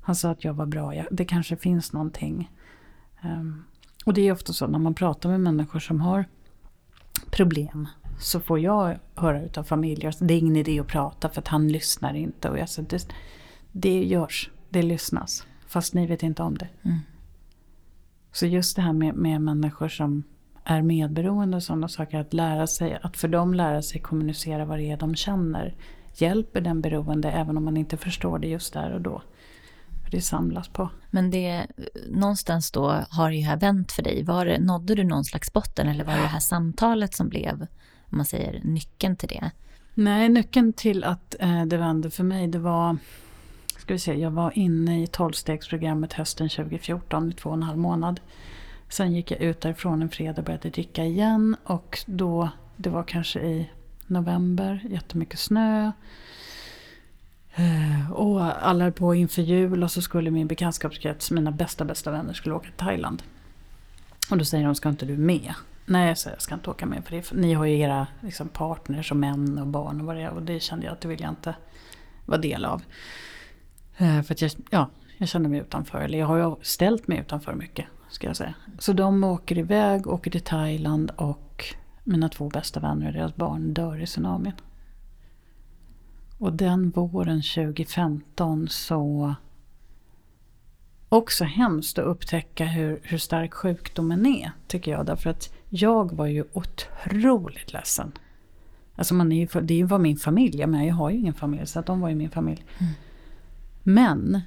Han 0.00 0.16
sa 0.16 0.30
att 0.30 0.44
jag 0.44 0.54
var 0.54 0.66
bra. 0.66 1.04
det 1.10 1.24
kanske 1.24 1.56
finns 1.56 1.92
någonting. 1.92 2.50
Um, 3.24 3.64
och 4.04 4.14
det 4.14 4.28
är 4.28 4.32
ofta 4.32 4.52
så 4.52 4.66
när 4.66 4.78
man 4.78 4.94
pratar 4.94 5.30
med 5.30 5.40
människor 5.40 5.78
som 5.78 6.00
har 6.00 6.24
problem. 7.30 7.88
Så 8.20 8.40
får 8.40 8.58
jag 8.58 8.98
höra 9.14 9.42
utav 9.42 9.62
familjer 9.62 10.08
att 10.08 10.18
det 10.20 10.34
är 10.34 10.38
ingen 10.38 10.56
idé 10.56 10.80
att 10.80 10.86
prata 10.86 11.28
för 11.28 11.40
att 11.40 11.48
han 11.48 11.68
lyssnar 11.68 12.14
inte. 12.14 12.50
Och 12.50 12.58
jag 12.58 12.68
sa, 12.68 12.82
det, 12.82 13.08
det 13.72 14.04
görs, 14.04 14.50
det 14.68 14.82
lyssnas. 14.82 15.46
Fast 15.70 15.94
ni 15.94 16.06
vet 16.06 16.22
inte 16.22 16.42
om 16.42 16.58
det. 16.58 16.68
Mm. 16.82 16.98
Så 18.32 18.46
just 18.46 18.76
det 18.76 18.82
här 18.82 18.92
med, 18.92 19.14
med 19.14 19.40
människor 19.40 19.88
som 19.88 20.22
är 20.64 20.82
medberoende 20.82 21.56
och 21.56 21.62
sådana 21.62 21.88
saker. 21.88 22.18
Att 22.18 22.34
lära 22.34 22.66
sig, 22.66 22.98
att 23.02 23.16
för 23.16 23.28
dem 23.28 23.54
lära 23.54 23.82
sig 23.82 24.00
kommunicera 24.00 24.64
vad 24.64 24.78
det 24.78 24.90
är 24.90 24.96
de 24.96 25.14
känner. 25.14 25.74
Hjälper 26.14 26.60
den 26.60 26.80
beroende 26.80 27.30
även 27.30 27.56
om 27.56 27.64
man 27.64 27.76
inte 27.76 27.96
förstår 27.96 28.38
det 28.38 28.48
just 28.48 28.72
där 28.72 28.92
och 28.92 29.00
då. 29.00 29.22
För 30.04 30.10
det 30.10 30.20
samlas 30.20 30.68
på. 30.68 30.90
Men 31.10 31.30
det, 31.30 31.66
någonstans 32.08 32.70
då 32.70 33.04
har 33.10 33.30
det 33.30 33.40
här 33.40 33.56
vänt 33.56 33.92
för 33.92 34.02
dig. 34.02 34.22
Var 34.22 34.58
nådde 34.58 34.94
du 34.94 35.04
någon 35.04 35.24
slags 35.24 35.52
botten 35.52 35.88
eller 35.88 36.04
var 36.04 36.12
det 36.12 36.20
det 36.20 36.26
här 36.26 36.40
samtalet 36.40 37.14
som 37.14 37.28
blev, 37.28 37.66
om 38.10 38.16
man 38.16 38.26
säger, 38.26 38.60
nyckeln 38.64 39.16
till 39.16 39.28
det? 39.28 39.50
Nej, 39.94 40.28
nyckeln 40.28 40.72
till 40.72 41.04
att 41.04 41.34
eh, 41.40 41.64
det 41.64 41.76
vände 41.76 42.10
för 42.10 42.24
mig 42.24 42.48
det 42.48 42.58
var 42.58 42.96
ska 43.90 43.94
vi 43.94 43.98
se, 43.98 44.14
jag 44.14 44.30
var 44.30 44.58
inne 44.58 45.02
i 45.02 45.06
tolvstegsprogrammet 45.06 46.12
hösten 46.12 46.48
2014 46.48 47.30
i 47.30 47.32
två 47.32 47.50
och 47.50 47.56
en 47.56 47.62
halv 47.62 47.78
månad. 47.78 48.20
Sen 48.88 49.12
gick 49.12 49.30
jag 49.30 49.40
ut 49.40 49.60
därifrån 49.60 50.02
en 50.02 50.08
fredag 50.08 50.38
och 50.38 50.44
började 50.44 50.70
dricka 50.70 51.04
igen. 51.04 51.56
Och 51.64 51.98
då, 52.06 52.48
det 52.76 52.90
var 52.90 53.02
kanske 53.02 53.40
i 53.40 53.70
november, 54.06 54.86
jättemycket 54.90 55.38
snö. 55.38 55.92
Eh, 57.54 58.12
och 58.12 58.66
alla 58.68 58.90
på 58.90 59.14
inför 59.14 59.42
jul 59.42 59.82
och 59.82 59.90
så 59.90 60.02
skulle 60.02 60.30
min 60.30 60.46
bekantskapskrets, 60.46 61.30
mina 61.30 61.50
bästa 61.50 61.84
bästa 61.84 62.10
vänner, 62.10 62.32
skulle 62.32 62.54
åka 62.54 62.64
till 62.64 62.86
Thailand. 62.86 63.22
Och 64.30 64.38
då 64.38 64.44
säger 64.44 64.64
de, 64.64 64.74
ska 64.74 64.88
inte 64.88 65.06
du 65.06 65.16
med? 65.16 65.54
Nej, 65.86 66.08
jag 66.08 66.18
säger 66.18 66.36
jag 66.36 66.42
ska 66.42 66.54
inte 66.54 66.70
åka 66.70 66.86
med 66.86 67.04
för 67.04 67.16
det, 67.16 67.32
ni 67.32 67.54
har 67.54 67.64
ju 67.64 67.78
era 67.78 68.06
liksom, 68.20 68.48
partners 68.48 69.10
och 69.10 69.16
män 69.16 69.58
och 69.58 69.66
barn 69.66 70.00
och 70.00 70.06
vad 70.06 70.16
det 70.16 70.22
är. 70.22 70.30
Och 70.30 70.42
det 70.42 70.60
kände 70.60 70.86
jag 70.86 70.92
att 70.92 71.00
det 71.00 71.08
vill 71.08 71.20
jag 71.20 71.30
inte 71.30 71.54
vara 72.26 72.40
del 72.40 72.64
av. 72.64 72.82
Eh, 74.00 74.22
för 74.22 74.34
att 74.34 74.42
jag, 74.42 74.50
ja, 74.70 74.90
jag 75.18 75.28
kände 75.28 75.48
mig 75.48 75.60
utanför, 75.60 76.00
eller 76.00 76.18
jag 76.18 76.26
har 76.26 76.58
ställt 76.62 77.08
mig 77.08 77.18
utanför 77.18 77.54
mycket 77.54 77.86
ska 78.10 78.26
jag 78.26 78.36
säga. 78.36 78.54
Så 78.78 78.92
de 78.92 79.24
åker 79.24 79.58
iväg, 79.58 80.06
åker 80.06 80.30
till 80.30 80.40
Thailand 80.40 81.10
och 81.16 81.64
mina 82.04 82.28
två 82.28 82.48
bästa 82.48 82.80
vänner 82.80 83.06
och 83.06 83.12
deras 83.12 83.36
barn 83.36 83.74
dör 83.74 84.02
i 84.02 84.06
tsunamin. 84.06 84.52
Och 86.38 86.52
den 86.52 86.90
våren 86.90 87.42
2015 87.42 88.68
så 88.68 89.34
också 91.08 91.44
hemskt 91.44 91.98
att 91.98 92.04
upptäcka 92.04 92.64
hur, 92.64 93.00
hur 93.02 93.18
stark 93.18 93.54
sjukdomen 93.54 94.26
är, 94.26 94.52
tycker 94.66 94.90
jag. 94.90 95.06
Därför 95.06 95.30
att 95.30 95.54
jag 95.68 96.12
var 96.12 96.26
ju 96.26 96.44
otroligt 96.52 97.72
ledsen. 97.72 98.12
Alltså 98.96 99.14
man 99.14 99.32
är 99.32 99.40
ju, 99.40 99.60
det 99.60 99.84
var 99.84 99.98
min 99.98 100.16
familj, 100.16 100.66
men 100.66 100.86
jag 100.86 100.94
har 100.94 101.10
ju 101.10 101.18
ingen 101.18 101.34
familj, 101.34 101.66
så 101.66 101.78
att 101.78 101.86
de 101.86 102.00
var 102.00 102.08
ju 102.08 102.14
min 102.14 102.30
familj. 102.30 102.64
Mm. 102.78 102.92
Men 103.82 104.40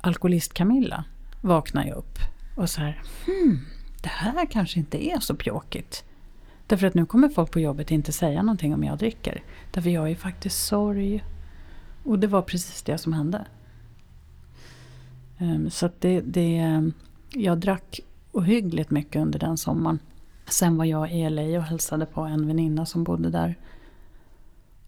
alkoholist-Camilla 0.00 1.04
vaknar 1.40 1.84
ju 1.84 1.92
upp 1.92 2.18
och 2.56 2.70
så 2.70 2.80
här, 2.80 3.02
hmm, 3.26 3.60
det 4.02 4.08
här 4.08 4.46
kanske 4.46 4.78
inte 4.78 5.06
är 5.06 5.20
så 5.20 5.34
pjåkigt. 5.34 6.04
Därför 6.66 6.86
att 6.86 6.94
nu 6.94 7.06
kommer 7.06 7.28
folk 7.28 7.50
på 7.50 7.60
jobbet 7.60 7.90
inte 7.90 8.12
säga 8.12 8.42
någonting 8.42 8.74
om 8.74 8.84
jag 8.84 8.98
dricker. 8.98 9.42
Därför 9.70 9.90
jag 9.90 10.10
är 10.10 10.14
faktiskt 10.14 10.66
sorg. 10.66 11.24
Och 12.04 12.18
det 12.18 12.26
var 12.26 12.42
precis 12.42 12.82
det 12.82 12.98
som 12.98 13.12
hände. 13.12 13.46
Ehm, 15.38 15.70
så 15.70 15.86
att 15.86 16.00
det, 16.00 16.20
det, 16.20 16.82
jag 17.30 17.58
drack 17.58 18.00
ohyggligt 18.32 18.90
mycket 18.90 19.22
under 19.22 19.38
den 19.38 19.56
sommaren. 19.56 19.98
Sen 20.46 20.76
var 20.76 20.84
jag 20.84 21.12
i 21.12 21.30
LA 21.30 21.58
och 21.58 21.64
hälsade 21.64 22.06
på 22.06 22.20
en 22.20 22.46
väninna 22.46 22.86
som 22.86 23.04
bodde 23.04 23.30
där. 23.30 23.58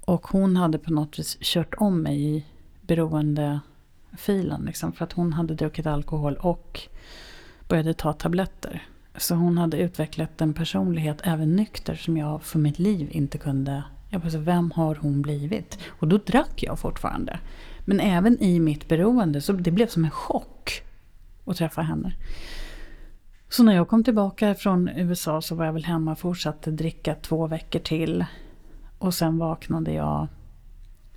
Och 0.01 0.27
hon 0.27 0.57
hade 0.57 0.79
på 0.79 0.93
något 0.93 1.19
vis 1.19 1.39
kört 1.41 1.75
om 1.79 2.03
mig 2.03 2.37
i 2.37 2.45
beroendefilen. 2.91 4.63
Liksom, 4.67 4.93
för 4.93 5.05
att 5.05 5.13
hon 5.13 5.33
hade 5.33 5.55
druckit 5.55 5.87
alkohol 5.87 6.35
och 6.35 6.81
började 7.69 7.95
ta 7.95 8.13
tabletter. 8.13 8.83
Så 9.17 9.35
hon 9.35 9.59
hade 9.59 9.77
utvecklat 9.77 10.41
en 10.41 10.55
personlighet, 10.55 11.21
även 11.25 11.57
nykter, 11.57 11.95
som 11.95 12.17
jag 12.17 12.43
för 12.43 12.59
mitt 12.59 12.79
liv 12.79 13.09
inte 13.13 13.39
kunde... 13.39 13.85
Jag 14.09 14.21
bara, 14.21 14.39
vem 14.39 14.71
har 14.71 14.95
hon 14.95 15.23
blivit? 15.23 15.79
Och 15.89 16.09
då 16.09 16.19
drack 16.19 16.63
jag 16.63 16.79
fortfarande. 16.79 17.39
Men 17.85 18.01
även 18.01 18.43
i 18.43 18.61
mitt 18.61 18.89
beroende, 18.89 19.41
så 19.41 19.53
det 19.53 19.71
blev 19.71 19.87
som 19.87 20.05
en 20.05 20.11
chock 20.11 20.83
att 21.45 21.57
träffa 21.57 21.83
henne. 21.83 22.13
Så 23.49 23.63
när 23.63 23.75
jag 23.75 23.89
kom 23.89 24.05
tillbaka 24.05 24.55
från 24.55 24.89
USA 24.89 25.43
så 25.43 25.55
var 25.55 25.65
jag 25.65 25.73
väl 25.73 25.85
hemma 25.85 26.13
och 26.13 26.19
fortsatte 26.19 26.71
dricka 26.71 27.15
två 27.15 27.47
veckor 27.47 27.79
till. 27.79 28.25
Och 28.99 29.15
sen 29.15 29.39
vaknade 29.39 29.93
jag 29.93 30.29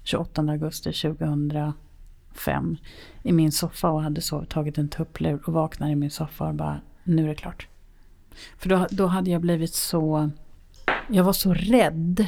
28 0.03 0.41
augusti 0.41 0.93
2005. 0.93 2.77
i 3.23 3.31
min 3.31 3.51
soffa 3.51 3.89
och 3.89 4.03
hade 4.03 4.21
sovit, 4.21 4.49
tagit 4.49 4.77
en 4.77 4.89
tupplur 4.89 5.41
och 5.45 5.53
vaknade 5.53 5.91
i 5.91 5.95
min 5.95 6.11
soffa 6.11 6.47
och 6.47 6.55
bara, 6.55 6.81
nu 7.03 7.23
är 7.23 7.27
det 7.27 7.35
klart. 7.35 7.67
För 8.57 8.69
då, 8.69 8.87
då 8.91 9.07
hade 9.07 9.31
jag 9.31 9.41
blivit 9.41 9.73
så, 9.73 10.29
jag 11.09 11.23
var 11.23 11.33
så 11.33 11.53
rädd. 11.53 12.27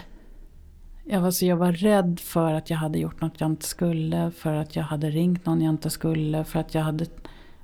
Jag 1.03 1.21
var, 1.21 1.32
så, 1.32 1.45
jag 1.45 1.57
var 1.57 1.71
rädd 1.71 2.19
för 2.19 2.53
att 2.53 2.69
jag 2.69 2.78
hade 2.78 2.99
gjort 2.99 3.21
något 3.21 3.41
jag 3.41 3.49
inte 3.49 3.65
skulle, 3.65 4.32
för 4.32 4.53
att 4.53 4.76
jag 4.76 4.84
hade 4.84 5.09
ringt 5.09 5.45
någon 5.45 5.61
jag 5.61 5.73
inte 5.73 5.89
skulle, 5.89 6.43
för 6.43 6.59
att 6.59 6.76
jag 6.76 6.82
hade 6.82 7.05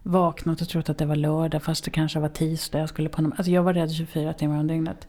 vaknat 0.04 0.62
och 0.62 0.70
trott 0.70 0.90
att 0.90 0.98
det 0.98 1.06
var 1.06 1.16
lördag 1.16 1.64
fast 1.64 1.86
det 1.86 1.92
kanske 1.92 2.20
var 2.20 2.30
tisdag. 2.30 2.80
Jag, 2.80 2.90
skulle 2.90 3.10
på 3.10 3.22
någon, 3.22 3.34
alltså 3.34 3.52
jag 3.52 3.64
var 3.64 3.74
rädd 3.74 3.92
24 3.92 4.34
timmar 4.34 4.60
om 4.60 4.68
dygnet. 4.68 5.08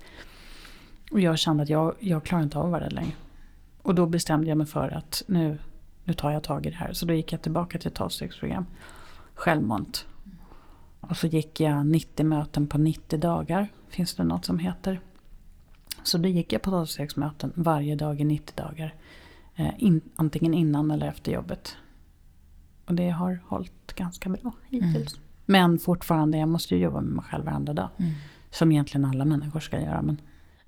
Och 1.11 1.20
jag 1.20 1.38
kände 1.38 1.62
att 1.62 1.68
jag, 1.68 1.94
jag 2.00 2.24
klarar 2.24 2.42
inte 2.42 2.59
av 2.59 2.64
att 2.64 2.70
vara 2.70 2.84
rädd 2.84 2.92
längre. 2.92 3.12
Och 3.83 3.95
då 3.95 4.07
bestämde 4.07 4.49
jag 4.49 4.59
mig 4.59 4.66
för 4.66 4.89
att 4.89 5.22
nu, 5.26 5.59
nu 6.05 6.12
tar 6.12 6.30
jag 6.30 6.43
tag 6.43 6.66
i 6.66 6.70
det 6.70 6.76
här. 6.76 6.93
Så 6.93 7.07
då 7.07 7.14
gick 7.14 7.33
jag 7.33 7.43
tillbaka 7.43 7.78
till 7.78 7.91
tolvstegsprogram. 7.91 8.66
Självmant. 9.35 10.07
Och 11.01 11.16
så 11.16 11.26
gick 11.26 11.61
jag 11.61 11.87
90 11.87 12.26
möten 12.26 12.66
på 12.66 12.78
90 12.78 13.18
dagar. 13.18 13.68
Finns 13.89 14.14
det 14.14 14.24
något 14.24 14.45
som 14.45 14.59
heter. 14.59 15.01
Så 16.03 16.18
då 16.18 16.28
gick 16.28 16.53
jag 16.53 16.62
på 16.62 16.70
tolvstegsmöten 16.70 17.53
varje 17.55 17.97
dag 17.97 18.20
i 18.20 18.24
90 18.24 18.57
dagar. 18.57 18.95
Eh, 19.55 19.72
in, 19.78 20.01
antingen 20.16 20.55
innan 20.55 20.91
eller 20.91 21.07
efter 21.07 21.33
jobbet. 21.33 21.76
Och 22.87 22.95
det 22.95 23.11
har 23.11 23.41
hållit 23.47 23.95
ganska 23.95 24.28
bra 24.28 24.53
hittills. 24.68 25.14
Mm. 25.14 25.26
Men 25.47 25.78
fortfarande, 25.78 26.39
jag 26.39 26.49
måste 26.49 26.74
ju 26.74 26.80
jobba 26.80 27.01
med 27.01 27.12
mig 27.12 27.24
själv 27.24 27.45
varenda 27.45 27.72
dag. 27.72 27.89
Mm. 27.97 28.12
Som 28.51 28.72
egentligen 28.72 29.05
alla 29.05 29.24
människor 29.24 29.61
ska 29.61 29.80
göra. 29.80 30.03
Men... 30.03 30.20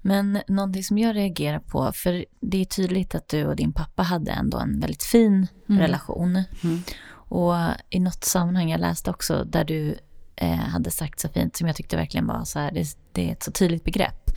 men 0.06 0.38
någonting 0.48 0.84
som 0.84 0.98
jag 0.98 1.16
reagerar 1.16 1.58
på, 1.58 1.92
för 1.92 2.24
det 2.40 2.60
är 2.60 2.64
tydligt 2.64 3.14
att 3.14 3.28
du 3.28 3.46
och 3.46 3.56
din 3.56 3.72
pappa 3.72 4.02
hade 4.02 4.30
ändå 4.30 4.58
en 4.58 4.80
väldigt 4.80 5.02
fin 5.02 5.46
mm. 5.68 5.80
relation. 5.80 6.42
Mm. 6.62 6.82
Och 7.10 7.54
i 7.90 8.00
något 8.00 8.24
sammanhang 8.24 8.70
jag 8.70 8.80
läste 8.80 9.10
också 9.10 9.44
där 9.44 9.64
du 9.64 9.98
eh, 10.36 10.54
hade 10.54 10.90
sagt 10.90 11.20
så 11.20 11.28
fint, 11.28 11.56
som 11.56 11.66
jag 11.66 11.76
tyckte 11.76 11.96
verkligen 11.96 12.26
var 12.26 12.44
så 12.44 12.58
här, 12.58 12.70
det, 12.72 12.96
det, 13.12 13.28
är 13.28 13.32
ett 13.32 13.42
så 13.42 13.52
tydligt 13.52 13.84
begrepp. 13.84 14.30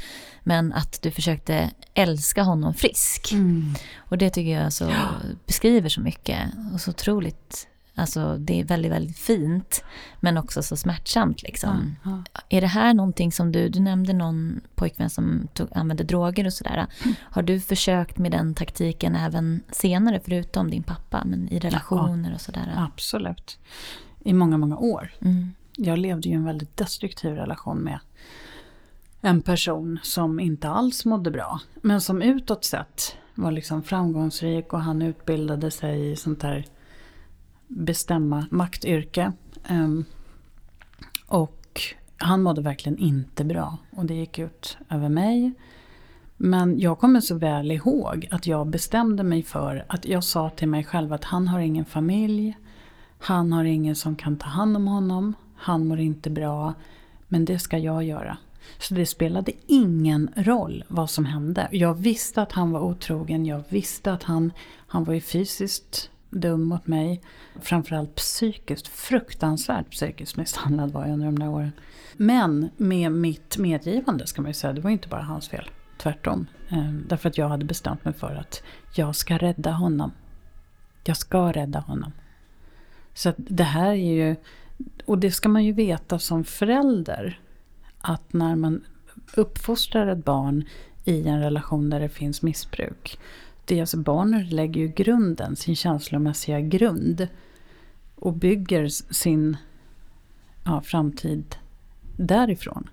Men 0.43 0.73
att 0.73 1.01
du 1.01 1.11
försökte 1.11 1.71
älska 1.93 2.43
honom 2.43 2.73
frisk. 2.73 3.31
Mm. 3.31 3.73
Och 3.97 4.17
det 4.17 4.29
tycker 4.29 4.61
jag 4.61 4.73
så 4.73 4.91
beskriver 5.45 5.89
så 5.89 6.01
mycket 6.01 6.39
och 6.73 6.81
så 6.81 6.91
otroligt 6.91 7.67
Alltså 7.97 8.37
det 8.37 8.59
är 8.59 8.63
väldigt, 8.63 8.91
väldigt 8.91 9.17
fint 9.17 9.83
men 10.19 10.37
också 10.37 10.63
så 10.63 10.75
smärtsamt 10.75 11.43
liksom. 11.43 11.95
Ja. 12.03 12.23
Är 12.49 12.61
det 12.61 12.67
här 12.67 12.93
någonting 12.93 13.31
som 13.31 13.51
du, 13.51 13.69
du 13.69 13.79
nämnde 13.79 14.13
någon 14.13 14.61
pojkvän 14.75 15.09
som 15.09 15.47
tog, 15.53 15.67
använde 15.71 16.03
droger 16.03 16.45
och 16.45 16.53
sådär. 16.53 16.87
Mm. 17.03 17.15
Har 17.21 17.41
du 17.41 17.59
försökt 17.59 18.17
med 18.17 18.31
den 18.31 18.53
taktiken 18.53 19.15
även 19.15 19.61
senare 19.71 20.19
förutom 20.23 20.71
din 20.71 20.83
pappa, 20.83 21.23
men 21.25 21.49
i 21.49 21.59
relationer 21.59 22.29
ja, 22.29 22.35
och 22.35 22.41
sådär? 22.41 22.73
Absolut. 22.77 23.59
I 24.19 24.33
många, 24.33 24.57
många 24.57 24.77
år. 24.77 25.11
Mm. 25.21 25.53
Jag 25.75 25.99
levde 25.99 26.29
ju 26.29 26.35
en 26.35 26.45
väldigt 26.45 26.77
destruktiv 26.77 27.31
relation 27.31 27.77
med 27.77 27.99
en 29.21 29.41
person 29.41 29.99
som 30.03 30.39
inte 30.39 30.69
alls 30.69 31.05
mådde 31.05 31.31
bra. 31.31 31.59
Men 31.81 32.01
som 32.01 32.21
utåt 32.21 32.65
sett 32.65 33.15
var 33.35 33.51
liksom 33.51 33.83
framgångsrik 33.83 34.73
och 34.73 34.81
han 34.81 35.01
utbildade 35.01 35.71
sig 35.71 36.11
i 36.11 36.15
sånt 36.15 36.41
där 36.41 36.65
bestämma 37.67 38.45
maktyrke. 38.51 39.31
Um, 39.69 40.05
och 41.27 41.81
han 42.17 42.43
mådde 42.43 42.61
verkligen 42.61 42.97
inte 42.97 43.43
bra 43.43 43.77
och 43.91 44.05
det 44.05 44.13
gick 44.13 44.39
ut 44.39 44.77
över 44.89 45.09
mig. 45.09 45.53
Men 46.37 46.79
jag 46.79 46.99
kommer 46.99 47.21
så 47.21 47.35
väl 47.35 47.71
ihåg 47.71 48.27
att 48.31 48.47
jag 48.47 48.67
bestämde 48.67 49.23
mig 49.23 49.43
för 49.43 49.85
att 49.87 50.05
jag 50.05 50.23
sa 50.23 50.49
till 50.49 50.67
mig 50.67 50.83
själv 50.83 51.13
att 51.13 51.23
han 51.23 51.47
har 51.47 51.59
ingen 51.59 51.85
familj. 51.85 52.57
Han 53.19 53.53
har 53.53 53.63
ingen 53.63 53.95
som 53.95 54.15
kan 54.15 54.37
ta 54.37 54.47
hand 54.47 54.77
om 54.77 54.87
honom. 54.87 55.33
Han 55.55 55.87
mår 55.87 55.99
inte 55.99 56.29
bra. 56.29 56.73
Men 57.27 57.45
det 57.45 57.59
ska 57.59 57.77
jag 57.77 58.03
göra. 58.03 58.37
Så 58.79 58.93
det 58.93 59.05
spelade 59.05 59.51
ingen 59.67 60.29
roll 60.35 60.83
vad 60.87 61.09
som 61.09 61.25
hände. 61.25 61.67
Jag 61.71 61.93
visste 61.93 62.41
att 62.41 62.51
han 62.51 62.71
var 62.71 62.81
otrogen. 62.81 63.45
Jag 63.45 63.63
visste 63.69 64.13
att 64.13 64.23
han, 64.23 64.51
han 64.87 65.03
var 65.03 65.13
ju 65.13 65.21
fysiskt 65.21 66.09
dum 66.29 66.63
mot 66.63 66.87
mig. 66.87 67.21
Framförallt 67.61 68.15
psykiskt, 68.15 68.87
fruktansvärt 68.87 69.91
psykiskt 69.91 70.37
misshandlad 70.37 70.91
var 70.91 71.01
jag 71.01 71.13
under 71.13 71.25
de 71.25 71.39
där 71.39 71.49
åren. 71.49 71.71
Men 72.17 72.69
med 72.77 73.11
mitt 73.11 73.57
medgivande 73.57 74.27
ska 74.27 74.41
man 74.41 74.49
ju 74.49 74.53
säga, 74.53 74.73
det 74.73 74.81
var 74.81 74.89
inte 74.89 75.07
bara 75.07 75.21
hans 75.21 75.49
fel. 75.49 75.69
Tvärtom. 75.97 76.47
Ehm, 76.69 77.05
därför 77.07 77.29
att 77.29 77.37
jag 77.37 77.49
hade 77.49 77.65
bestämt 77.65 78.05
mig 78.05 78.13
för 78.13 78.35
att 78.35 78.63
jag 78.93 79.15
ska 79.15 79.37
rädda 79.37 79.71
honom. 79.71 80.11
Jag 81.03 81.17
ska 81.17 81.51
rädda 81.51 81.79
honom. 81.79 82.11
Så 83.13 83.33
det 83.37 83.63
här 83.63 83.89
är 83.89 83.93
ju, 83.93 84.35
och 85.05 85.17
det 85.17 85.31
ska 85.31 85.49
man 85.49 85.63
ju 85.63 85.71
veta 85.71 86.19
som 86.19 86.43
förälder. 86.43 87.39
Att 88.01 88.33
när 88.33 88.55
man 88.55 88.85
uppfostrar 89.35 90.07
ett 90.07 90.25
barn 90.25 90.63
i 91.05 91.27
en 91.27 91.39
relation 91.39 91.89
där 91.89 91.99
det 91.99 92.09
finns 92.09 92.41
missbruk 92.41 93.19
det, 93.67 93.79
alltså 93.79 93.97
barnen 93.97 94.49
lägger 94.49 94.81
ju 94.81 94.87
grunden, 94.87 95.55
sin 95.55 95.75
känslomässiga 95.75 96.61
grund. 96.61 97.27
Och 98.15 98.33
bygger 98.33 98.87
sin 99.13 99.57
ja, 100.65 100.81
framtid 100.81 101.55
därifrån. 102.17 102.89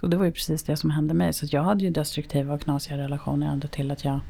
Så 0.00 0.06
det 0.06 0.16
var 0.16 0.24
ju 0.24 0.32
precis 0.32 0.62
det 0.62 0.76
som 0.76 0.90
hände 0.90 1.14
mig. 1.14 1.32
Så 1.32 1.46
jag 1.50 1.62
hade 1.62 1.84
ju 1.84 1.90
destruktiva 1.90 2.54
och 2.54 2.60
knasiga 2.60 2.98
relationer 2.98 3.52
ända 3.52 3.68
till 3.68 3.90
att 3.90 4.04
jag 4.04 4.20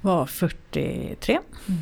var 0.00 0.26
43. 0.26 1.38
Mm. 1.68 1.80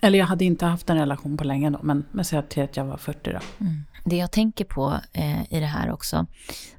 Eller 0.00 0.18
jag 0.18 0.26
hade 0.26 0.44
inte 0.44 0.66
haft 0.66 0.90
en 0.90 0.98
relation 0.98 1.36
på 1.36 1.44
länge 1.44 1.70
då, 1.70 1.78
men, 1.82 2.04
men 2.10 2.24
säg 2.24 2.42
till 2.48 2.62
att 2.62 2.76
jag 2.76 2.84
var 2.84 2.96
40 2.96 3.32
då. 3.32 3.38
Mm. 3.60 3.84
Det 4.04 4.16
jag 4.16 4.30
tänker 4.30 4.64
på 4.64 5.00
eh, 5.12 5.52
i 5.52 5.60
det 5.60 5.66
här 5.66 5.92
också, 5.92 6.26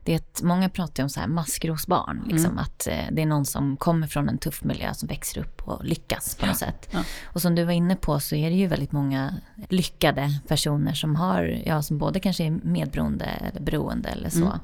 det 0.03 0.13
är 0.13 0.17
att 0.17 0.41
många 0.43 0.69
pratar 0.69 1.03
om 1.03 1.09
så 1.09 1.19
här 1.19 1.27
maskrosbarn. 1.27 2.23
Liksom, 2.27 2.51
mm. 2.51 2.57
Att 2.57 2.87
eh, 2.87 3.05
det 3.11 3.21
är 3.21 3.25
någon 3.25 3.45
som 3.45 3.77
kommer 3.77 4.07
från 4.07 4.29
en 4.29 4.37
tuff 4.37 4.63
miljö 4.63 4.93
som 4.93 5.07
växer 5.07 5.41
upp 5.41 5.67
och 5.67 5.85
lyckas 5.85 6.35
på 6.35 6.45
något 6.45 6.57
sätt. 6.57 6.89
Ja. 6.91 7.03
Och 7.23 7.41
som 7.41 7.55
du 7.55 7.63
var 7.63 7.71
inne 7.71 7.95
på 7.95 8.19
så 8.19 8.35
är 8.35 8.49
det 8.49 8.55
ju 8.55 8.67
väldigt 8.67 8.91
många 8.91 9.33
lyckade 9.69 10.39
personer 10.47 10.93
som 10.93 11.15
har, 11.15 11.61
ja 11.65 11.81
som 11.81 11.97
både 11.97 12.19
kanske 12.19 12.43
är 12.43 12.51
medberoende 12.51 13.25
eller 13.25 13.61
beroende 13.61 14.09
eller 14.09 14.29
så. 14.29 14.37
Mm. 14.37 14.59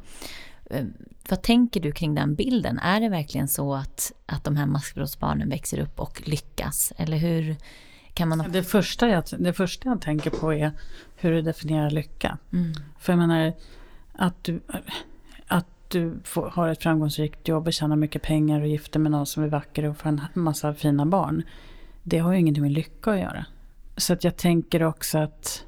Eh, 0.65 0.85
vad 1.29 1.41
tänker 1.41 1.79
du 1.79 1.91
kring 1.91 2.15
den 2.15 2.35
bilden? 2.35 2.79
Är 2.79 2.99
det 2.99 3.09
verkligen 3.09 3.47
så 3.47 3.73
att, 3.73 4.11
att 4.25 4.43
de 4.43 4.55
här 4.55 4.65
maskrosbarnen 4.65 5.49
växer 5.49 5.79
upp 5.79 5.99
och 5.99 6.21
lyckas? 6.25 6.93
Eller 6.97 7.17
hur 7.17 7.55
kan 8.13 8.29
man... 8.29 8.51
Det 8.51 8.63
första 8.63 9.07
jag, 9.07 9.23
det 9.37 9.53
första 9.53 9.89
jag 9.89 10.01
tänker 10.01 10.29
på 10.29 10.53
är 10.53 10.71
hur 11.15 11.31
du 11.31 11.41
definierar 11.41 11.89
lycka. 11.89 12.37
Mm. 12.53 12.73
För 12.99 13.13
jag 13.13 13.17
menar, 13.19 13.53
att 14.13 14.43
du, 14.43 14.61
att 15.47 15.67
du 15.87 16.19
får, 16.23 16.49
har 16.49 16.69
ett 16.69 16.83
framgångsrikt 16.83 17.47
jobb 17.47 17.67
och 17.67 17.73
tjänar 17.73 17.95
mycket 17.95 18.21
pengar 18.21 18.61
och 18.61 18.67
gifter 18.67 18.99
med 18.99 19.11
någon 19.11 19.25
som 19.25 19.43
är 19.43 19.47
vacker 19.47 19.83
och 19.83 19.97
får 19.97 20.09
en 20.09 20.21
massa 20.33 20.73
fina 20.73 21.05
barn. 21.05 21.43
Det 22.03 22.17
har 22.17 22.33
ju 22.33 22.39
ingenting 22.39 22.63
med 22.63 22.71
lycka 22.71 23.11
att 23.11 23.19
göra. 23.19 23.45
Så 23.97 24.13
att 24.13 24.23
jag 24.23 24.37
tänker 24.37 24.83
också 24.83 25.17
att, 25.17 25.65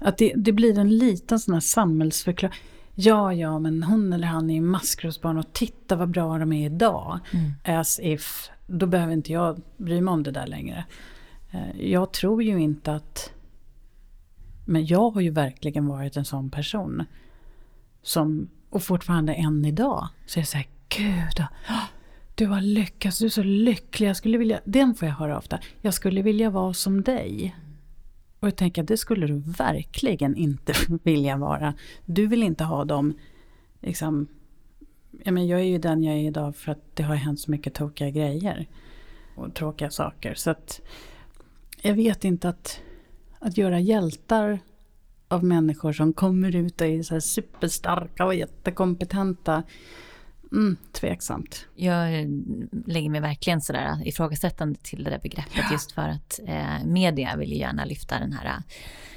att 0.00 0.18
det, 0.18 0.32
det 0.36 0.52
blir 0.52 0.78
en 0.78 0.98
liten 0.98 1.38
sån 1.38 1.54
här 1.54 1.60
samhällsförklaring. 1.60 2.58
Ja, 2.94 3.32
ja, 3.32 3.58
men 3.58 3.82
hon 3.82 4.12
eller 4.12 4.26
han 4.26 4.50
är 4.50 4.60
maskrosbarn 4.60 5.38
och 5.38 5.52
titta 5.52 5.96
vad 5.96 6.10
bra 6.10 6.38
de 6.38 6.52
är 6.52 6.66
idag. 6.66 7.20
Mm. 7.32 7.80
As 7.80 8.00
if, 8.02 8.50
då 8.66 8.86
behöver 8.86 9.12
inte 9.12 9.32
jag 9.32 9.62
bry 9.76 10.00
mig 10.00 10.12
om 10.12 10.22
det 10.22 10.30
där 10.30 10.46
längre. 10.46 10.84
Eh, 11.50 11.90
jag 11.90 12.12
tror 12.12 12.42
ju 12.42 12.58
inte 12.60 12.92
att... 12.92 13.32
Men 14.64 14.86
jag 14.86 15.10
har 15.10 15.20
ju 15.20 15.30
verkligen 15.30 15.86
varit 15.86 16.16
en 16.16 16.24
sån 16.24 16.50
person. 16.50 17.04
Som, 18.02 18.50
och 18.70 18.82
fortfarande 18.82 19.34
än 19.34 19.64
idag, 19.64 20.08
så 20.26 20.38
är 20.38 20.40
jag 20.40 20.48
såhär, 20.48 20.66
gud, 20.88 21.46
ah, 21.68 21.88
du 22.34 22.46
har 22.46 22.60
lyckats, 22.60 23.18
du 23.18 23.24
är 23.24 23.30
så 23.30 23.42
lycklig. 23.42 24.08
Jag 24.08 24.16
skulle 24.16 24.38
vilja, 24.38 24.60
den 24.64 24.94
får 24.94 25.08
jag 25.08 25.14
höra 25.14 25.38
ofta. 25.38 25.58
Jag 25.80 25.94
skulle 25.94 26.22
vilja 26.22 26.50
vara 26.50 26.74
som 26.74 27.02
dig. 27.02 27.56
Och 28.40 28.48
jag 28.48 28.56
tänker 28.56 28.82
att 28.82 28.88
det 28.88 28.96
skulle 28.96 29.26
du 29.26 29.38
verkligen 29.38 30.36
inte 30.36 30.72
vilja 31.02 31.36
vara. 31.36 31.74
Du 32.04 32.26
vill 32.26 32.42
inte 32.42 32.64
ha 32.64 32.84
dem, 32.84 33.14
liksom, 33.80 34.28
ja, 35.24 35.32
men 35.32 35.46
jag 35.46 35.60
är 35.60 35.64
ju 35.64 35.78
den 35.78 36.02
jag 36.02 36.14
är 36.14 36.18
idag 36.18 36.56
för 36.56 36.72
att 36.72 36.82
det 36.94 37.02
har 37.02 37.14
hänt 37.14 37.40
så 37.40 37.50
mycket 37.50 37.74
tokiga 37.74 38.10
grejer. 38.10 38.68
Och 39.36 39.54
tråkiga 39.54 39.90
saker. 39.90 40.34
Så 40.34 40.50
att 40.50 40.80
jag 41.82 41.94
vet 41.94 42.24
inte 42.24 42.48
att, 42.48 42.80
att 43.38 43.58
göra 43.58 43.80
hjältar 43.80 44.58
av 45.28 45.44
människor 45.44 45.92
som 45.92 46.12
kommer 46.12 46.56
ut 46.56 46.80
och 46.80 46.86
är 46.86 47.02
så 47.02 47.20
superstarka 47.20 48.24
och 48.24 48.34
jättekompetenta. 48.34 49.62
Mm, 50.52 50.76
tveksamt. 50.92 51.66
Jag 51.74 52.10
lägger 52.86 53.10
mig 53.10 53.20
verkligen 53.20 53.60
sådär 53.60 54.08
ifrågasättande 54.08 54.78
till 54.82 55.04
det 55.04 55.10
där 55.10 55.20
begreppet 55.22 55.52
ja. 55.56 55.72
just 55.72 55.92
för 55.92 56.08
att 56.08 56.40
eh, 56.46 56.84
media 56.84 57.36
vill 57.36 57.50
ju 57.50 57.58
gärna 57.58 57.84
lyfta 57.84 58.18
den 58.18 58.32
här, 58.32 58.62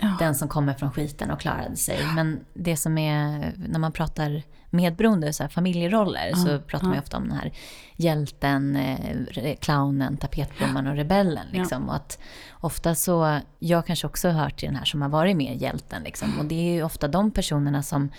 ja. 0.01 0.15
den 0.19 0.35
som 0.35 0.47
kommer 0.47 0.73
från 0.73 0.91
skiten 0.91 1.31
och 1.31 1.39
klarade 1.39 1.75
sig. 1.75 1.99
Ja. 2.01 2.13
Men 2.13 2.39
det 2.53 2.77
som 2.77 2.97
är, 2.97 3.53
när 3.57 3.79
man 3.79 3.91
pratar 3.91 4.43
medberoende, 4.69 5.33
så 5.33 5.43
här, 5.43 5.49
familjeroller, 5.49 6.33
så 6.33 6.59
pratar 6.59 6.87
man 6.87 6.95
ju 6.95 7.01
ofta 7.01 7.17
om 7.17 7.29
den 7.29 7.37
här 7.37 7.51
hjälten, 7.95 8.75
eh, 8.75 9.55
clownen, 9.59 10.17
tapetblomman 10.17 10.87
och 10.87 10.95
rebellen. 10.95 11.45
Liksom. 11.51 11.89
Och 11.89 11.95
att 11.95 12.19
ofta 12.51 12.95
så, 12.95 13.39
jag 13.59 13.85
kanske 13.85 14.07
också 14.07 14.29
har 14.29 14.43
hört 14.43 14.59
till 14.59 14.67
den 14.67 14.75
här 14.75 14.85
som 14.85 15.01
har 15.01 15.09
varit 15.09 15.37
med 15.37 15.61
hjälten. 15.61 16.03
Liksom. 16.03 16.39
Och 16.39 16.45
det 16.45 16.55
är 16.55 16.73
ju 16.73 16.83
ofta 16.83 17.07
de 17.07 17.31
personerna 17.31 17.83
som 17.83 18.09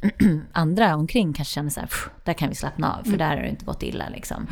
andra 0.52 0.96
omkring 0.96 1.32
kanske 1.32 1.54
känner 1.54 1.70
så 1.70 1.80
här, 1.80 1.90
där 2.24 2.32
kan 2.32 2.48
vi 2.48 2.54
slappna 2.54 2.94
av, 2.94 3.02
för 3.02 3.08
mm. 3.08 3.18
där 3.18 3.36
har 3.36 3.42
det 3.42 3.48
inte 3.48 3.64
gått 3.64 3.82
illa. 3.82 4.08
Liksom. 4.08 4.46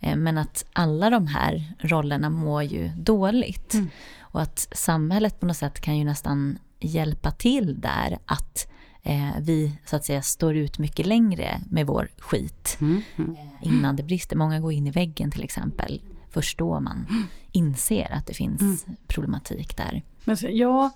Mm. 0.00 0.22
Men 0.22 0.38
att 0.38 0.64
alla 0.72 1.10
de 1.10 1.26
här 1.26 1.74
rollerna 1.78 2.30
mår 2.30 2.62
ju 2.62 2.88
dåligt. 2.88 3.74
Mm. 3.74 3.88
Och 4.20 4.42
att 4.42 4.68
samhället 4.72 5.40
på 5.40 5.46
något 5.46 5.56
sätt 5.56 5.80
kan 5.80 5.98
ju 5.98 6.04
nästan 6.04 6.58
hjälpa 6.80 7.30
till 7.30 7.80
där 7.80 8.18
att 8.26 8.68
eh, 9.06 9.40
vi 9.40 9.78
så 9.86 9.96
att 9.96 10.04
säga 10.04 10.22
står 10.22 10.56
ut 10.56 10.78
mycket 10.78 11.06
längre 11.06 11.60
med 11.70 11.86
vår 11.86 12.08
skit 12.18 12.78
mm. 12.80 13.02
Mm. 13.16 13.30
Eh, 13.30 13.68
innan 13.68 13.96
det 13.96 14.02
brister. 14.02 14.36
Många 14.36 14.60
går 14.60 14.72
in 14.72 14.86
i 14.86 14.90
väggen 14.90 15.30
till 15.30 15.44
exempel. 15.44 16.02
Först 16.30 16.58
då 16.58 16.80
man 16.80 17.06
mm. 17.10 17.22
inser 17.52 18.12
att 18.12 18.26
det 18.26 18.34
finns 18.34 18.86
problematik 19.06 19.76
där. 19.76 20.02
Men 20.24 20.36
så, 20.36 20.46
ja, 20.50 20.90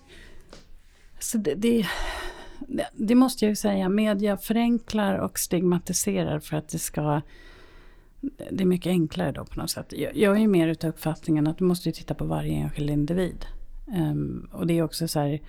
så 1.21 1.39
det, 1.39 1.55
det 1.55 1.87
det 2.93 3.15
måste 3.15 3.45
jag 3.45 3.51
ju 3.51 3.57
säga, 3.57 3.89
media 3.89 4.37
förenklar 4.37 5.15
och 5.15 5.39
stigmatiserar 5.39 6.39
för 6.41 6.57
att 6.57 6.69
det 6.69 6.79
ska 6.79 7.23
det 8.51 8.63
är 8.63 8.67
mycket 8.67 8.91
enklare 8.91 9.33
då 9.33 9.45
på 9.45 9.61
något 9.61 9.71
sätt. 9.71 9.93
Jag, 9.97 10.17
jag 10.17 10.37
är 10.37 10.41
ju 10.41 10.49
mer 10.49 10.69
utav 10.69 10.91
uppfattningen 10.91 11.47
att 11.47 11.59
du 11.59 11.65
måste 11.65 11.93
titta 11.93 12.15
på 12.15 12.25
varje 12.25 12.55
enskild 12.55 12.91
individ. 12.91 13.47
Um, 13.87 14.49
och 14.53 14.67
det 14.67 14.79
är 14.79 14.83
också 14.83 15.09
så 15.09 15.21
här, 15.21 15.41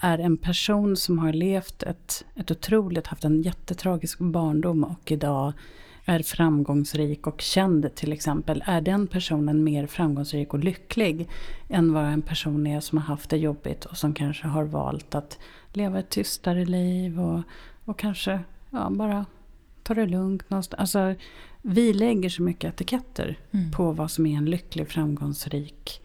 är 0.00 0.18
en 0.18 0.36
person 0.36 0.96
som 0.96 1.18
har 1.18 1.32
levt 1.32 1.82
ett, 1.82 2.24
ett 2.36 2.50
otroligt, 2.50 3.06
haft 3.06 3.24
en 3.24 3.42
jättetragisk 3.42 4.18
barndom 4.18 4.84
och 4.84 5.12
idag 5.12 5.52
är 6.04 6.22
framgångsrik 6.22 7.26
och 7.26 7.40
känd 7.40 7.94
till 7.94 8.12
exempel. 8.12 8.64
Är 8.66 8.80
den 8.80 9.06
personen 9.06 9.64
mer 9.64 9.86
framgångsrik 9.86 10.54
och 10.54 10.64
lycklig 10.64 11.28
än 11.68 11.92
vad 11.92 12.04
en 12.04 12.22
person 12.22 12.66
är 12.66 12.80
som 12.80 12.98
har 12.98 13.04
haft 13.04 13.30
det 13.30 13.36
jobbigt 13.36 13.84
och 13.84 13.96
som 13.96 14.14
kanske 14.14 14.46
har 14.46 14.64
valt 14.64 15.14
att 15.14 15.38
leva 15.72 15.98
ett 15.98 16.10
tystare 16.10 16.64
liv 16.64 17.20
och, 17.20 17.42
och 17.84 17.98
kanske 17.98 18.40
ja, 18.70 18.90
bara 18.90 19.26
ta 19.82 19.94
det 19.94 20.06
lugnt 20.06 20.50
någonstans. 20.50 20.80
Alltså, 20.80 21.14
vi 21.62 21.92
lägger 21.92 22.28
så 22.28 22.42
mycket 22.42 22.74
etiketter 22.74 23.38
mm. 23.50 23.70
på 23.70 23.92
vad 23.92 24.10
som 24.10 24.26
är 24.26 24.36
en 24.36 24.50
lycklig, 24.50 24.88
framgångsrik 24.88 26.00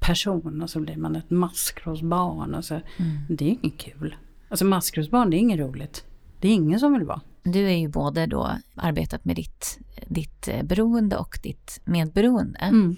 person. 0.00 0.62
Och 0.62 0.70
så 0.70 0.80
blir 0.80 0.96
man 0.96 1.16
ett 1.16 1.30
maskrosbarn. 1.30 2.54
Och 2.54 2.64
så. 2.64 2.74
Mm. 2.74 3.18
Det 3.28 3.44
är 3.44 3.48
inget 3.62 3.78
kul. 3.78 4.16
Alltså 4.48 4.64
maskrosbarn, 4.64 5.30
det 5.30 5.36
är 5.36 5.38
inget 5.38 5.60
roligt. 5.60 6.04
Det 6.40 6.48
är 6.48 6.52
ingen 6.52 6.80
som 6.80 6.92
vill 6.92 7.04
vara. 7.04 7.20
Du 7.42 7.66
är 7.66 7.76
ju 7.76 7.88
både 7.88 8.26
då 8.26 8.50
arbetat 8.74 9.24
med 9.24 9.36
ditt, 9.36 9.78
ditt 10.06 10.48
eh, 10.48 10.62
beroende 10.62 11.16
och 11.16 11.38
ditt 11.42 11.80
medberoende. 11.84 12.58
Mm. 12.58 12.96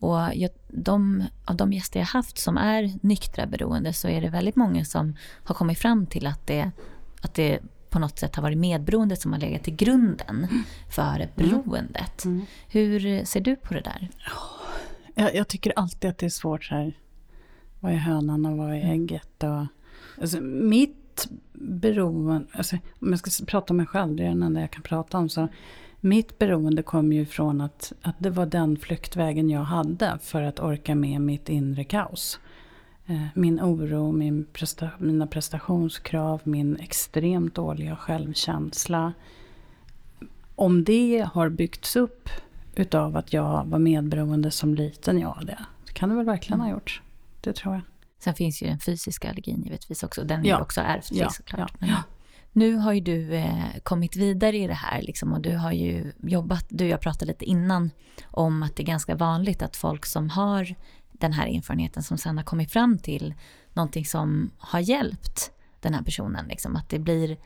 Och 0.00 0.18
jag, 0.34 0.50
de, 0.68 1.24
av 1.44 1.56
de 1.56 1.72
gäster 1.72 2.00
jag 2.00 2.06
haft 2.06 2.38
som 2.38 2.56
är 2.56 2.92
nyktra 3.02 3.46
beroende 3.46 3.92
så 3.92 4.08
är 4.08 4.20
det 4.20 4.28
väldigt 4.28 4.56
många 4.56 4.84
som 4.84 5.16
har 5.44 5.54
kommit 5.54 5.78
fram 5.78 6.06
till 6.06 6.26
att 6.26 6.46
det, 6.46 6.70
att 7.20 7.34
det 7.34 7.58
på 7.90 7.98
något 7.98 8.18
sätt 8.18 8.36
har 8.36 8.42
varit 8.42 8.58
medberoendet 8.58 9.20
som 9.20 9.32
har 9.32 9.40
legat 9.40 9.64
till 9.64 9.76
grunden 9.76 10.46
för 10.90 11.16
mm. 11.16 11.28
beroendet. 11.36 12.24
Mm. 12.24 12.46
Hur 12.68 13.24
ser 13.24 13.40
du 13.40 13.56
på 13.56 13.74
det 13.74 13.80
där? 13.80 14.10
Jag, 15.18 15.34
jag, 15.34 15.48
tycker 15.48 15.72
alltid 15.76 16.10
att 16.10 16.18
det 16.18 16.26
är 16.26 16.30
svårt 16.30 16.64
så 16.64 16.74
här. 16.74 16.92
Vad 17.80 17.92
är 17.92 17.96
hönan 17.96 18.46
och 18.46 18.56
vad 18.56 18.70
är 18.70 18.76
mm. 18.76 18.90
ägget? 18.90 19.44
Och, 19.44 19.66
alltså, 20.20 20.40
mitt 20.40 21.28
beroende, 21.52 22.46
alltså, 22.52 22.76
om 23.00 23.10
jag 23.10 23.18
ska 23.18 23.44
prata 23.44 23.72
om 23.72 23.76
mig 23.76 23.86
själv, 23.86 24.16
det 24.16 24.22
är 24.22 24.28
den 24.28 24.42
enda 24.42 24.60
jag 24.60 24.70
kan 24.70 24.82
prata 24.82 25.18
om. 25.18 25.28
Så 25.28 25.48
mitt 26.00 26.38
beroende 26.38 26.82
kom 26.82 27.12
ju 27.12 27.26
från 27.26 27.60
att, 27.60 27.92
att 28.02 28.14
det 28.18 28.30
var 28.30 28.46
den 28.46 28.76
flyktvägen 28.76 29.50
jag 29.50 29.60
hade 29.60 30.18
för 30.22 30.42
att 30.42 30.60
orka 30.60 30.94
med 30.94 31.20
mitt 31.20 31.48
inre 31.48 31.84
kaos. 31.84 32.40
Eh, 33.06 33.26
min 33.34 33.60
oro, 33.60 34.12
min 34.12 34.46
presta 34.52 34.90
mina 34.98 35.26
prestationskrav, 35.26 36.40
min 36.44 36.76
extremt 36.76 37.54
dåliga 37.54 37.96
självkänsla. 37.96 39.12
Om 40.54 40.84
det 40.84 41.28
har 41.32 41.48
byggts 41.48 41.96
upp 41.96 42.28
utav 42.78 43.16
att 43.16 43.32
jag 43.32 43.64
var 43.64 43.78
medberoende 43.78 44.50
som 44.50 44.74
liten, 44.74 45.18
ja 45.18 45.38
det, 45.42 45.58
det 45.86 45.92
kan 45.92 46.08
det 46.08 46.14
väl 46.14 46.26
verkligen 46.26 46.60
ha 46.60 46.70
gjort. 46.70 47.02
Det 47.40 47.52
tror 47.52 47.74
jag. 47.74 47.82
Sen 48.18 48.34
finns 48.34 48.62
ju 48.62 48.66
den 48.66 48.78
fysiska 48.78 49.30
allergin 49.30 49.62
givetvis 49.62 50.02
också. 50.02 50.24
Den 50.24 50.44
är 50.44 50.48
ja. 50.48 50.60
också 50.60 50.80
ärftlig 50.80 51.20
ja. 51.20 51.30
såklart. 51.30 51.72
Ja. 51.78 51.86
ja. 51.86 52.02
Nu 52.52 52.74
har 52.74 52.92
ju 52.92 53.00
du 53.00 53.34
eh, 53.34 53.78
kommit 53.82 54.16
vidare 54.16 54.56
i 54.56 54.66
det 54.66 54.74
här 54.74 55.02
liksom, 55.02 55.32
och 55.32 55.40
du 55.40 55.56
har 55.56 55.72
ju 55.72 56.12
jobbat, 56.22 56.66
du 56.68 56.84
och 56.84 56.90
jag 56.90 57.00
pratade 57.00 57.26
lite 57.26 57.44
innan 57.44 57.90
om 58.24 58.62
att 58.62 58.76
det 58.76 58.82
är 58.82 58.86
ganska 58.86 59.14
vanligt 59.14 59.62
att 59.62 59.76
folk 59.76 60.06
som 60.06 60.30
har 60.30 60.74
den 61.12 61.32
här 61.32 61.46
erfarenheten 61.46 62.02
som 62.02 62.18
sen 62.18 62.36
har 62.36 62.44
kommit 62.44 62.72
fram 62.72 62.98
till 62.98 63.34
någonting 63.72 64.04
som 64.04 64.50
har 64.58 64.80
hjälpt 64.80 65.50
den 65.80 65.94
här 65.94 66.02
personen. 66.02 66.46
Liksom, 66.48 66.76
att 66.76 66.88
det 66.88 66.98
blir 66.98 67.36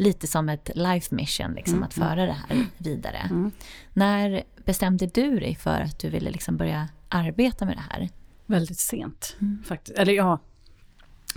lite 0.00 0.26
som 0.26 0.48
ett 0.48 0.70
life 0.74 1.14
mission 1.14 1.52
liksom, 1.52 1.74
mm. 1.74 1.84
att 1.86 1.94
föra 1.94 2.26
det 2.26 2.32
här 2.48 2.66
vidare. 2.78 3.18
Mm. 3.30 3.50
När 3.92 4.42
bestämde 4.64 5.06
du 5.06 5.40
dig 5.40 5.54
för 5.54 5.80
att 5.80 5.98
du 5.98 6.10
ville 6.10 6.30
liksom 6.30 6.56
börja 6.56 6.88
arbeta 7.08 7.64
med 7.64 7.76
det 7.76 7.84
här? 7.90 8.08
Väldigt 8.46 8.80
sent 8.80 9.36
mm. 9.40 9.62
faktiskt. 9.64 9.98
Eller 9.98 10.12
ja, 10.12 10.38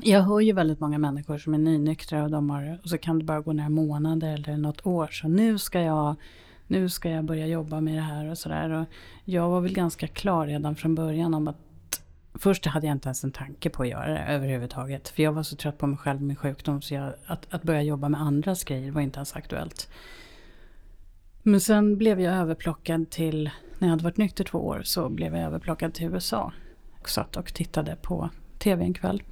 jag 0.01 0.21
hör 0.21 0.39
ju 0.39 0.53
väldigt 0.53 0.79
många 0.79 0.97
människor 0.97 1.37
som 1.37 1.53
är 1.53 1.57
nynyktra 1.57 2.23
och, 2.23 2.31
de 2.31 2.49
har, 2.49 2.79
och 2.83 2.89
så 2.89 2.97
kan 2.97 3.19
det 3.19 3.25
bara 3.25 3.41
gå 3.41 3.53
några 3.53 3.69
månader 3.69 4.33
eller 4.33 4.57
något 4.57 4.85
år. 4.85 5.07
Så 5.07 5.27
nu 5.27 5.57
ska 5.57 5.81
jag, 5.81 6.15
nu 6.67 6.89
ska 6.89 7.09
jag 7.09 7.25
börja 7.25 7.47
jobba 7.47 7.81
med 7.81 7.95
det 7.95 8.01
här 8.01 8.29
och 8.29 8.37
sådär. 8.37 8.85
Jag 9.25 9.49
var 9.49 9.61
väl 9.61 9.73
ganska 9.73 10.07
klar 10.07 10.47
redan 10.47 10.75
från 10.75 10.95
början 10.95 11.33
om 11.33 11.47
att 11.47 11.57
Först 12.35 12.65
hade 12.65 12.87
jag 12.87 12.95
inte 12.95 13.07
ens 13.07 13.23
en 13.23 13.31
tanke 13.31 13.69
på 13.69 13.83
att 13.83 13.89
göra 13.89 14.13
det 14.13 14.19
överhuvudtaget. 14.19 15.09
För 15.09 15.23
jag 15.23 15.33
var 15.33 15.43
så 15.43 15.55
trött 15.55 15.77
på 15.77 15.87
mig 15.87 15.97
själv 15.97 16.21
med 16.21 16.39
sjukdom 16.39 16.81
så 16.81 16.93
jag, 16.93 17.13
att, 17.25 17.53
att 17.53 17.63
börja 17.63 17.81
jobba 17.81 18.09
med 18.09 18.21
andras 18.21 18.63
grejer 18.63 18.91
var 18.91 19.01
inte 19.01 19.17
ens 19.17 19.35
aktuellt. 19.35 19.89
Men 21.43 21.61
sen 21.61 21.97
blev 21.97 22.21
jag 22.21 22.33
överplockad 22.33 23.09
till, 23.09 23.49
när 23.79 23.87
jag 23.87 23.91
hade 23.91 24.03
varit 24.03 24.17
nykter 24.17 24.43
två 24.43 24.57
år, 24.57 24.81
så 24.83 25.09
blev 25.09 25.35
jag 25.35 25.45
överplockad 25.45 25.93
till 25.93 26.07
USA. 26.07 26.53
Och 26.99 27.09
satt 27.09 27.37
och 27.37 27.53
tittade 27.53 27.95
på 27.95 28.29
tv 28.59 28.83
en 28.83 28.93
kväll. 28.93 29.23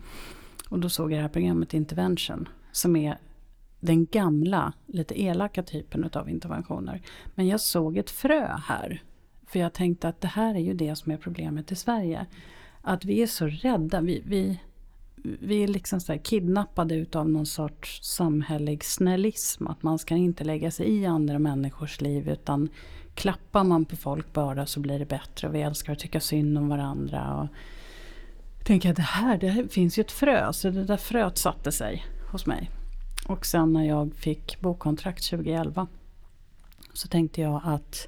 Och 0.70 0.80
då 0.80 0.90
såg 0.90 1.12
jag 1.12 1.18
det 1.18 1.22
här 1.22 1.30
programmet 1.30 1.74
Intervention, 1.74 2.50
som 2.72 2.96
är 2.96 3.18
den 3.80 4.06
gamla, 4.06 4.74
lite 4.86 5.22
elaka 5.22 5.64
typen 5.64 6.10
av 6.14 6.30
interventioner. 6.30 7.02
Men 7.36 7.48
jag 7.48 7.62
såg 7.62 7.98
ett 7.98 8.10
frö 8.10 8.48
här. 8.68 9.04
För 9.48 9.60
jag 9.60 9.74
tänkte 9.74 10.08
att 10.08 10.22
det 10.22 10.28
här 10.28 10.56
är 10.56 10.60
ju 10.60 10.74
det 10.74 10.96
som 10.96 11.12
är 11.12 11.18
problemet 11.18 11.72
i 11.72 11.76
Sverige 11.76 12.26
att 12.82 13.06
vi 13.06 13.22
är 13.22 13.28
så 13.28 13.48
rädda. 13.48 14.02
Vi, 14.02 14.24
vi, 14.26 14.60
vi 15.24 15.64
är 15.64 15.68
liksom 15.68 16.02
så 16.02 16.18
kidnappade 16.18 16.96
utav 16.96 17.30
någon 17.30 17.46
sorts 17.46 18.04
samhällelig 18.04 18.84
snällism. 18.84 19.68
Att 19.68 19.84
man 19.84 20.00
ska 20.00 20.16
inte 20.16 20.44
lägga 20.44 20.72
sig 20.72 20.90
i 20.90 21.06
andra 21.06 21.40
människors 21.40 22.02
liv 22.02 22.30
utan 22.30 22.70
klappar 23.16 23.64
man 23.64 23.86
på 23.86 23.96
folk 23.96 24.34
bara 24.34 24.66
så 24.66 24.80
blir 24.80 25.00
det 25.00 25.06
bättre. 25.06 25.48
Och 25.48 25.56
vi 25.56 25.62
älskar 25.62 25.94
att 25.94 26.00
tycka 26.00 26.20
synd 26.20 26.58
om 26.58 26.70
varandra. 26.70 27.36
Och 27.36 27.48
jag 28.58 28.66
tänker 28.66 28.90
att 28.90 28.96
det 28.96 29.02
här, 29.02 29.38
det 29.38 29.74
finns 29.74 29.98
ju 29.98 30.02
ett 30.02 30.12
frö. 30.12 30.54
Så 30.54 30.70
det 30.70 30.84
där 30.84 30.98
fröet 30.98 31.38
satte 31.38 31.72
sig 31.72 32.06
hos 32.32 32.46
mig. 32.46 32.72
Och 33.28 33.46
sen 33.46 33.74
när 33.74 33.84
jag 33.84 34.14
fick 34.16 34.60
bokkontrakt 34.60 35.30
2011 35.30 35.88
så 36.94 37.08
tänkte 37.08 37.42
jag 37.42 37.62
att 37.64 38.08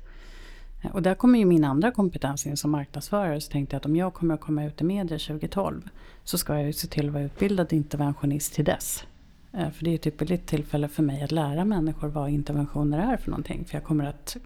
och 0.92 1.02
där 1.02 1.16
kommer 1.16 1.40
ju 1.40 1.46
min 1.46 1.64
andra 1.64 1.92
kompetens 1.92 2.46
in 2.46 2.58
som 2.58 2.72
marknadsförare. 2.72 3.42
Så 3.42 3.52
tänkte 3.52 3.76
jag 3.76 3.80
att 3.80 3.86
om 3.86 3.96
jag 3.96 4.14
kommer 4.14 4.34
att 4.34 4.42
komma 4.42 4.66
ut 4.66 4.82
i 4.82 4.84
media 4.84 5.20
2012 5.20 5.90
så 6.24 6.38
ska 6.38 6.54
jag 6.54 6.66
ju 6.66 6.74
se 6.74 6.88
till 6.88 7.08
att 7.08 7.14
vara 7.14 7.24
utbildad 7.24 7.74
interventionist 7.74 8.54
till 8.54 8.66
dess. 8.66 9.04
Eh, 9.52 9.70
för 9.70 9.86
det 9.86 9.92
är 9.92 9.96
ett 9.96 10.08
ypperligt 10.08 10.48
tillfälle 10.48 10.88
för 10.88 11.04
mig 11.04 11.24
att 11.24 11.32
lära 11.32 11.66
människor 11.66 12.08
vad 12.08 12.30
interventioner 12.30 13.14
är 13.14 13.18
för 13.18 13.30
någonting. 13.30 13.66
För 13.66 13.76
jag 13.76 13.84
kommer 13.84 14.06
att 14.06 14.38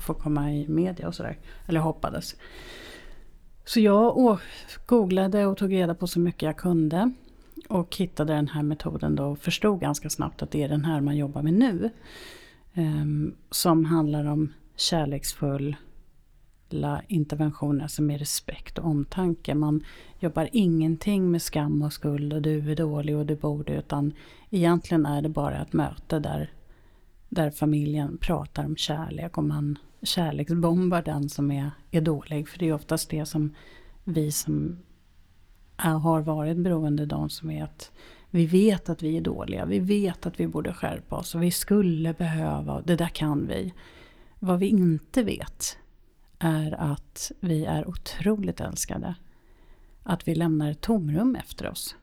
få 0.00 0.14
komma 0.14 0.52
i 0.52 0.68
media 0.68 1.08
och 1.08 1.14
sådär. 1.14 1.38
Eller 1.66 1.80
hoppades. 1.80 2.36
Så 3.64 3.80
jag 3.80 4.38
googlade 4.86 5.46
och 5.46 5.56
tog 5.56 5.72
reda 5.72 5.94
på 5.94 6.06
så 6.06 6.20
mycket 6.20 6.42
jag 6.42 6.56
kunde. 6.56 7.12
Och 7.68 7.96
hittade 7.96 8.32
den 8.32 8.48
här 8.48 8.62
metoden 8.62 9.16
då 9.16 9.24
och 9.24 9.38
förstod 9.38 9.80
ganska 9.80 10.10
snabbt 10.10 10.42
att 10.42 10.50
det 10.50 10.62
är 10.62 10.68
den 10.68 10.84
här 10.84 11.00
man 11.00 11.16
jobbar 11.16 11.42
med 11.42 11.54
nu. 11.54 11.90
Ehm, 12.74 13.34
som 13.50 13.84
handlar 13.84 14.24
om 14.24 14.52
kärleksfulla 14.76 15.76
interventioner, 17.08 17.82
alltså 17.82 18.02
är 18.02 18.18
respekt 18.18 18.78
och 18.78 18.84
omtanke. 18.84 19.54
Man 19.54 19.84
jobbar 20.20 20.48
ingenting 20.52 21.30
med 21.30 21.42
skam 21.42 21.82
och 21.82 21.92
skuld 21.92 22.32
och 22.32 22.42
du 22.42 22.72
är 22.72 22.76
dålig 22.76 23.16
och 23.16 23.26
du 23.26 23.36
borde, 23.36 23.72
utan 23.72 24.12
egentligen 24.50 25.06
är 25.06 25.22
det 25.22 25.28
bara 25.28 25.62
ett 25.62 25.72
möte 25.72 26.18
där, 26.18 26.52
där 27.28 27.50
familjen 27.50 28.18
pratar 28.18 28.64
om 28.64 28.76
kärlek 28.76 29.38
och 29.38 29.44
man 29.44 29.78
kärleksbombar 30.02 31.02
den 31.02 31.28
som 31.28 31.50
är, 31.50 31.70
är 31.90 32.00
dålig. 32.00 32.48
För 32.48 32.58
det 32.58 32.68
är 32.68 32.72
oftast 32.72 33.10
det 33.10 33.26
som 33.26 33.54
vi 34.04 34.32
som 34.32 34.78
är, 35.76 35.90
har 35.90 36.20
varit 36.20 36.56
beroende 36.56 37.06
de 37.06 37.30
som 37.30 37.50
är 37.50 37.64
att 37.64 37.90
vi 38.30 38.46
vet 38.46 38.88
att 38.88 39.02
vi 39.02 39.16
är 39.16 39.20
dåliga, 39.20 39.64
vi 39.64 39.78
vet 39.78 40.26
att 40.26 40.40
vi 40.40 40.46
borde 40.46 40.74
skärpa 40.74 41.16
oss 41.16 41.34
och 41.34 41.42
vi 41.42 41.50
skulle 41.50 42.14
behöva, 42.14 42.80
det 42.80 42.96
där 42.96 43.08
kan 43.08 43.46
vi. 43.46 43.72
Vad 44.44 44.58
vi 44.58 44.66
inte 44.66 45.22
vet 45.22 45.78
är 46.38 46.80
att 46.80 47.32
vi 47.40 47.64
är 47.64 47.88
otroligt 47.88 48.60
älskade. 48.60 49.14
Att 50.02 50.28
vi 50.28 50.34
lämnar 50.34 50.70
ett 50.70 50.80
tomrum 50.80 51.36
efter 51.36 51.70
oss. 51.70 51.96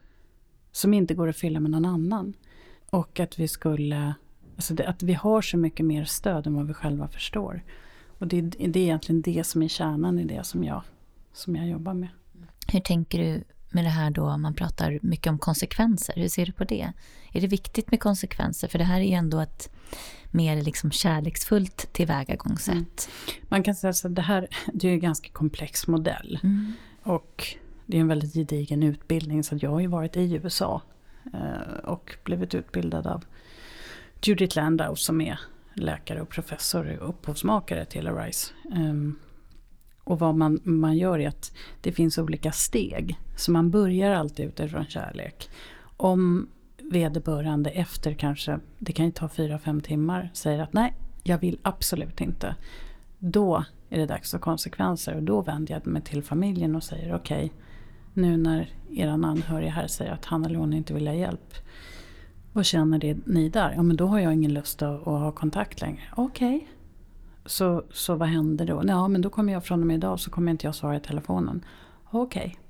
Som 0.72 0.94
inte 0.94 1.14
går 1.14 1.28
att 1.28 1.36
fylla 1.36 1.60
med 1.60 1.70
någon 1.70 1.84
annan. 1.84 2.34
Och 2.90 3.20
att 3.20 3.38
vi 3.38 3.48
skulle... 3.48 4.14
Alltså 4.56 4.74
det, 4.74 4.86
att 4.86 5.02
vi 5.02 5.14
har 5.14 5.42
så 5.42 5.56
mycket 5.56 5.86
mer 5.86 6.04
stöd 6.04 6.46
än 6.46 6.54
vad 6.54 6.66
vi 6.66 6.74
själva 6.74 7.08
förstår. 7.08 7.62
Och 8.18 8.26
det, 8.26 8.40
det 8.40 8.80
är 8.80 8.84
egentligen 8.84 9.22
det 9.22 9.44
som 9.44 9.62
är 9.62 9.68
kärnan 9.68 10.18
i 10.18 10.24
det 10.24 10.44
som 10.44 10.64
jag, 10.64 10.82
som 11.32 11.56
jag 11.56 11.68
jobbar 11.68 11.94
med. 11.94 12.08
Hur 12.72 12.80
tänker 12.80 13.18
du 13.18 13.44
med 13.70 13.84
det 13.84 13.90
här 13.90 14.10
då, 14.10 14.36
man 14.36 14.54
pratar 14.54 14.98
mycket 15.02 15.30
om 15.30 15.38
konsekvenser. 15.38 16.14
Hur 16.16 16.28
ser 16.28 16.46
du 16.46 16.52
på 16.52 16.64
det? 16.64 16.92
Är 17.32 17.40
det 17.40 17.46
viktigt 17.46 17.90
med 17.90 18.00
konsekvenser? 18.00 18.68
För 18.68 18.78
det 18.78 18.84
här 18.84 19.00
är 19.00 19.04
ju 19.04 19.14
ändå 19.14 19.40
ett 19.40 19.70
mer 20.32 20.62
liksom 20.62 20.90
kärleksfullt 20.90 21.92
tillvägagångssätt. 21.92 22.76
Mm. 22.76 23.46
Man 23.48 23.62
kan 23.62 23.74
säga 23.74 23.90
att 23.90 24.14
det 24.14 24.22
här 24.22 24.48
det 24.72 24.88
är 24.88 24.92
en 24.92 25.00
ganska 25.00 25.28
komplex 25.28 25.86
modell. 25.86 26.38
Mm. 26.42 26.72
Och 27.02 27.46
det 27.86 27.96
är 27.96 28.00
en 28.00 28.08
väldigt 28.08 28.34
gedigen 28.34 28.82
utbildning. 28.82 29.44
Så 29.44 29.58
jag 29.60 29.70
har 29.70 29.80
ju 29.80 29.86
varit 29.86 30.16
i 30.16 30.34
USA 30.34 30.82
eh, 31.34 31.78
och 31.84 32.16
blivit 32.24 32.54
utbildad 32.54 33.06
av 33.06 33.24
Judith 34.22 34.56
Landau 34.56 34.96
som 34.96 35.20
är 35.20 35.40
läkare 35.74 36.22
och 36.22 36.28
professor 36.28 36.98
och 36.98 37.08
upphovsmakare 37.08 37.84
till 37.84 38.08
Arise. 38.08 38.52
Um, 38.76 39.18
och 40.04 40.18
vad 40.18 40.34
man, 40.34 40.60
man 40.64 40.96
gör 40.96 41.18
är 41.18 41.28
att 41.28 41.52
det 41.80 41.92
finns 41.92 42.18
olika 42.18 42.52
steg. 42.52 43.18
Så 43.36 43.52
man 43.52 43.70
börjar 43.70 44.12
alltid 44.12 44.46
utifrån 44.46 44.86
kärlek. 44.86 45.50
Om 45.96 46.48
vederbörande 46.92 47.70
efter 47.70 48.14
kanske, 48.14 48.58
det 48.78 48.92
kan 48.92 49.06
ju 49.06 49.12
ta 49.12 49.28
fyra 49.28 49.58
fem 49.58 49.80
timmar, 49.80 50.30
säger 50.34 50.62
att 50.62 50.72
nej, 50.72 50.94
jag 51.22 51.38
vill 51.38 51.58
absolut 51.62 52.20
inte. 52.20 52.54
Då 53.18 53.64
är 53.90 53.98
det 53.98 54.06
dags 54.06 54.30
för 54.30 54.38
konsekvenser 54.38 55.14
och 55.14 55.22
då 55.22 55.40
vänder 55.40 55.74
jag 55.74 55.86
mig 55.86 56.02
till 56.02 56.22
familjen 56.22 56.76
och 56.76 56.82
säger 56.82 57.14
okej, 57.14 57.44
okay, 57.44 57.50
nu 58.14 58.36
när 58.36 58.70
er 58.90 59.08
anhöriga 59.08 59.70
här 59.70 59.86
säger 59.86 60.12
att 60.12 60.24
han 60.24 60.44
eller 60.44 60.58
hon 60.58 60.72
inte 60.72 60.94
vill 60.94 61.06
ha 61.06 61.14
hjälp. 61.14 61.54
Vad 62.52 62.64
känner 62.64 62.98
det, 62.98 63.16
ni 63.26 63.48
där? 63.48 63.72
Ja 63.76 63.82
men 63.82 63.96
då 63.96 64.06
har 64.06 64.18
jag 64.18 64.32
ingen 64.32 64.54
lust 64.54 64.82
att, 64.82 65.00
att 65.00 65.04
ha 65.04 65.32
kontakt 65.32 65.80
längre. 65.80 66.02
Okej. 66.16 66.56
Okay. 66.56 66.68
Så, 67.46 67.84
så 67.92 68.14
vad 68.14 68.28
händer 68.28 68.66
då? 68.66 68.82
Ja 68.86 69.08
men 69.08 69.22
då 69.22 69.30
kommer 69.30 69.52
jag 69.52 69.64
från 69.64 69.80
och 69.80 69.86
med 69.86 69.96
idag 69.96 70.20
så 70.20 70.30
kommer 70.30 70.52
inte 70.52 70.66
jag 70.66 70.74
svara 70.74 70.96
i 70.96 71.00
telefonen. 71.00 71.64
Okej. 72.10 72.46
Okay. 72.46 72.61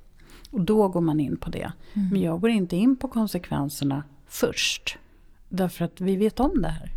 Och 0.52 0.60
då 0.60 0.88
går 0.88 1.00
man 1.00 1.20
in 1.20 1.36
på 1.36 1.50
det. 1.50 1.72
Mm. 1.94 2.08
Men 2.08 2.20
jag 2.20 2.40
går 2.40 2.50
inte 2.50 2.76
in 2.76 2.96
på 2.96 3.08
konsekvenserna 3.08 4.02
först. 4.26 4.98
Därför 5.48 5.84
att 5.84 6.00
vi 6.00 6.16
vet 6.16 6.40
om 6.40 6.62
det 6.62 6.68
här. 6.68 6.92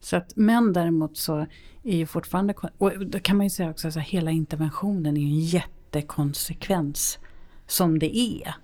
Så 0.00 0.16
att, 0.16 0.36
men 0.36 0.72
däremot 0.72 1.16
så 1.16 1.46
är 1.82 1.96
ju 1.96 2.06
fortfarande, 2.06 2.54
och 2.78 3.06
då 3.06 3.18
kan 3.20 3.36
man 3.36 3.46
ju 3.46 3.50
säga 3.50 3.70
också 3.70 3.88
att 3.88 3.96
hela 3.96 4.30
interventionen 4.30 5.16
är 5.16 5.20
ju 5.20 5.26
en 5.26 5.40
jättekonsekvens 5.40 7.18
som 7.66 7.98
det 7.98 8.16
är. 8.16 8.54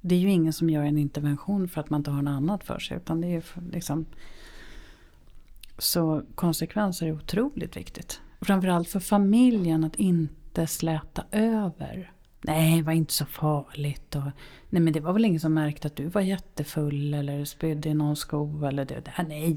Det 0.00 0.14
är 0.14 0.18
ju 0.18 0.30
ingen 0.30 0.52
som 0.52 0.70
gör 0.70 0.84
en 0.84 0.98
intervention 0.98 1.68
för 1.68 1.80
att 1.80 1.90
man 1.90 2.00
inte 2.00 2.10
har 2.10 2.22
något 2.22 2.32
annat 2.32 2.64
för 2.64 2.78
sig. 2.78 2.96
Utan 2.96 3.20
det 3.20 3.26
är 3.26 3.44
liksom, 3.72 4.06
så 5.78 6.22
konsekvenser 6.34 7.06
är 7.06 7.12
otroligt 7.12 7.76
viktigt. 7.76 8.20
Framförallt 8.40 8.88
för 8.88 9.00
familjen 9.00 9.84
att 9.84 9.96
inte 9.96 10.39
släta 10.66 11.24
över. 11.32 12.12
Nej, 12.40 12.76
det 12.76 12.82
var 12.82 12.92
inte 12.92 13.12
så 13.12 13.26
farligt. 13.26 14.14
Och, 14.14 14.22
nej, 14.70 14.82
men 14.82 14.92
det 14.92 15.00
var 15.00 15.12
väl 15.12 15.24
ingen 15.24 15.40
som 15.40 15.54
märkte 15.54 15.86
att 15.88 15.96
du 15.96 16.08
var 16.08 16.20
jättefull 16.20 17.14
eller 17.14 17.44
spydde 17.44 17.88
i 17.88 17.94
någon 17.94 18.16
sko 18.16 18.64
eller 18.64 18.84
det. 18.84 19.00
det 19.00 19.24
nej. 19.28 19.56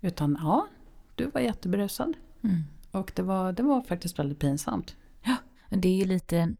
Utan 0.00 0.38
ja, 0.40 0.66
du 1.14 1.30
var 1.30 1.40
jätteberusad. 1.40 2.14
Mm. 2.44 2.64
Och 2.90 3.12
det 3.14 3.22
var, 3.22 3.52
det 3.52 3.62
var 3.62 3.82
faktiskt 3.82 4.18
väldigt 4.18 4.38
pinsamt. 4.38 4.96
Ja, 5.22 5.36
det 5.70 5.88
är 5.88 5.96
ju 5.96 6.04
lite 6.04 6.54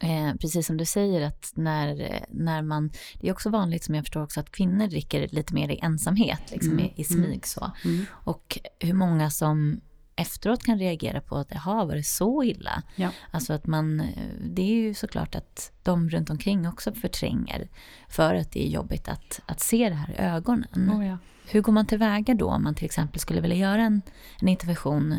Eh, 0.00 0.34
precis 0.40 0.66
som 0.66 0.76
du 0.76 0.84
säger 0.84 1.26
att 1.26 1.52
när, 1.54 2.20
när 2.28 2.62
man, 2.62 2.90
det 3.20 3.28
är 3.28 3.32
också 3.32 3.50
vanligt 3.50 3.84
som 3.84 3.94
jag 3.94 4.04
förstår 4.04 4.22
också 4.22 4.40
att 4.40 4.50
kvinnor 4.50 4.86
dricker 4.86 5.28
lite 5.28 5.54
mer 5.54 5.68
i 5.68 5.78
ensamhet, 5.82 6.50
liksom 6.50 6.72
mm. 6.72 6.84
i, 6.84 6.92
i 6.96 7.04
smyg 7.04 7.24
mm. 7.24 7.40
så. 7.42 7.70
Mm. 7.84 8.04
Och 8.12 8.58
hur 8.80 8.94
många 8.94 9.30
som 9.30 9.80
efteråt 10.18 10.62
kan 10.62 10.78
reagera 10.78 11.20
på 11.20 11.36
att 11.36 11.48
jaha, 11.50 11.84
var 11.84 11.94
det 11.94 12.02
så 12.02 12.42
illa? 12.42 12.82
Ja. 12.96 13.10
Alltså 13.30 13.52
att 13.52 13.66
man, 13.66 14.02
det 14.40 14.62
är 14.62 14.74
ju 14.74 14.94
såklart 14.94 15.34
att 15.34 15.72
de 15.82 16.10
runt 16.10 16.30
omkring 16.30 16.68
också 16.68 16.92
förtränger 16.92 17.68
för 18.08 18.34
att 18.34 18.52
det 18.52 18.66
är 18.66 18.68
jobbigt 18.68 19.08
att, 19.08 19.40
att 19.46 19.60
se 19.60 19.88
det 19.88 19.94
här 19.94 20.10
i 20.10 20.16
ögonen. 20.16 20.90
Oh 20.92 21.06
ja. 21.06 21.18
Hur 21.50 21.60
går 21.60 21.72
man 21.72 21.86
tillväga 21.86 22.34
då 22.34 22.50
om 22.50 22.62
man 22.62 22.74
till 22.74 22.84
exempel 22.84 23.20
skulle 23.20 23.40
vilja 23.40 23.56
göra 23.56 23.82
en, 23.82 24.02
en 24.40 24.48
intervention 24.48 25.14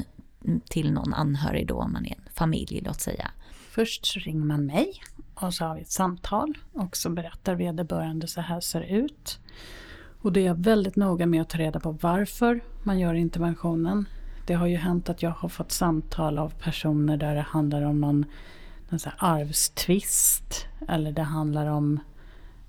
till 0.70 0.92
någon 0.92 1.14
anhörig 1.14 1.68
då, 1.68 1.76
om 1.76 1.94
man 1.94 2.06
är 2.06 2.12
en 2.12 2.24
familj 2.34 2.82
låt 2.86 3.02
säga? 3.02 3.32
Först 3.70 4.06
så 4.06 4.20
ringer 4.20 4.46
man 4.46 4.66
mig 4.66 4.94
och 5.36 5.54
så 5.54 5.66
har 5.66 5.76
vi 5.76 5.82
ett 5.82 5.92
samtal 5.92 6.58
och 6.74 6.98
så 6.98 7.10
berättar 7.10 7.56
vederbörande 7.56 8.28
så 8.28 8.42
här 8.42 8.60
ser 8.60 8.80
det 8.80 8.90
ut. 8.90 9.40
Och 10.22 10.34
det 10.34 10.40
är 10.40 10.46
jag 10.46 10.64
väldigt 10.64 10.96
noga 10.96 11.26
med 11.26 11.42
att 11.42 11.50
ta 11.50 11.58
reda 11.58 11.80
på 11.80 11.92
varför 11.92 12.64
man 12.84 13.00
gör 13.00 13.14
interventionen. 13.14 14.06
Det 14.50 14.56
har 14.56 14.68
ju 14.68 14.76
hänt 14.76 15.10
att 15.10 15.24
jag 15.24 15.30
har 15.30 15.50
fått 15.50 15.72
samtal 15.72 16.38
av 16.38 16.50
personer 16.50 17.18
där 17.18 17.36
det 17.36 17.42
handlar 17.42 17.82
om 17.82 18.02
någon, 18.02 18.26
någon 18.90 19.00
så 19.00 19.10
arvstvist 19.18 20.66
eller 20.88 21.12
det 21.12 21.22
handlar 21.22 21.68
om 21.68 22.00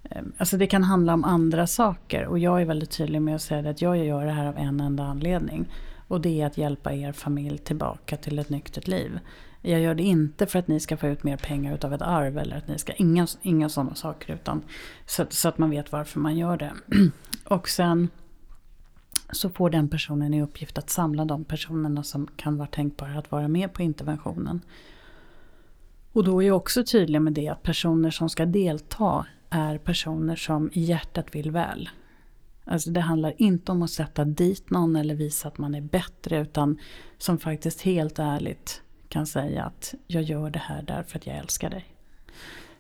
eh, 0.02 0.22
Alltså 0.38 0.56
det 0.56 0.66
kan 0.66 0.84
handla 0.84 1.14
om 1.14 1.24
andra 1.24 1.66
saker 1.66 2.26
och 2.26 2.38
jag 2.38 2.60
är 2.60 2.64
väldigt 2.64 2.90
tydlig 2.90 3.22
med 3.22 3.34
att 3.34 3.42
säga 3.42 3.70
att 3.70 3.82
jag 3.82 4.04
gör 4.04 4.24
det 4.24 4.32
här 4.32 4.46
av 4.46 4.58
en 4.58 4.80
enda 4.80 5.04
anledning. 5.04 5.72
Och 6.08 6.20
det 6.20 6.40
är 6.40 6.46
att 6.46 6.58
hjälpa 6.58 6.92
er 6.92 7.12
familj 7.12 7.58
tillbaka 7.58 8.16
till 8.16 8.38
ett 8.38 8.50
nyktert 8.50 8.88
liv. 8.88 9.18
Jag 9.62 9.80
gör 9.80 9.94
det 9.94 10.02
inte 10.02 10.46
för 10.46 10.58
att 10.58 10.68
ni 10.68 10.80
ska 10.80 10.96
få 10.96 11.06
ut 11.06 11.24
mer 11.24 11.36
pengar 11.36 11.74
utav 11.74 11.94
ett 11.94 12.02
arv 12.02 12.38
eller 12.38 12.56
att 12.56 12.68
ni 12.68 12.78
ska, 12.78 12.92
inga, 12.92 13.26
inga 13.42 13.68
sådana 13.68 13.94
saker 13.94 14.34
utan 14.34 14.62
så, 15.06 15.26
så 15.28 15.48
att 15.48 15.58
man 15.58 15.70
vet 15.70 15.92
varför 15.92 16.20
man 16.20 16.36
gör 16.36 16.56
det. 16.56 16.72
Och 17.44 17.68
sen 17.68 18.08
så 19.32 19.50
får 19.50 19.70
den 19.70 19.88
personen 19.88 20.34
i 20.34 20.42
uppgift 20.42 20.78
att 20.78 20.90
samla 20.90 21.24
de 21.24 21.44
personerna 21.44 22.02
som 22.02 22.26
kan 22.36 22.56
vara 22.56 22.68
tänkbara 22.68 23.18
att 23.18 23.30
vara 23.30 23.48
med 23.48 23.72
på 23.72 23.82
interventionen. 23.82 24.60
Och 26.12 26.24
då 26.24 26.42
är 26.42 26.46
jag 26.46 26.56
också 26.56 26.84
tydlig 26.84 27.22
med 27.22 27.32
det 27.32 27.48
att 27.48 27.62
personer 27.62 28.10
som 28.10 28.28
ska 28.28 28.46
delta 28.46 29.26
är 29.50 29.78
personer 29.78 30.36
som 30.36 30.70
i 30.72 30.80
hjärtat 30.80 31.34
vill 31.34 31.50
väl. 31.50 31.88
Alltså 32.64 32.90
det 32.90 33.00
handlar 33.00 33.34
inte 33.36 33.72
om 33.72 33.82
att 33.82 33.90
sätta 33.90 34.24
dit 34.24 34.70
någon 34.70 34.96
eller 34.96 35.14
visa 35.14 35.48
att 35.48 35.58
man 35.58 35.74
är 35.74 35.80
bättre 35.80 36.40
utan 36.40 36.78
som 37.18 37.38
faktiskt 37.38 37.82
helt 37.82 38.18
ärligt 38.18 38.82
kan 39.08 39.26
säga 39.26 39.64
att 39.64 39.94
jag 40.06 40.22
gör 40.22 40.50
det 40.50 40.58
här 40.58 40.82
därför 40.82 41.18
att 41.18 41.26
jag 41.26 41.36
älskar 41.36 41.70
dig. 41.70 41.99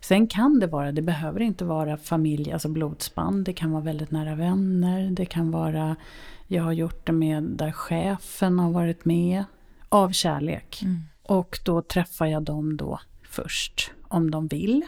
Sen 0.00 0.26
kan 0.26 0.60
det 0.60 0.66
vara, 0.66 0.92
det 0.92 1.02
behöver 1.02 1.40
inte 1.40 1.64
vara 1.64 1.96
familj, 1.96 2.52
alltså 2.52 2.68
blodsband, 2.68 3.44
det 3.44 3.52
kan 3.52 3.70
vara 3.70 3.82
väldigt 3.82 4.10
nära 4.10 4.34
vänner, 4.34 5.10
det 5.10 5.26
kan 5.26 5.50
vara, 5.50 5.96
jag 6.46 6.62
har 6.62 6.72
gjort 6.72 7.06
det 7.06 7.12
med 7.12 7.42
där 7.42 7.72
chefen 7.72 8.58
har 8.58 8.70
varit 8.70 9.04
med, 9.04 9.44
av 9.88 10.10
kärlek. 10.12 10.82
Mm. 10.82 11.00
Och 11.22 11.58
då 11.64 11.82
träffar 11.82 12.26
jag 12.26 12.42
dem 12.42 12.76
då 12.76 13.00
först, 13.22 13.90
om 14.02 14.30
de 14.30 14.46
vill. 14.46 14.82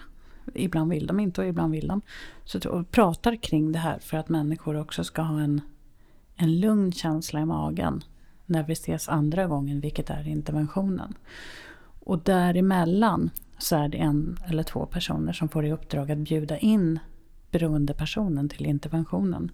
Ibland 0.55 0.91
vill 0.91 1.07
de 1.07 1.21
inte 1.21 1.41
och 1.41 1.47
ibland 1.47 1.73
vill 1.73 1.89
de. 1.89 2.01
Så 2.45 2.71
och 2.71 2.91
pratar 2.91 3.37
kring 3.37 3.73
det 3.73 3.79
här 3.79 3.99
för 3.99 4.17
att 4.17 4.29
människor 4.29 4.81
också 4.81 5.05
ska 5.05 5.23
ha 5.23 5.41
en, 5.41 5.61
en 6.37 6.61
lugn 6.61 6.93
känsla 6.93 7.41
i 7.41 7.45
magen 7.45 8.05
när 8.47 8.63
vi 8.63 8.73
ses 8.73 9.09
andra 9.09 9.47
gången, 9.47 9.81
vilket 9.81 10.11
är 10.11 10.29
interventionen. 10.29 11.15
Och 12.05 12.19
däremellan 12.19 13.31
så 13.63 13.77
är 13.77 13.89
det 13.89 13.99
en 13.99 14.39
eller 14.47 14.63
två 14.63 14.87
personer 14.87 15.33
som 15.33 15.49
får 15.49 15.67
i 15.67 15.73
uppdrag 15.73 16.11
att 16.11 16.19
bjuda 16.19 16.59
in 16.59 16.99
beroendepersonen 17.51 18.49
till 18.49 18.67
interventionen. 18.67 19.51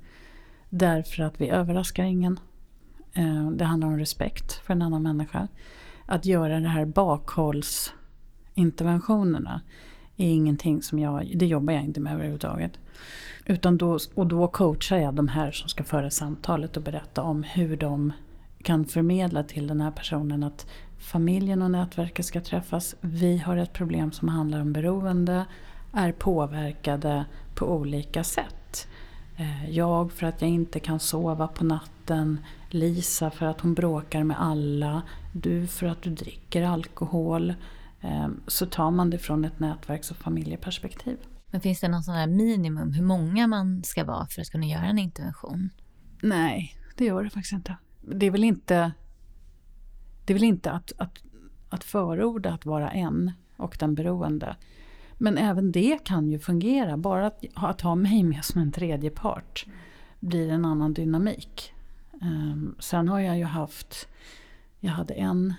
Därför 0.71 1.23
att 1.23 1.41
vi 1.41 1.49
överraskar 1.49 2.05
ingen. 2.05 2.41
Eh, 3.13 3.51
det 3.51 3.65
handlar 3.65 3.89
om 3.89 3.99
respekt 3.99 4.53
för 4.53 4.73
en 4.73 4.83
annan 4.83 5.03
människa. 5.03 5.49
Att 6.07 6.27
göra 6.27 6.61
de 6.61 6.67
här 6.67 6.85
bakhållsinterventionerna 6.85 9.61
är 10.17 10.29
ingenting 10.29 10.83
som 10.83 10.99
jag, 10.99 11.33
det 11.35 11.47
jobbar 11.47 11.73
jag 11.73 11.85
inte 11.85 12.01
med 12.01 12.15
överhuvudtaget. 12.15 12.73
Utan 13.47 13.79
då, 13.79 13.99
och 14.15 14.27
då 14.27 14.49
coachar 14.49 14.97
jag 14.97 15.15
de 15.15 15.29
här 15.29 15.51
som 15.51 15.69
ska 15.69 15.85
föra 15.85 16.11
samtalet 16.11 16.77
och 16.77 16.83
berätta 16.83 17.23
om 17.23 17.43
hur 17.43 17.77
de 17.77 18.13
kan 18.63 18.85
förmedla 18.85 19.43
till 19.43 19.67
den 19.67 19.81
här 19.81 19.91
personen 19.91 20.43
att 20.43 20.67
familjen 21.09 21.63
och 21.63 21.71
nätverket 21.71 22.27
ska 22.27 22.41
träffas. 22.41 22.95
Vi 23.01 23.39
har 23.39 23.57
ett 23.57 23.73
problem 23.73 24.13
som 24.13 24.29
handlar 24.29 24.61
om 24.61 24.73
beroende, 24.73 25.45
är 25.93 26.13
påverkade 26.13 27.25
på 27.55 27.67
olika 27.67 28.25
sätt. 28.25 28.89
Eh, 29.37 29.71
jag 29.71 30.13
för 30.13 30.27
att 30.27 30.43
jag 30.43 30.51
inte 30.51 30.81
kan 30.81 31.01
sova 31.01 31.49
på 31.49 31.65
natten, 31.65 32.41
Lisa 32.71 33.31
för 33.31 33.47
att 33.47 33.61
hon 33.61 33.75
bråkar 33.75 34.25
med 34.25 34.41
alla, 34.41 35.03
du 35.33 35.67
för 35.67 35.87
att 35.87 36.03
du 36.03 36.11
dricker 36.11 36.63
alkohol. 36.63 37.55
Eh, 38.01 38.29
så 38.47 38.67
tar 38.67 38.91
man 38.91 39.11
det 39.11 39.19
från 39.19 39.45
ett 39.45 39.61
nätverks 39.61 40.11
och 40.11 40.17
familjeperspektiv. 40.17 41.19
Men 41.51 41.61
finns 41.61 41.81
det 41.81 41.89
någon 41.89 42.03
sån 42.03 42.15
här 42.15 42.27
minimum 42.27 42.93
hur 42.93 43.05
många 43.05 43.47
man 43.47 43.85
ska 43.85 44.05
vara 44.05 44.27
för 44.27 44.41
att 44.41 44.51
kunna 44.51 44.67
göra 44.67 44.85
en 44.85 44.99
intervention? 44.99 45.71
Nej, 46.23 46.75
det 46.97 47.05
gör 47.05 47.25
det 47.25 47.31
faktiskt 47.31 47.53
inte 47.53 47.77
det 48.11 48.27
är 48.27 48.31
väl 48.31 48.45
inte, 48.45 48.93
det 50.29 50.33
är 50.33 50.35
väl 50.35 50.45
inte 50.45 50.71
att, 50.71 50.93
att, 50.97 51.19
att 51.69 51.85
förorda 51.85 52.53
att 52.53 52.67
vara 52.67 52.91
en 52.91 53.33
och 53.57 53.77
den 53.81 53.95
beroende. 53.95 54.57
Men 55.15 55.39
även 55.39 55.73
det 55.73 56.05
kan 56.05 56.31
ju 56.31 56.39
fungera. 56.39 56.97
Bara 56.97 57.27
att, 57.27 57.45
att 57.55 57.81
ha 57.81 57.95
mig 57.95 58.23
med 58.23 58.45
som 58.45 58.61
en 58.61 58.73
tredje 58.73 59.11
part 59.11 59.67
blir 60.21 60.49
en 60.49 60.65
annan 60.65 60.95
dynamik. 60.95 61.73
Um, 62.23 62.77
sen 62.79 63.09
har 63.09 63.21
jag 63.21 63.39
ju 63.39 63.45
haft, 63.45 64.09
jag 64.81 64.93
hade 64.93 65.15
en 65.15 65.55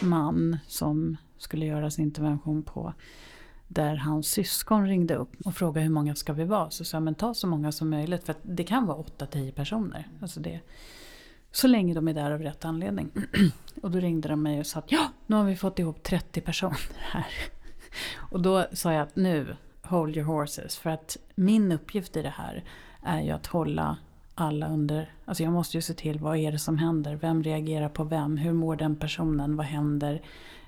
man 0.00 0.58
som 0.66 1.16
skulle 1.38 1.66
göra 1.66 1.90
sin 1.90 2.04
intervention 2.04 2.62
på 2.62 2.92
där 3.68 3.96
hans 3.96 4.26
syskon 4.26 4.86
ringde 4.86 5.14
upp 5.14 5.32
och 5.44 5.54
frågade 5.54 5.80
hur 5.80 5.92
många 5.92 6.14
ska 6.14 6.32
vi 6.32 6.44
vara. 6.44 6.70
Så 6.70 6.84
sa 6.84 6.96
jag, 6.96 7.02
men 7.02 7.14
ta 7.14 7.34
så 7.34 7.46
många 7.46 7.72
som 7.72 7.90
möjligt 7.90 8.24
för 8.24 8.34
det 8.42 8.64
kan 8.64 8.86
vara 8.86 8.98
8-10 8.98 9.52
personer. 9.52 10.08
Alltså 10.20 10.40
det, 10.40 10.60
så 11.56 11.66
länge 11.66 11.94
de 11.94 12.08
är 12.08 12.14
där 12.14 12.30
av 12.30 12.42
rätt 12.42 12.64
anledning. 12.64 13.10
Och 13.82 13.90
då 13.90 13.98
ringde 13.98 14.28
de 14.28 14.42
mig 14.42 14.60
och 14.60 14.66
sa 14.66 14.78
att 14.78 14.92
ja, 14.92 15.08
nu 15.26 15.36
har 15.36 15.44
vi 15.44 15.56
fått 15.56 15.78
ihop 15.78 16.02
30 16.02 16.40
personer 16.40 16.78
här. 16.98 17.26
Och 18.30 18.40
då 18.40 18.66
sa 18.72 18.92
jag 18.92 19.02
att 19.02 19.16
nu, 19.16 19.56
hold 19.82 20.16
your 20.16 20.26
horses. 20.26 20.76
För 20.76 20.90
att 20.90 21.16
min 21.34 21.72
uppgift 21.72 22.16
i 22.16 22.22
det 22.22 22.34
här 22.36 22.64
är 23.02 23.20
ju 23.20 23.30
att 23.30 23.46
hålla 23.46 23.96
alla 24.34 24.68
under... 24.68 25.12
Alltså 25.24 25.42
jag 25.42 25.52
måste 25.52 25.76
ju 25.76 25.82
se 25.82 25.94
till 25.94 26.18
vad 26.18 26.36
är 26.36 26.52
det 26.52 26.58
som 26.58 26.78
händer? 26.78 27.14
Vem 27.14 27.42
reagerar 27.42 27.88
på 27.88 28.04
vem? 28.04 28.36
Hur 28.36 28.52
mår 28.52 28.76
den 28.76 28.96
personen? 28.96 29.56
Vad 29.56 29.66
händer? 29.66 30.22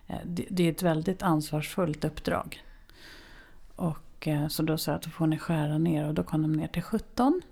Eh, 0.06 0.16
det, 0.24 0.46
det 0.50 0.62
är 0.62 0.72
ett 0.72 0.82
väldigt 0.82 1.22
ansvarsfullt 1.22 2.04
uppdrag. 2.04 2.62
Och 3.76 4.28
eh, 4.28 4.48
så 4.48 4.62
då 4.62 4.78
sa 4.78 4.90
jag 4.90 4.96
att 4.96 5.02
då 5.02 5.10
får 5.10 5.26
ni 5.26 5.38
skära 5.38 5.78
ner 5.78 6.08
och 6.08 6.14
då 6.14 6.22
kom 6.22 6.42
de 6.42 6.52
ner 6.52 6.68
till 6.68 6.82
17. 6.82 7.42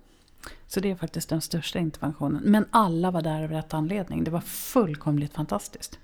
Så 0.67 0.79
det 0.79 0.91
är 0.91 0.95
faktiskt 0.95 1.29
den 1.29 1.41
största 1.41 1.79
interventionen. 1.79 2.41
Men 2.45 2.65
alla 2.71 3.11
var 3.11 3.21
där 3.21 3.43
av 3.43 3.49
rätt 3.49 3.73
anledning. 3.73 4.23
Det 4.23 4.31
var 4.31 4.41
fullkomligt 4.41 5.33
fantastiskt. 5.33 5.99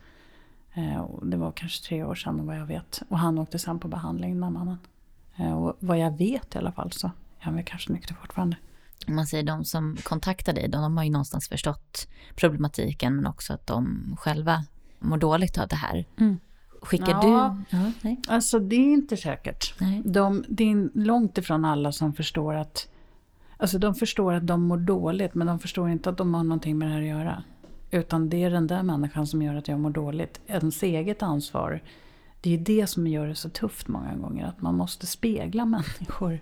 Eh, 0.74 1.06
det 1.22 1.38
var 1.38 1.52
kanske 1.52 1.88
tre 1.88 2.04
år 2.04 2.16
sedan 2.16 2.46
vad 2.48 2.58
jag 2.58 2.66
vet. 2.66 3.02
Och 3.10 3.20
han 3.20 3.38
åkte 3.38 3.60
sen 3.60 3.80
på 3.80 3.88
behandling, 3.88 4.42
den 4.42 4.54
mannen. 4.54 4.78
Och 5.56 5.78
vad 5.80 6.00
jag 6.00 6.18
vet 6.18 6.56
i 6.56 6.58
alla 6.58 6.72
fall 6.72 6.92
så 6.92 7.08
är 7.08 7.12
han 7.40 7.56
väl 7.56 7.64
kanske 7.66 7.94
nykter 7.94 8.14
fortfarande 8.14 8.58
om 9.08 9.16
man 9.16 9.28
säger 9.28 9.44
de 9.44 9.66
som 9.66 9.98
kontaktar 10.04 10.54
dig, 10.54 10.68
de 10.68 10.98
har 10.98 11.04
ju 11.04 11.10
någonstans 11.10 11.50
förstått 11.50 12.08
problematiken 12.36 13.16
men 13.16 13.28
också 13.28 13.54
att 13.54 13.68
de 13.68 14.16
själva 14.20 14.64
mår 15.00 15.18
dåligt 15.18 15.58
av 15.58 15.68
det 15.68 15.76
här. 15.76 16.06
Mm. 16.20 16.40
Skickar 16.82 17.12
ja, 17.12 17.58
du? 17.70 17.78
Ja, 17.78 17.92
nej. 18.02 18.22
Alltså 18.28 18.60
det 18.60 18.76
är 18.76 18.94
inte 18.94 19.18
säkert. 19.18 19.74
Nej. 19.80 20.02
De, 20.06 20.46
det 20.48 20.72
är 20.72 20.90
långt 20.94 21.38
ifrån 21.38 21.66
alla 21.66 21.92
som 21.92 22.14
förstår 22.14 22.54
att 22.54 22.88
Alltså 23.64 23.80
de 23.80 23.95
förstår 23.95 24.34
att 24.34 24.47
de 24.47 24.64
mår 24.64 24.78
dåligt 24.78 25.34
men 25.34 25.47
de 25.47 25.59
förstår 25.59 25.89
inte 25.89 26.09
att 26.09 26.18
de 26.18 26.34
har 26.34 26.43
någonting 26.43 26.78
med 26.78 26.88
det 26.88 26.93
här 26.93 27.01
att 27.01 27.07
göra. 27.07 27.43
Utan 27.91 28.30
det 28.30 28.43
är 28.43 28.49
den 28.49 28.68
där 28.68 28.84
människan 28.84 29.28
som 29.28 29.41
gör 29.41 29.55
att 29.55 29.68
jag 29.68 29.80
mår 29.80 29.89
dåligt. 29.89 30.41
Ens 30.47 30.84
eget 30.84 31.24
ansvar. 31.24 31.84
Det 32.41 32.53
är 32.53 32.57
det 32.57 32.88
som 32.88 33.07
gör 33.07 33.28
det 33.28 33.36
så 33.36 33.49
tufft 33.49 33.88
många 33.88 34.16
gånger. 34.16 34.45
Att 34.45 34.61
man 34.61 34.76
måste 34.76 35.07
spegla 35.07 35.66
människor 35.76 36.39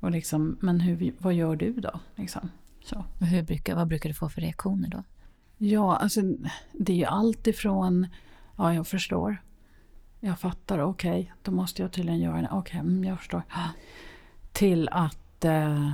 och 0.00 0.10
liksom, 0.10 0.56
men 0.60 0.80
hur, 0.80 1.14
vad 1.18 1.34
gör 1.34 1.56
du 1.56 1.72
då? 1.72 2.00
Liksom. 2.14 2.50
Så. 2.84 3.04
Och 3.20 3.26
hur 3.26 3.42
brukar, 3.42 3.74
vad 3.74 3.88
brukar 3.88 4.08
du 4.08 4.14
få 4.14 4.28
för 4.28 4.40
reaktioner 4.40 4.88
då? 4.88 5.02
Ja, 5.58 5.96
alltså 5.96 6.20
det 6.72 6.92
är 6.92 6.96
ju 6.96 7.04
allt 7.04 7.46
ifrån, 7.46 8.06
ja 8.56 8.74
jag 8.74 8.86
förstår. 8.86 9.36
Jag 10.20 10.38
fattar, 10.38 10.78
okej, 10.78 11.20
okay, 11.20 11.32
då 11.42 11.52
måste 11.52 11.82
jag 11.82 11.92
tydligen 11.92 12.20
göra 12.20 12.40
det. 12.40 12.48
Okej, 12.52 12.58
okay, 12.58 12.80
mm, 12.80 13.04
jag 13.04 13.18
förstår. 13.18 13.42
Till 14.52 14.88
att, 14.88 15.44
eh, 15.44 15.90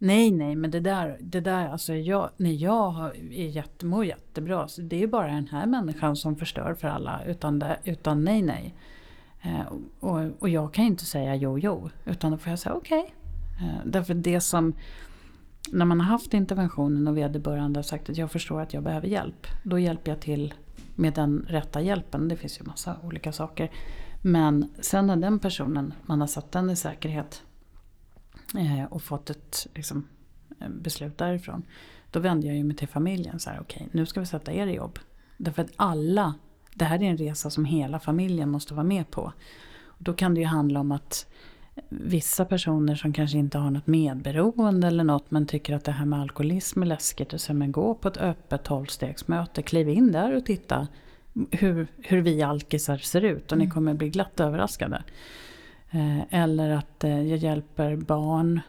nej, 0.00 0.30
nej, 0.30 0.56
men 0.56 0.70
det 0.70 0.80
där, 0.80 1.16
det 1.20 1.40
där, 1.40 1.68
alltså 1.68 1.94
jag, 1.94 2.30
nej, 2.36 2.54
jag 2.54 3.16
är 3.16 3.48
jätte, 3.48 3.86
mår 3.86 4.04
jättebra. 4.04 4.68
Så 4.68 4.80
det 4.80 5.02
är 5.02 5.06
bara 5.06 5.26
den 5.26 5.48
här 5.48 5.66
människan 5.66 6.16
som 6.16 6.36
förstör 6.36 6.74
för 6.74 6.88
alla, 6.88 7.24
utan, 7.26 7.58
det, 7.58 7.78
utan 7.84 8.24
nej, 8.24 8.42
nej. 8.42 8.74
Eh, 9.42 9.72
och, 10.00 10.20
och 10.38 10.48
jag 10.48 10.74
kan 10.74 10.84
inte 10.84 11.04
säga 11.04 11.34
jo, 11.34 11.58
jo, 11.58 11.90
utan 12.04 12.30
då 12.30 12.38
får 12.38 12.50
jag 12.50 12.58
säga 12.58 12.74
okej. 12.74 13.00
Okay 13.00 13.14
Eh, 13.60 13.80
därför 13.84 14.14
det 14.14 14.40
som, 14.40 14.74
när 15.72 15.84
man 15.84 16.00
har 16.00 16.06
haft 16.06 16.34
interventionen 16.34 17.08
och 17.08 17.16
vederbörande 17.16 17.78
har 17.78 17.82
sagt 17.82 18.10
att 18.10 18.16
jag 18.16 18.30
förstår 18.30 18.60
att 18.60 18.74
jag 18.74 18.82
behöver 18.82 19.08
hjälp. 19.08 19.46
Då 19.62 19.78
hjälper 19.78 20.10
jag 20.10 20.20
till 20.20 20.54
med 20.94 21.14
den 21.14 21.46
rätta 21.48 21.80
hjälpen. 21.80 22.28
Det 22.28 22.36
finns 22.36 22.60
ju 22.60 22.64
massa 22.64 22.96
olika 23.02 23.32
saker. 23.32 23.70
Men 24.22 24.68
sen 24.80 25.06
när 25.06 25.16
den 25.16 25.38
personen, 25.38 25.94
man 26.02 26.20
har 26.20 26.28
satt 26.28 26.52
den 26.52 26.70
i 26.70 26.76
säkerhet 26.76 27.42
och 28.90 29.02
fått 29.02 29.30
ett 29.30 29.66
liksom, 29.74 30.08
eh, 30.60 30.68
beslut 30.68 31.18
därifrån. 31.18 31.62
Då 32.10 32.20
vänder 32.20 32.48
jag 32.48 32.66
mig 32.66 32.76
till 32.76 32.88
familjen. 32.88 33.38
så 33.38 33.50
här, 33.50 33.60
Okej, 33.60 33.76
okay, 33.76 33.88
nu 34.00 34.06
ska 34.06 34.20
vi 34.20 34.26
sätta 34.26 34.52
er 34.52 34.66
i 34.66 34.74
jobb. 34.74 34.98
Därför 35.36 35.62
att 35.62 35.72
alla, 35.76 36.34
det 36.74 36.84
här 36.84 37.02
är 37.02 37.06
en 37.06 37.16
resa 37.16 37.50
som 37.50 37.64
hela 37.64 37.98
familjen 38.00 38.50
måste 38.50 38.74
vara 38.74 38.84
med 38.84 39.10
på. 39.10 39.32
Då 39.98 40.12
kan 40.12 40.34
det 40.34 40.40
ju 40.40 40.46
handla 40.46 40.80
om 40.80 40.92
att 40.92 41.26
vissa 41.88 42.44
personer 42.44 42.94
som 42.94 43.12
kanske 43.12 43.38
inte 43.38 43.58
har 43.58 43.70
något 43.70 43.86
medberoende 43.86 44.86
eller 44.86 45.04
något 45.04 45.30
men 45.30 45.46
tycker 45.46 45.74
att 45.74 45.84
det 45.84 45.92
här 45.92 46.06
med 46.06 46.20
alkoholism 46.20 46.82
är 46.82 46.86
läskigt. 46.86 47.32
Och 47.32 47.40
så 47.40 47.54
men 47.54 47.72
gå 47.72 47.94
på 47.94 48.08
ett 48.08 48.16
öppet 48.16 48.64
tolvstegsmöte, 48.64 49.62
kliv 49.62 49.88
in 49.88 50.12
där 50.12 50.36
och 50.36 50.46
titta 50.46 50.88
hur, 51.50 51.86
hur 51.98 52.20
vi 52.20 52.42
alkisar 52.42 52.98
ser 52.98 53.20
ut 53.20 53.46
och 53.46 53.52
mm. 53.52 53.66
ni 53.66 53.70
kommer 53.70 53.94
bli 53.94 54.08
glatt 54.08 54.40
överraskade. 54.40 55.02
Eh, 55.90 56.20
eller 56.42 56.70
att 56.70 57.04
eh, 57.04 57.22
jag 57.22 57.38
hjälper 57.38 57.96
barn 57.96 58.60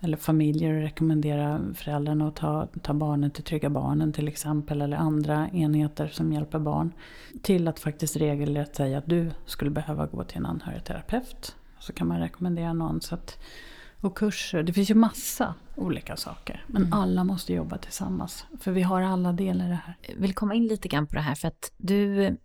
eller 0.00 0.16
familjer 0.16 0.76
att 0.76 0.84
rekommendera 0.84 1.60
föräldrarna 1.74 2.28
att 2.28 2.36
ta, 2.36 2.68
ta 2.82 2.94
barnen 2.94 3.30
till 3.30 3.44
Trygga 3.44 3.70
Barnen 3.70 4.12
till 4.12 4.28
exempel. 4.28 4.82
Eller 4.82 4.96
andra 4.96 5.48
enheter 5.48 6.08
som 6.08 6.32
hjälper 6.32 6.58
barn. 6.58 6.92
Till 7.42 7.68
att 7.68 7.80
faktiskt 7.80 8.16
regelrätt 8.16 8.76
säga 8.76 8.98
att 8.98 9.06
du 9.06 9.30
skulle 9.46 9.70
behöva 9.70 10.06
gå 10.06 10.24
till 10.24 10.36
en 10.36 10.46
anhörigterapeut 10.46 11.56
så 11.78 11.92
kan 11.92 12.08
man 12.08 12.20
rekommendera 12.20 12.72
någon. 12.72 13.00
Så 13.00 13.14
att, 13.14 13.38
och 14.00 14.18
kurser, 14.18 14.62
det 14.62 14.72
finns 14.72 14.90
ju 14.90 14.94
massa 14.94 15.54
olika 15.74 16.16
saker. 16.16 16.64
Men 16.66 16.82
mm. 16.82 16.92
alla 16.92 17.24
måste 17.24 17.52
jobba 17.52 17.78
tillsammans. 17.78 18.46
För 18.60 18.72
vi 18.72 18.82
har 18.82 19.02
alla 19.02 19.32
delar 19.32 19.66
i 19.66 19.68
det 19.68 19.80
här. 19.86 19.96
Jag 20.00 20.16
vill 20.16 20.34
komma 20.34 20.54
in 20.54 20.66
lite 20.66 20.88
grann 20.88 21.06
på 21.06 21.14
det 21.14 21.20
här 21.20 21.34
för 21.34 21.48
att 21.48 21.72
du 21.76 22.36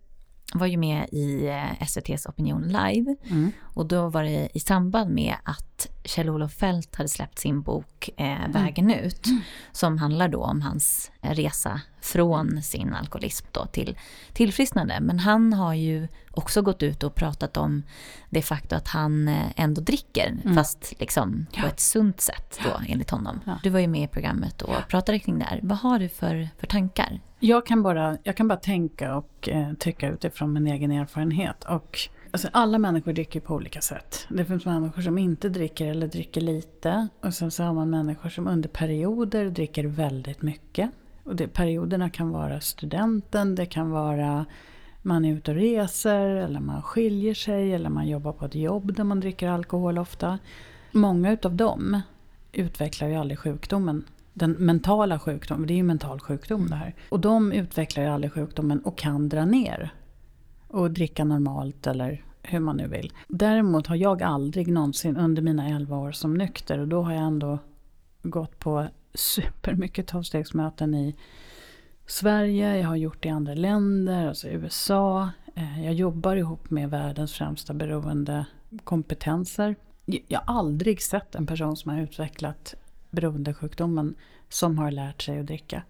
var 0.54 0.68
ju 0.68 0.78
med 0.78 1.10
i 1.12 1.48
eh, 1.48 1.82
SVTs 1.82 2.26
Opinion 2.26 2.62
Live. 2.62 3.16
Mm. 3.30 3.52
Och 3.74 3.86
då 3.86 4.10
var 4.10 4.24
det 4.24 4.50
i 4.54 4.60
samband 4.60 5.12
med 5.12 5.36
att 5.44 5.88
Kjell-Olof 6.04 6.54
Fält 6.54 6.96
hade 6.96 7.10
släppt 7.10 7.40
sin 7.40 7.62
bok 7.62 8.10
eh, 8.18 8.26
mm. 8.26 8.52
Vägen 8.52 8.92
ut. 8.92 9.26
Mm. 9.26 9.42
Som 9.72 9.98
handlar 9.98 10.28
då 10.28 10.44
om 10.44 10.62
hans 10.62 11.12
resa 11.22 11.82
från 12.02 12.62
sin 12.62 12.94
alkoholism 12.94 13.48
då 13.52 13.66
till 13.66 13.98
tillfrisknande. 14.34 15.00
Men 15.02 15.20
han 15.20 15.54
har 15.54 15.74
ju 15.74 16.08
också 16.32 16.62
gått 16.62 16.84
ut 16.84 17.04
och 17.04 17.16
pratat 17.16 17.58
om 17.58 17.84
det 18.30 18.42
faktum 18.42 18.78
att 18.78 18.88
han 18.88 19.28
eh, 19.28 19.46
ändå 19.56 19.82
dricker. 19.82 20.38
Mm. 20.44 20.56
Fast 20.56 21.00
liksom 21.00 21.46
på 21.62 21.68
ett 21.68 21.80
sunt 21.80 22.22
sätt 22.22 22.60
då 22.64 22.82
enligt 22.88 23.10
honom. 23.10 23.40
Ja. 23.46 23.60
Du 23.64 23.70
var 23.70 23.80
ju 23.80 23.88
med 23.88 24.04
i 24.04 24.08
programmet 24.08 24.62
och 24.62 24.76
pratade 24.90 25.20
kring 25.20 25.40
det 25.40 25.46
här. 25.46 25.60
Vad 25.64 25.78
har 25.78 26.00
du 26.00 26.10
för, 26.10 26.50
för 26.60 26.68
tankar? 26.68 27.20
Jag 27.40 27.66
kan, 27.66 27.84
bara, 27.84 28.18
jag 28.24 28.38
kan 28.38 28.48
bara 28.48 28.60
tänka 28.60 29.16
och 29.16 29.50
eh, 29.50 29.74
tycka 29.74 30.10
utifrån 30.10 30.54
min 30.54 30.68
egen 30.68 30.92
erfarenhet. 30.92 31.64
Och 31.64 32.00
Alltså 32.32 32.48
alla 32.52 32.78
människor 32.78 33.14
dricker 33.14 33.40
på 33.40 33.56
olika 33.56 33.82
sätt. 33.82 34.28
Det 34.30 34.46
finns 34.46 34.66
människor 34.66 35.02
som 35.02 35.18
inte 35.18 35.50
dricker 35.50 35.88
eller 35.88 36.08
dricker 36.08 36.42
lite. 36.42 37.08
Och 37.22 37.34
sen 37.34 37.52
så 37.52 37.64
har 37.64 37.74
man 37.74 37.90
människor 37.90 38.30
som 38.30 38.48
under 38.48 38.70
perioder 38.70 39.50
dricker 39.50 39.84
väldigt 39.84 40.42
mycket. 40.42 40.92
Och 41.24 41.36
det, 41.36 41.48
perioderna 41.48 42.10
kan 42.10 42.30
vara 42.30 42.60
studenten, 42.60 43.56
det 43.56 43.66
kan 43.66 43.90
vara 43.90 44.46
man 45.02 45.26
är 45.26 45.34
ute 45.34 45.52
och 45.52 45.58
reser, 45.58 46.26
eller 46.26 46.60
man 46.60 46.82
skiljer 46.82 47.34
sig, 47.34 47.74
eller 47.74 47.90
man 47.90 48.08
jobbar 48.08 48.34
på 48.34 48.46
ett 48.46 48.56
jobb 48.56 48.96
där 48.96 49.04
man 49.04 49.20
dricker 49.20 49.50
alkohol 49.50 49.98
ofta. 49.98 50.40
Många 50.92 51.32
utav 51.32 51.56
dem 51.56 52.02
utvecklar 52.52 53.08
ju 53.08 53.16
aldrig 53.16 53.40
sjukdomen. 53.40 54.04
Den 54.34 54.52
mentala 54.52 55.20
sjukdomen, 55.20 55.68
det 55.68 55.74
är 55.74 55.76
ju 55.76 55.84
mental 55.84 56.20
sjukdom 56.20 56.68
det 56.70 56.76
här. 56.76 56.96
Och 57.10 57.20
de 57.20 57.52
utvecklar 57.52 58.04
ju 58.04 58.10
aldrig 58.10 58.34
sjukdomen 58.34 58.80
och 58.80 58.98
kan 58.98 59.30
dra 59.30 59.46
ner 59.46 59.94
och 60.72 60.92
dricka 60.92 61.24
normalt 61.24 61.88
eller 61.88 62.24
hur 62.44 62.60
man 62.60 62.78
nu 62.78 62.88
vill. 62.88 63.14
Däremot 63.28 63.88
har 63.88 63.96
jag 63.96 64.24
aldrig 64.24 64.68
någonsin 64.68 65.18
under 65.18 65.42
mina 65.42 65.70
11 65.70 65.98
år 65.98 66.12
som 66.12 66.34
nykter 66.34 66.80
och 66.80 66.88
då 66.88 67.02
har 67.02 67.14
jag 67.14 67.24
ändå 67.24 67.60
gått 68.24 68.60
på 68.60 68.88
supermycket 69.14 70.08
tolvstegsmöten 70.08 70.96
i 70.96 71.16
Sverige, 72.06 72.78
jag 72.78 72.88
har 72.88 72.96
gjort 72.96 73.24
det 73.24 73.30
i 73.30 73.32
andra 73.32 73.54
länder, 73.54 74.28
alltså 74.28 74.48
USA. 74.48 75.30
Eh, 75.56 75.86
jag 75.86 75.94
jobbar 75.94 76.36
ihop 76.36 76.70
med 76.70 76.90
världens 76.90 77.34
främsta 77.34 77.74
beroendekompetenser. 77.74 79.76
Jag 80.06 80.40
har 80.40 80.60
aldrig 80.60 81.02
sett 81.02 81.36
en 81.36 81.48
person 81.48 81.78
som 81.78 81.92
har 81.92 82.02
utvecklat 82.02 82.76
beroendesjukdomen 83.10 84.16
som 84.50 84.78
har 84.78 84.92
lärt 84.92 85.22
sig 85.22 85.40
att 85.40 85.46
dricka. 85.46 85.84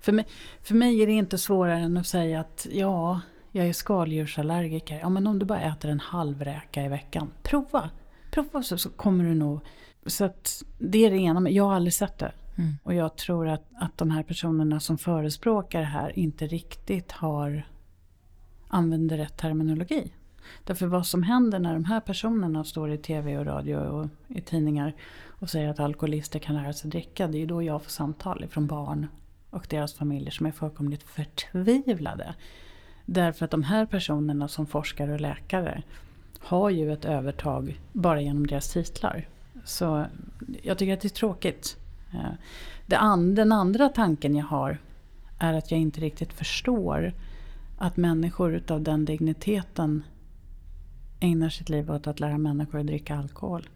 För 0.00 0.12
mig, 0.12 0.26
för 0.62 0.74
mig 0.74 1.02
är 1.02 1.06
det 1.06 1.12
inte 1.12 1.38
svårare 1.38 1.78
än 1.78 1.96
att 1.96 2.06
säga 2.06 2.40
att 2.40 2.66
ja, 2.70 3.20
jag 3.56 3.68
är 3.68 3.72
skaldjursallergiker. 3.72 4.98
Ja, 4.98 5.08
men 5.08 5.26
om 5.26 5.38
du 5.38 5.46
bara 5.46 5.60
äter 5.60 5.90
en 5.90 6.00
halv 6.00 6.44
räka 6.44 6.84
i 6.84 6.88
veckan, 6.88 7.30
prova. 7.42 7.90
Prova 8.30 8.62
så, 8.62 8.78
så 8.78 8.90
kommer 8.90 9.24
du 9.24 9.34
nog... 9.34 9.60
Så 10.06 10.24
att 10.24 10.62
det 10.78 11.06
är 11.06 11.10
det 11.10 11.18
ena, 11.18 11.40
men 11.40 11.54
jag 11.54 11.64
har 11.64 11.74
aldrig 11.74 11.94
sett 11.94 12.18
det. 12.18 12.32
Mm. 12.56 12.74
Och 12.82 12.94
jag 12.94 13.16
tror 13.16 13.48
att, 13.48 13.64
att 13.80 13.98
de 13.98 14.10
här 14.10 14.22
personerna 14.22 14.80
som 14.80 14.98
förespråkar 14.98 15.80
det 15.80 15.86
här 15.86 16.18
inte 16.18 16.46
riktigt 16.46 17.12
har 17.12 17.62
använder 18.68 19.16
rätt 19.16 19.36
terminologi. 19.36 20.12
Därför 20.64 20.86
vad 20.86 21.06
som 21.06 21.22
händer 21.22 21.58
när 21.58 21.72
de 21.72 21.84
här 21.84 22.00
personerna 22.00 22.64
står 22.64 22.90
i 22.90 22.98
tv 22.98 23.38
och 23.38 23.46
radio 23.46 23.76
och 23.76 24.08
i 24.28 24.40
tidningar 24.40 24.94
och 25.24 25.50
säger 25.50 25.68
att 25.68 25.80
alkoholister 25.80 26.38
kan 26.38 26.54
lära 26.54 26.72
sig 26.72 26.90
dricka. 26.90 27.26
Det 27.26 27.38
är 27.38 27.40
ju 27.40 27.46
då 27.46 27.62
jag 27.62 27.82
får 27.82 27.90
samtal 27.90 28.46
från 28.50 28.66
barn 28.66 29.06
och 29.50 29.66
deras 29.70 29.94
familjer 29.94 30.30
som 30.30 30.46
är 30.46 30.52
fullkomligt 30.52 31.02
förtvivlade. 31.02 32.34
Därför 33.06 33.44
att 33.44 33.50
de 33.50 33.62
här 33.62 33.86
personerna 33.86 34.48
som 34.48 34.66
forskare 34.66 35.12
och 35.12 35.20
läkare 35.20 35.82
har 36.38 36.70
ju 36.70 36.92
ett 36.92 37.04
övertag 37.04 37.80
bara 37.92 38.20
genom 38.20 38.46
deras 38.46 38.68
titlar. 38.72 39.28
Så 39.64 40.06
jag 40.62 40.78
tycker 40.78 40.94
att 40.94 41.00
det 41.00 41.08
är 41.08 41.10
tråkigt. 41.10 41.76
Eh, 42.14 42.32
den 43.26 43.52
andra 43.52 43.88
tanken 43.88 44.36
jag 44.36 44.46
har 44.46 44.78
är 45.38 45.54
att 45.54 45.70
jag 45.70 45.80
inte 45.80 46.00
riktigt 46.00 46.32
förstår 46.32 47.12
att 47.78 47.96
människor 47.96 48.54
utav 48.54 48.82
den 48.82 49.04
digniteten 49.04 50.02
ägnar 51.20 51.48
sitt 51.48 51.68
liv 51.68 51.90
åt 51.90 52.06
att 52.06 52.20
lära 52.20 52.38
människor 52.38 52.80
att 52.80 52.86
dricka 52.86 53.16
alkohol. 53.16 53.68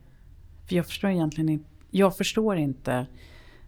För 0.68 0.76
jag 0.76 0.86
förstår 0.86 1.10
egentligen 1.10 1.48
inte, 1.48 1.68
jag 1.90 2.16
förstår 2.16 2.56
inte 2.56 3.06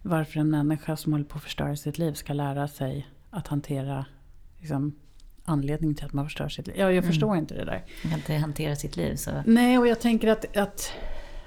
varför 0.02 0.40
en 0.40 0.50
människa 0.50 0.96
som 0.96 1.12
håller 1.12 1.24
på 1.24 1.36
att 1.36 1.44
förstöra 1.44 1.76
sitt 1.76 1.98
liv 1.98 2.12
ska 2.12 2.32
lära 2.32 2.68
sig 2.68 3.06
att 3.30 3.46
hantera 3.46 4.06
liksom, 4.58 4.92
anledningen 5.44 5.96
till 5.96 6.06
att 6.06 6.12
man 6.12 6.24
förstör 6.24 6.48
sitt 6.48 6.66
liv. 6.66 6.76
Ja, 6.78 6.84
jag 6.84 6.92
mm. 6.92 7.06
förstår 7.06 7.36
inte 7.36 7.54
det 7.54 7.64
där. 7.64 7.84
Man 8.02 8.10
kan 8.10 8.18
inte 8.18 8.34
hantera 8.34 8.76
sitt 8.76 8.96
liv 8.96 9.16
så... 9.16 9.30
Nej, 9.46 9.78
och 9.78 9.86
jag 9.86 10.00
tänker 10.00 10.28
att, 10.28 10.56
att 10.56 10.92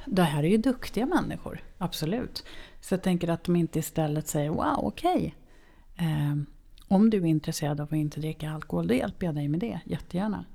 det 0.06 0.24
här 0.24 0.44
är 0.44 0.48
ju 0.48 0.58
duktiga 0.58 1.06
människor, 1.06 1.64
absolut. 1.78 2.44
Så 2.82 2.94
jag 2.94 3.04
tänker 3.04 3.30
att 3.30 3.44
de 3.44 3.56
inte 3.56 3.80
istället 3.80 4.28
säger 4.28 4.50
wow, 4.50 4.78
okej. 4.78 5.36
Okay. 5.96 6.08
Eh, 6.08 6.36
om 6.88 7.10
du 7.10 7.18
är 7.18 7.26
intresserad 7.26 7.82
av 7.82 7.88
att 7.88 7.94
inte 7.94 8.20
dricka 8.20 8.52
alkohol, 8.52 8.88
då 8.88 8.94
hjälper 8.94 9.26
jag 9.26 9.36
dig 9.36 9.48
med 9.48 9.60
det, 9.60 9.80
jättegärna. 9.86 10.46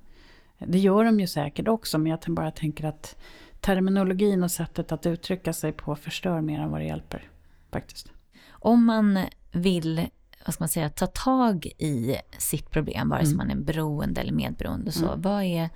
Det 0.58 0.78
gör 0.78 1.04
de 1.04 1.20
ju 1.20 1.26
säkert 1.26 1.68
också, 1.68 1.98
men 1.98 2.10
jag 2.10 2.34
bara 2.34 2.50
tänker 2.50 2.84
att 2.84 3.16
terminologin 3.60 4.42
och 4.42 4.50
sättet 4.50 4.92
att 4.92 5.06
uttrycka 5.06 5.52
sig 5.52 5.72
på 5.72 5.96
förstör 5.96 6.40
mer 6.40 6.60
än 6.60 6.70
vad 6.70 6.80
det 6.80 6.84
hjälper. 6.84 7.30
Faktiskt. 7.72 8.12
Om 8.50 8.84
man 8.84 9.18
vill 9.52 10.06
vad 10.46 10.54
ska 10.54 10.62
man 10.62 10.68
säga, 10.68 10.88
ta 10.88 11.06
tag 11.06 11.66
i 11.66 12.16
sitt 12.38 12.70
problem, 12.70 13.08
vare 13.08 13.24
sig 13.24 13.34
mm. 13.34 13.48
man 13.48 13.58
är 13.58 13.64
beroende 13.64 14.20
eller 14.20 14.32
medberoende, 14.32 14.92
så 14.92 15.06
mm. 15.06 15.20
vad 15.20 15.44
är, 15.44 15.70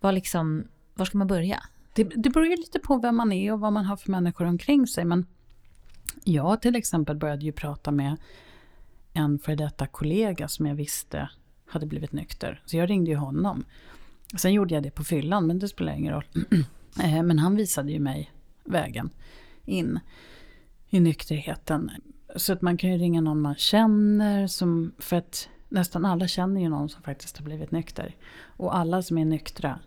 vad 0.00 0.14
liksom, 0.14 0.64
var 0.94 1.04
ska 1.04 1.18
man 1.18 1.26
börja? 1.26 1.62
Det, 1.92 2.04
det 2.04 2.30
beror 2.30 2.46
ju 2.46 2.56
lite 2.56 2.78
på 2.78 2.98
vem 2.98 3.16
man 3.16 3.32
är 3.32 3.52
och 3.52 3.60
vad 3.60 3.72
man 3.72 3.84
har 3.84 3.96
för 3.96 4.10
människor 4.10 4.44
omkring 4.44 4.86
sig. 4.86 5.04
Men 5.04 5.26
jag 6.24 6.62
till 6.62 6.76
exempel 6.76 7.16
började 7.16 7.44
ju 7.44 7.52
prata 7.52 7.90
med 7.90 8.16
en 9.12 9.38
för 9.38 9.56
detta 9.56 9.86
kollega 9.86 10.48
som 10.48 10.66
jag 10.66 10.74
visste 10.74 11.30
hade 11.66 11.86
blivit 11.86 12.12
nykter. 12.12 12.62
Så 12.64 12.76
jag 12.76 12.90
ringde 12.90 13.10
ju 13.10 13.16
honom. 13.16 13.64
Sen 14.36 14.52
gjorde 14.52 14.74
jag 14.74 14.82
det 14.82 14.90
på 14.90 15.04
fyllan, 15.04 15.46
men 15.46 15.58
det 15.58 15.68
spelar 15.68 15.92
ingen 15.92 16.12
roll. 16.12 16.24
Eh, 17.02 17.22
men 17.22 17.38
han 17.38 17.56
visade 17.56 17.92
ju 17.92 18.00
mig 18.00 18.32
vägen 18.64 19.10
in 19.64 20.00
i 20.88 21.00
nykterheten. 21.00 21.90
Så 22.36 22.52
att 22.52 22.62
man 22.62 22.76
kan 22.76 22.92
ju 22.92 22.98
ringa 22.98 23.20
någon 23.20 23.40
man 23.40 23.54
känner, 23.54 24.46
som, 24.46 24.92
för 24.98 25.16
att 25.16 25.48
nästan 25.68 26.04
alla 26.04 26.28
känner 26.28 26.60
ju 26.60 26.68
någon 26.68 26.88
som 26.88 27.02
faktiskt 27.02 27.38
har 27.38 27.44
blivit 27.44 27.70
nykter. 27.70 28.14
Och 28.42 28.76
alla 28.76 29.02
som 29.02 29.18
är 29.18 29.24
nyktra, 29.24 29.78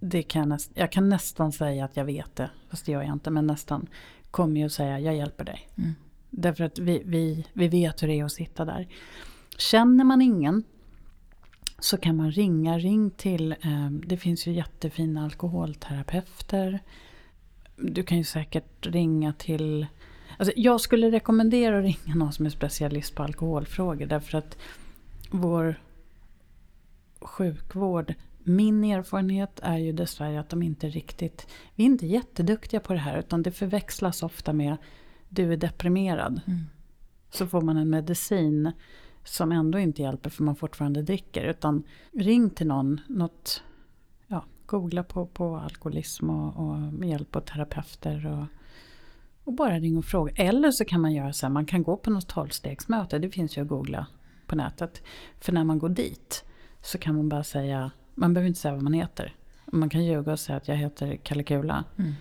det 0.00 0.22
kan 0.22 0.50
jag, 0.50 0.60
jag 0.74 0.92
kan 0.92 1.08
nästan 1.08 1.52
säga 1.52 1.84
att 1.84 1.96
jag 1.96 2.04
vet 2.04 2.36
det, 2.36 2.50
fast 2.70 2.86
det 2.86 2.92
gör 2.92 3.02
jag 3.02 3.12
inte, 3.12 3.30
men 3.30 3.46
nästan, 3.46 3.86
kommer 4.30 4.60
ju 4.60 4.66
att 4.66 4.72
säga 4.72 5.00
jag 5.00 5.16
hjälper 5.16 5.44
dig. 5.44 5.68
Mm. 5.78 5.94
Därför 6.30 6.64
att 6.64 6.78
vi, 6.78 7.02
vi, 7.04 7.46
vi 7.52 7.68
vet 7.68 8.02
hur 8.02 8.08
det 8.08 8.20
är 8.20 8.24
att 8.24 8.32
sitta 8.32 8.64
där. 8.64 8.88
Känner 9.58 10.04
man 10.04 10.22
ingen 10.22 10.64
så 11.78 11.96
kan 11.96 12.16
man 12.16 12.30
ringa. 12.30 12.78
Ring 12.78 13.10
till, 13.10 13.52
eh, 13.52 13.90
det 13.90 14.16
finns 14.16 14.46
ju 14.46 14.52
jättefina 14.52 15.24
alkoholterapeuter. 15.24 16.80
Du 17.76 18.02
kan 18.02 18.18
ju 18.18 18.24
säkert 18.24 18.86
ringa 18.86 19.32
till 19.32 19.86
Alltså 20.36 20.52
jag 20.56 20.80
skulle 20.80 21.10
rekommendera 21.10 21.78
att 21.78 21.84
ringa 21.84 22.14
någon 22.14 22.32
som 22.32 22.46
är 22.46 22.50
specialist 22.50 23.14
på 23.14 23.22
alkoholfrågor 23.22 24.06
därför 24.06 24.38
att 24.38 24.58
vår 25.30 25.80
sjukvård, 27.20 28.14
min 28.38 28.84
erfarenhet 28.84 29.60
är 29.62 29.78
ju 29.78 29.92
dessvärre 29.92 30.40
att 30.40 30.48
de 30.48 30.62
inte 30.62 30.88
riktigt, 30.88 31.46
vi 31.74 31.84
är 31.84 31.86
inte 31.86 32.06
jätteduktiga 32.06 32.80
på 32.80 32.92
det 32.92 32.98
här 32.98 33.18
utan 33.18 33.42
det 33.42 33.52
förväxlas 33.52 34.22
ofta 34.22 34.52
med 34.52 34.76
du 35.28 35.52
är 35.52 35.56
deprimerad. 35.56 36.40
Mm. 36.46 36.60
Så 37.30 37.46
får 37.46 37.60
man 37.60 37.76
en 37.76 37.90
medicin 37.90 38.72
som 39.24 39.52
ändå 39.52 39.78
inte 39.78 40.02
hjälper 40.02 40.30
för 40.30 40.42
man 40.42 40.56
fortfarande 40.56 41.02
dricker. 41.02 41.44
Utan 41.44 41.82
ring 42.12 42.50
till 42.50 42.66
någon, 42.66 43.00
något, 43.08 43.62
ja, 44.26 44.44
googla 44.66 45.04
på, 45.04 45.26
på 45.26 45.56
alkoholism 45.56 46.30
och, 46.30 46.66
och 46.66 47.06
hjälp 47.06 47.36
och 47.36 47.44
terapeuter. 47.44 48.26
Och, 48.26 48.46
och 49.46 49.52
bara 49.52 49.78
ring 49.78 49.96
och 49.96 50.04
fråga. 50.04 50.32
Eller 50.36 50.70
så 50.70 50.84
kan 50.84 51.00
man 51.00 51.12
göra 51.12 51.32
så 51.32 51.46
här, 51.46 51.52
man 51.52 51.66
kan 51.66 51.82
gå 51.82 51.96
på 51.96 52.10
något 52.10 52.28
tolvstegsmöte, 52.28 53.18
det 53.18 53.30
finns 53.30 53.56
ju 53.56 53.62
att 53.62 53.68
googla 53.68 54.06
på 54.46 54.56
nätet. 54.56 55.02
För 55.40 55.52
när 55.52 55.64
man 55.64 55.78
går 55.78 55.88
dit 55.88 56.44
så 56.82 56.98
kan 56.98 57.16
man 57.16 57.28
bara 57.28 57.44
säga, 57.44 57.90
man 58.14 58.34
behöver 58.34 58.48
inte 58.48 58.60
säga 58.60 58.74
vad 58.74 58.82
man 58.82 58.92
heter. 58.92 59.34
Man 59.64 59.88
kan 59.88 60.04
ljuga 60.04 60.32
och 60.32 60.40
säga 60.40 60.56
att 60.56 60.68
jag 60.68 60.76
heter 60.76 61.16
Kalle 61.16 61.42
Kula. 61.42 61.84
Mm. 61.98 62.12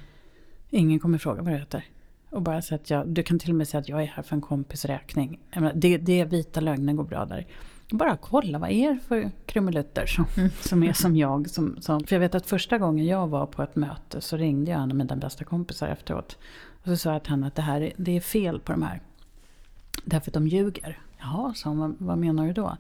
Ingen 0.70 1.00
kommer 1.00 1.18
fråga 1.18 1.42
vad 1.42 1.54
du 1.54 1.58
heter. 1.58 1.86
Och 2.30 2.42
bara 2.42 2.62
säga 2.62 2.76
att 2.76 2.90
jag, 2.90 3.08
du 3.08 3.24
kan 3.24 3.40
till 3.40 3.50
och 3.50 3.56
med 3.56 3.68
säga 3.68 3.82
att 3.82 3.90
jag 3.90 4.02
är 4.02 4.08
här 4.08 4.24
för 4.24 4.36
en 4.36 4.42
kompis 4.42 4.86
räkning. 4.86 5.40
Menar, 5.56 5.74
det, 5.76 5.98
det 5.98 6.20
är 6.20 6.26
vita 6.26 6.62
lögner 6.62 6.94
går 6.94 7.04
bra 7.04 7.26
där. 7.26 7.48
Bara 7.92 8.18
kolla, 8.18 8.60
vad 8.60 8.70
är 8.70 8.94
det 8.94 9.00
för 9.00 9.32
krumelutter 9.46 10.06
som, 10.06 10.26
mm. 10.38 10.50
som 10.62 10.84
är 10.84 10.94
som 10.94 11.16
jag? 11.16 11.50
Som, 11.50 11.82
som, 11.82 12.04
för 12.04 12.16
jag 12.16 12.20
vet 12.20 12.36
att 12.36 12.46
första 12.46 12.78
gången 12.78 13.06
jag 13.06 13.28
var 13.28 13.46
på 13.46 13.64
ett 13.64 13.76
möte 13.76 14.22
så 14.22 14.38
ringde 14.38 14.72
jag 14.72 14.82
en 14.82 14.92
av 14.92 14.98
mina 14.98 15.16
bästa 15.16 15.44
kompisar 15.44 15.88
efteråt. 15.88 16.38
Och 16.86 16.92
så 16.92 16.98
sa 16.98 17.14
jag 17.14 17.24
till 17.24 17.32
henne 17.32 17.48
att 17.48 17.56
det 17.56 17.62
här 17.62 17.94
det 17.98 18.12
är 18.12 18.22
fel 18.22 18.60
på 18.60 18.72
de 18.72 18.84
här. 18.84 19.02
Därför 20.04 20.30
att 20.30 20.34
de 20.34 20.48
ljuger. 20.48 21.00
Jaha, 21.20 21.54
sa 21.54 21.70
hon, 21.70 21.80
vad, 21.80 21.96
vad 22.00 22.18
menar 22.18 22.48
du 22.48 22.54
då? 22.54 22.78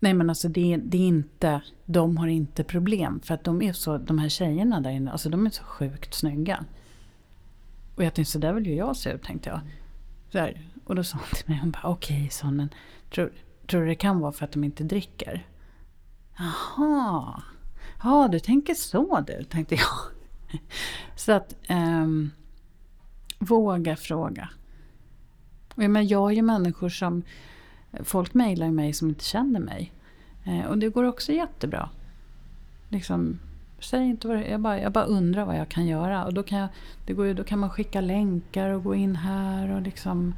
Nej 0.00 0.14
men 0.14 0.28
alltså 0.30 0.48
det, 0.48 0.76
det, 0.76 0.96
är 0.96 1.08
inte, 1.08 1.60
de 1.84 2.16
har 2.16 2.26
inte 2.26 2.64
problem. 2.64 3.20
För 3.24 3.34
att 3.34 3.44
de 3.44 3.62
är 3.62 3.72
så, 3.72 3.98
de 3.98 4.18
här 4.18 4.28
tjejerna 4.28 4.80
där 4.80 4.90
inne, 4.90 5.12
alltså 5.12 5.28
de 5.28 5.46
är 5.46 5.50
så 5.50 5.64
sjukt 5.64 6.14
snygga. 6.14 6.64
Och 7.94 8.04
jag 8.04 8.14
tänkte 8.14 8.32
så 8.32 8.38
där 8.38 8.52
vill 8.52 8.66
ju 8.66 8.74
jag 8.74 8.96
se 8.96 9.10
ut 9.10 9.22
tänkte 9.22 9.48
jag. 9.48 9.60
Så 10.32 10.38
här, 10.38 10.68
och 10.84 10.94
då 10.94 11.04
sa 11.04 11.18
hon 11.18 11.26
till 11.34 11.48
mig, 11.50 11.58
hon 11.58 11.70
bara 11.70 11.88
okej 11.88 12.30
okay, 12.40 12.50
men 12.50 12.68
tror, 13.14 13.32
tror 13.66 13.80
du 13.80 13.86
det 13.86 13.94
kan 13.94 14.20
vara 14.20 14.32
för 14.32 14.44
att 14.44 14.52
de 14.52 14.64
inte 14.64 14.84
dricker? 14.84 15.46
Jaha, 16.38 17.42
ja 18.02 18.28
du 18.32 18.40
tänker 18.40 18.74
så 18.74 19.24
du, 19.26 19.44
tänkte 19.44 19.74
jag. 19.74 20.60
Så 21.16 21.32
att 21.32 21.54
um, 21.68 22.30
våga 23.44 23.96
fråga. 23.96 24.48
Men 25.74 26.06
jag 26.08 26.30
är 26.30 26.34
ju 26.34 26.42
människor 26.42 26.88
som, 26.88 27.22
folk 28.02 28.34
mejlar 28.34 28.70
mig 28.70 28.92
som 28.92 29.08
inte 29.08 29.24
känner 29.24 29.60
mig. 29.60 29.92
Eh, 30.44 30.64
och 30.64 30.78
det 30.78 30.88
går 30.88 31.04
också 31.04 31.32
jättebra. 31.32 31.88
Liksom, 32.88 33.38
säg 33.80 34.04
inte 34.04 34.28
vad 34.28 34.36
det, 34.36 34.48
jag, 34.48 34.60
bara, 34.60 34.80
jag 34.80 34.92
bara 34.92 35.04
undrar 35.04 35.44
vad 35.44 35.58
jag 35.58 35.68
kan 35.68 35.86
göra. 35.86 36.24
Och 36.24 36.34
då 36.34 36.42
kan, 36.42 36.58
jag, 36.58 36.68
det 37.06 37.12
går 37.12 37.34
då 37.34 37.44
kan 37.44 37.58
man 37.58 37.70
skicka 37.70 38.00
länkar 38.00 38.70
och 38.70 38.82
gå 38.82 38.94
in 38.94 39.16
här 39.16 39.70
och 39.70 39.82
liksom... 39.82 40.34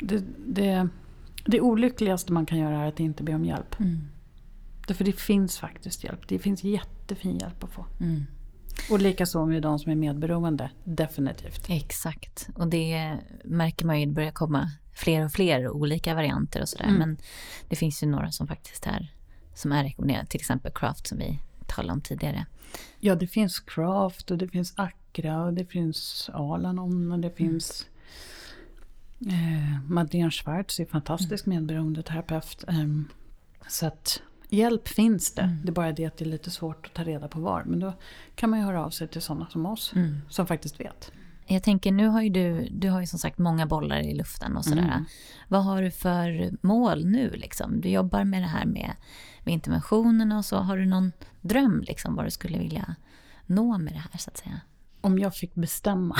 Det, 0.00 0.24
det, 0.46 0.88
det 1.44 1.60
olyckligaste 1.60 2.32
man 2.32 2.46
kan 2.46 2.58
göra 2.58 2.76
är 2.76 2.88
att 2.88 3.00
inte 3.00 3.22
be 3.22 3.34
om 3.34 3.44
hjälp. 3.44 3.80
Mm. 3.80 4.00
Därför 4.86 5.04
det 5.04 5.20
finns 5.20 5.58
faktiskt 5.58 6.04
hjälp. 6.04 6.28
Det 6.28 6.38
finns 6.38 6.64
jättefin 6.64 7.38
hjälp 7.38 7.64
att 7.64 7.70
få. 7.70 7.86
Mm. 8.00 8.26
Och 8.90 8.98
likaså 8.98 9.46
med 9.46 9.62
de 9.62 9.78
som 9.78 9.92
är 9.92 9.96
medberoende, 9.96 10.70
definitivt. 10.84 11.66
Exakt, 11.68 12.48
och 12.54 12.66
det 12.66 13.18
märker 13.44 13.86
man 13.86 14.00
ju, 14.00 14.06
det 14.06 14.12
börjar 14.12 14.32
komma 14.32 14.70
fler 14.94 15.24
och 15.24 15.32
fler 15.32 15.68
olika 15.68 16.14
varianter 16.14 16.60
och 16.60 16.68
sådär. 16.68 16.84
Mm. 16.84 16.98
Men 16.98 17.18
det 17.68 17.76
finns 17.76 18.02
ju 18.02 18.06
några 18.06 18.30
som 18.30 18.46
faktiskt 18.46 18.86
är, 18.86 19.12
som 19.54 19.72
är 19.72 19.84
rekommenderade, 19.84 20.26
till 20.26 20.40
exempel 20.40 20.72
Craft 20.72 21.06
som 21.06 21.18
vi 21.18 21.40
talade 21.66 21.92
om 21.92 22.00
tidigare. 22.00 22.46
Ja, 23.00 23.14
det 23.14 23.26
finns 23.26 23.60
Craft 23.60 24.30
och 24.30 24.38
det 24.38 24.48
finns 24.48 24.74
Accra 24.76 25.44
och 25.44 25.52
det 25.52 25.64
finns 25.64 26.30
Alanon 26.32 27.12
och 27.12 27.18
det 27.18 27.28
mm. 27.28 27.36
finns 27.36 27.86
eh, 29.26 29.80
Madeleine 29.88 30.30
Schwartz 30.30 30.80
är 30.80 30.86
fantastisk 30.86 31.46
mm. 31.46 31.58
medberoendeterapeut. 31.58 32.64
Eh, 32.68 32.86
så 33.68 33.86
att 33.86 34.22
hjälp 34.54 34.88
finns 34.88 35.34
det. 35.34 35.42
Mm. 35.42 35.60
Det 35.62 35.68
är 35.68 35.72
bara 35.72 35.92
det 35.92 36.06
att 36.06 36.16
det 36.16 36.24
är 36.24 36.28
lite 36.28 36.50
svårt 36.50 36.86
att 36.86 36.94
ta 36.94 37.04
reda 37.04 37.28
på 37.28 37.40
var. 37.40 37.64
Men 37.64 37.80
då 37.80 37.92
kan 38.34 38.50
man 38.50 38.58
ju 38.58 38.64
höra 38.64 38.84
av 38.84 38.90
sig 38.90 39.08
till 39.08 39.22
sådana 39.22 39.46
som 39.50 39.66
oss 39.66 39.92
mm. 39.94 40.20
som 40.28 40.46
faktiskt 40.46 40.80
vet. 40.80 41.12
Jag 41.46 41.62
tänker, 41.62 41.92
nu 41.92 42.06
har 42.06 42.22
ju 42.22 42.28
du, 42.28 42.68
du 42.70 42.90
har 42.90 43.00
ju 43.00 43.06
som 43.06 43.18
sagt 43.18 43.38
många 43.38 43.66
bollar 43.66 44.00
i 44.00 44.14
luften 44.14 44.56
och 44.56 44.64
sådär. 44.64 44.82
Mm. 44.82 45.04
Vad 45.48 45.64
har 45.64 45.82
du 45.82 45.90
för 45.90 46.50
mål 46.66 47.06
nu 47.06 47.30
liksom? 47.30 47.80
Du 47.80 47.88
jobbar 47.88 48.24
med 48.24 48.42
det 48.42 48.46
här 48.46 48.64
med, 48.64 48.92
med 49.44 49.54
interventionerna 49.54 50.38
och 50.38 50.44
så. 50.44 50.56
Har 50.56 50.76
du 50.76 50.86
någon 50.86 51.12
dröm 51.40 51.84
liksom 51.86 52.16
vad 52.16 52.26
du 52.26 52.30
skulle 52.30 52.58
vilja 52.58 52.94
nå 53.46 53.78
med 53.78 53.92
det 53.92 53.98
här 53.98 54.18
så 54.18 54.30
att 54.30 54.36
säga? 54.36 54.60
Om 55.00 55.18
jag 55.18 55.34
fick 55.34 55.54
bestämma 55.54 56.16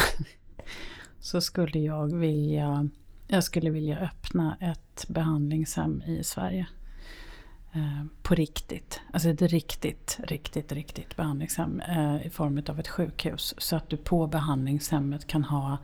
så 1.21 1.41
skulle 1.41 1.79
jag 1.79 2.17
vilja, 2.17 2.89
jag 3.29 3.45
skulle 3.45 3.71
vilja 3.71 3.99
öppna 3.99 4.57
ett 4.61 5.07
behandlingshem 5.09 6.03
i 6.03 6.25
Sverige. 6.25 6.67
Eh, 7.77 8.05
på 8.23 8.35
riktigt. 8.35 9.01
Alltså 9.13 9.29
ett 9.29 9.43
riktigt, 9.43 10.21
riktigt, 10.23 10.73
riktigt 10.73 11.17
behandlingshem 11.17 11.81
eh, 11.81 12.27
i 12.27 12.31
form 12.31 12.63
av 12.69 12.81
ett 12.81 12.89
sjukhus. 12.89 13.55
Så 13.59 13.77
att 13.77 13.91
du 13.91 13.97
på 13.97 14.27
behandlingshemmet 14.27 15.27
kan 15.27 15.45
ha 15.45 15.79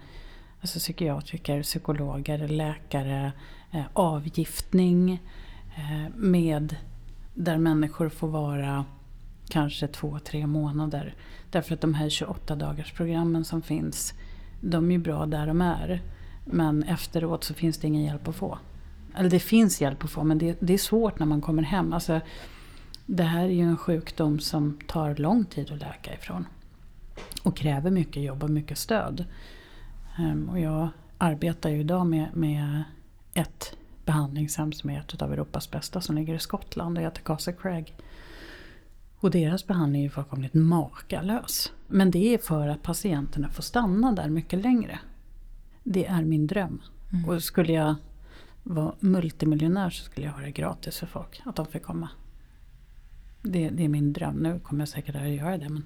alltså 0.61 0.79
psykiatriker, 0.79 1.63
psykologer, 1.63 2.49
läkare, 2.49 3.33
eh, 3.71 3.85
avgiftning 3.93 5.23
eh, 5.77 6.15
med 6.15 6.77
där 7.35 7.59
människor 7.59 8.09
får 8.09 8.29
vara 8.29 8.85
kanske 9.49 9.89
två, 9.89 10.19
tre 10.19 10.47
månader. 10.47 11.15
Därför 11.51 11.75
att 11.75 11.81
de 11.81 11.95
här 11.95 12.09
28 12.09 12.57
dagarsprogrammen 12.57 13.45
som 13.45 13.63
finns, 13.63 14.15
de 14.61 14.91
är 14.91 14.93
ju 14.93 14.99
bra 14.99 15.27
där 15.27 15.47
de 15.47 15.61
är. 15.61 16.03
Men 16.45 16.83
efteråt 16.83 17.45
så 17.45 17.55
finns 17.55 17.79
det 17.79 17.87
ingen 17.87 18.05
hjälp 18.05 18.29
att 18.29 18.37
få. 18.37 18.59
Eller 19.17 19.31
det 19.31 19.41
finns 19.41 19.81
hjälp 19.81 20.05
att 20.05 20.11
få 20.11 20.25
men 20.25 20.39
det, 20.39 20.57
det 20.61 20.75
är 20.75 20.79
svårt 20.79 21.19
när 21.19 21.27
man 21.27 21.41
kommer 21.41 21.63
hem. 21.63 21.93
Alltså, 21.93 22.21
det 23.07 23.23
här 23.23 23.45
är 23.45 23.49
ju 23.49 23.63
en 23.63 23.77
sjukdom 23.77 24.41
som 24.41 24.79
tar 24.87 25.15
lång 25.15 25.45
tid 25.45 25.73
att 25.73 25.81
läka 25.81 26.15
ifrån. 26.15 26.47
Och 27.43 27.57
kräver 27.57 27.91
mycket 27.91 28.23
jobb 28.23 28.43
och 28.43 28.51
mycket 28.51 28.79
stöd. 28.79 29.25
Um, 30.19 30.49
och 30.49 30.61
jag 30.61 30.89
arbetar 31.19 31.71
ju 31.71 31.81
idag 31.81 32.07
med, 32.07 32.29
med 32.37 32.83
ett 33.35 33.77
behandlingshem 34.05 34.73
som 34.73 34.91
är 34.91 34.99
ett 34.99 35.23
av 35.23 35.33
Europas 35.33 35.71
bästa 35.71 36.01
som 36.01 36.17
ligger 36.17 36.35
i 36.35 36.39
Skottland 36.39 36.99
och 36.99 37.05
heter 37.05 37.23
Castle 37.23 37.53
Craig. 37.53 37.95
Och 39.21 39.31
deras 39.31 39.67
behandling 39.67 40.03
är 40.03 40.05
ju 40.05 40.11
fullkomligt 40.11 40.55
makalös. 40.55 41.73
Men 41.87 42.11
det 42.11 42.35
är 42.35 42.39
för 42.39 42.69
att 42.69 42.83
patienterna 42.83 43.49
får 43.49 43.63
stanna 43.63 44.13
där 44.13 44.29
mycket 44.29 44.63
längre. 44.63 44.99
Det 45.83 46.07
är 46.07 46.23
min 46.23 46.47
dröm. 46.47 46.83
Mm. 47.13 47.29
Och 47.29 47.43
skulle 47.43 47.73
jag 47.73 47.95
vara 48.63 48.95
multimiljonär 49.01 49.91
så 49.91 50.05
skulle 50.05 50.27
jag 50.27 50.33
ha 50.33 50.41
det 50.41 50.51
gratis 50.51 50.99
för 50.99 51.07
folk. 51.07 51.43
Att 51.45 51.57
de 51.57 51.67
får 51.67 51.79
komma. 51.79 52.09
Det, 53.43 53.69
det 53.71 53.85
är 53.85 53.89
min 53.89 54.13
dröm. 54.13 54.37
Nu 54.37 54.61
kommer 54.61 54.81
jag 54.81 54.89
säkert 54.89 55.17
att 55.17 55.29
göra 55.29 55.59
det 55.59 55.69
men 55.69 55.85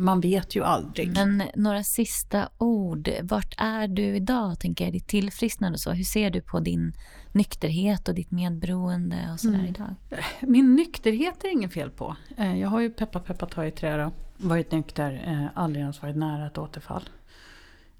man 0.00 0.20
vet 0.20 0.56
ju 0.56 0.64
aldrig. 0.64 1.14
Men 1.14 1.42
några 1.54 1.82
sista 1.82 2.48
ord. 2.58 3.10
Vart 3.22 3.54
är 3.58 3.88
du 3.88 4.02
idag, 4.02 4.60
tänker 4.60 4.84
jag, 4.84 4.92
ditt 4.92 5.08
tillfrisknande 5.08 5.76
och 5.76 5.80
så? 5.80 5.90
Hur 5.90 6.04
ser 6.04 6.30
du 6.30 6.40
på 6.40 6.60
din 6.60 6.92
nykterhet 7.32 8.08
och 8.08 8.14
ditt 8.14 8.30
medberoende 8.30 9.30
och 9.32 9.40
sådär 9.40 9.54
mm. 9.54 9.66
idag? 9.66 9.94
Min 10.40 10.76
nykterhet 10.76 11.44
är 11.44 11.48
det 11.48 11.52
inget 11.52 11.72
fel 11.72 11.90
på. 11.90 12.16
Eh, 12.36 12.60
jag 12.60 12.68
har 12.68 12.80
ju 12.80 12.90
peppa 12.90 13.20
peppa 13.20 13.46
ta 13.46 13.66
i 13.66 13.70
trä 13.70 13.96
då. 13.96 14.12
Varit 14.36 14.72
nykter, 14.72 15.22
eh, 15.26 15.46
aldrig 15.54 15.82
ens 15.82 16.02
varit 16.02 16.16
nära 16.16 16.46
ett 16.46 16.58
återfall. 16.58 17.02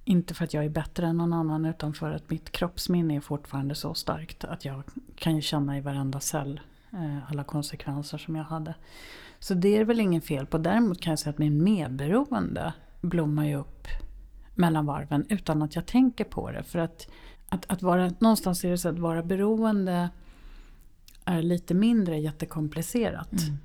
Inte 0.05 0.35
för 0.35 0.45
att 0.45 0.55
jag 0.55 0.65
är 0.65 0.69
bättre 0.69 1.07
än 1.07 1.17
någon 1.17 1.33
annan 1.33 1.65
utan 1.65 1.95
för 1.95 2.11
att 2.11 2.31
mitt 2.31 2.53
kroppsminne 2.53 3.17
är 3.17 3.21
fortfarande 3.21 3.75
så 3.75 3.95
starkt 3.95 4.45
att 4.45 4.65
jag 4.65 4.83
kan 5.15 5.37
ju 5.37 5.43
känna 5.43 5.79
i 5.79 5.81
varenda 5.81 6.21
cell 6.21 6.61
eh, 6.93 7.31
alla 7.31 7.45
konsekvenser 7.45 8.19
som 8.19 8.37
jag 8.37 8.45
hade. 8.45 8.75
Så 9.39 9.55
det 9.55 9.77
är 9.77 9.85
väl 9.85 10.01
inget 10.01 10.25
fel 10.25 10.47
på. 10.47 10.59
Däremot 10.59 11.01
kan 11.01 11.11
jag 11.11 11.19
säga 11.19 11.31
att 11.31 11.39
min 11.39 11.65
medberoende 11.65 12.73
blommar 13.01 13.45
ju 13.45 13.57
upp 13.57 13.87
mellan 14.55 14.87
varven 14.87 15.27
utan 15.29 15.63
att 15.63 15.77
jag 15.77 15.87
tänker 15.87 16.25
på 16.25 16.51
det. 16.51 16.63
För 16.63 16.79
att, 16.79 17.11
att, 17.49 17.71
att 17.71 17.83
vara, 17.83 18.13
någonstans 18.19 18.65
är 18.65 18.71
det 18.71 18.79
så 18.79 18.89
att 18.89 18.99
vara 18.99 19.23
beroende 19.23 20.11
är 21.25 21.43
lite 21.43 21.75
mindre 21.75 22.19
jättekomplicerat 22.19 23.33
mm. 23.33 23.59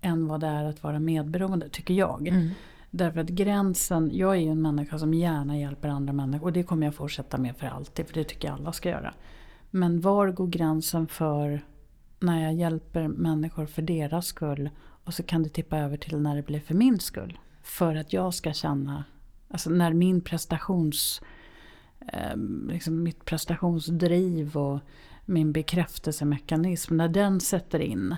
än 0.00 0.26
vad 0.26 0.40
det 0.40 0.46
är 0.46 0.64
att 0.64 0.82
vara 0.82 0.98
medberoende, 0.98 1.68
tycker 1.68 1.94
jag. 1.94 2.28
Mm. 2.28 2.50
Därför 2.90 3.20
att 3.20 3.28
gränsen, 3.28 4.10
jag 4.12 4.36
är 4.36 4.40
ju 4.40 4.48
en 4.48 4.62
människa 4.62 4.98
som 4.98 5.14
gärna 5.14 5.58
hjälper 5.58 5.88
andra 5.88 6.12
människor 6.12 6.46
och 6.46 6.52
det 6.52 6.62
kommer 6.62 6.86
jag 6.86 6.94
fortsätta 6.94 7.38
med 7.38 7.56
för 7.56 7.66
alltid, 7.66 8.06
för 8.06 8.14
det 8.14 8.24
tycker 8.24 8.48
jag 8.48 8.54
alla 8.54 8.72
ska 8.72 8.88
göra. 8.88 9.14
Men 9.70 10.00
var 10.00 10.30
går 10.30 10.46
gränsen 10.46 11.06
för 11.06 11.64
när 12.20 12.42
jag 12.42 12.54
hjälper 12.54 13.08
människor 13.08 13.66
för 13.66 13.82
deras 13.82 14.26
skull 14.26 14.70
och 15.04 15.14
så 15.14 15.22
kan 15.22 15.42
det 15.42 15.48
tippa 15.48 15.78
över 15.78 15.96
till 15.96 16.18
när 16.18 16.36
det 16.36 16.42
blir 16.42 16.60
för 16.60 16.74
min 16.74 16.98
skull. 16.98 17.38
För 17.62 17.94
att 17.94 18.12
jag 18.12 18.34
ska 18.34 18.52
känna, 18.52 19.04
alltså 19.48 19.70
när 19.70 19.92
min 19.92 20.20
prestations, 20.20 21.22
eh, 22.12 22.36
liksom 22.68 23.02
mitt 23.02 23.24
prestationsdriv 23.24 24.56
och 24.56 24.80
min 25.24 25.52
bekräftelsemekanism, 25.52 26.96
när 26.96 27.08
den 27.08 27.40
sätter 27.40 27.78
in. 27.78 28.16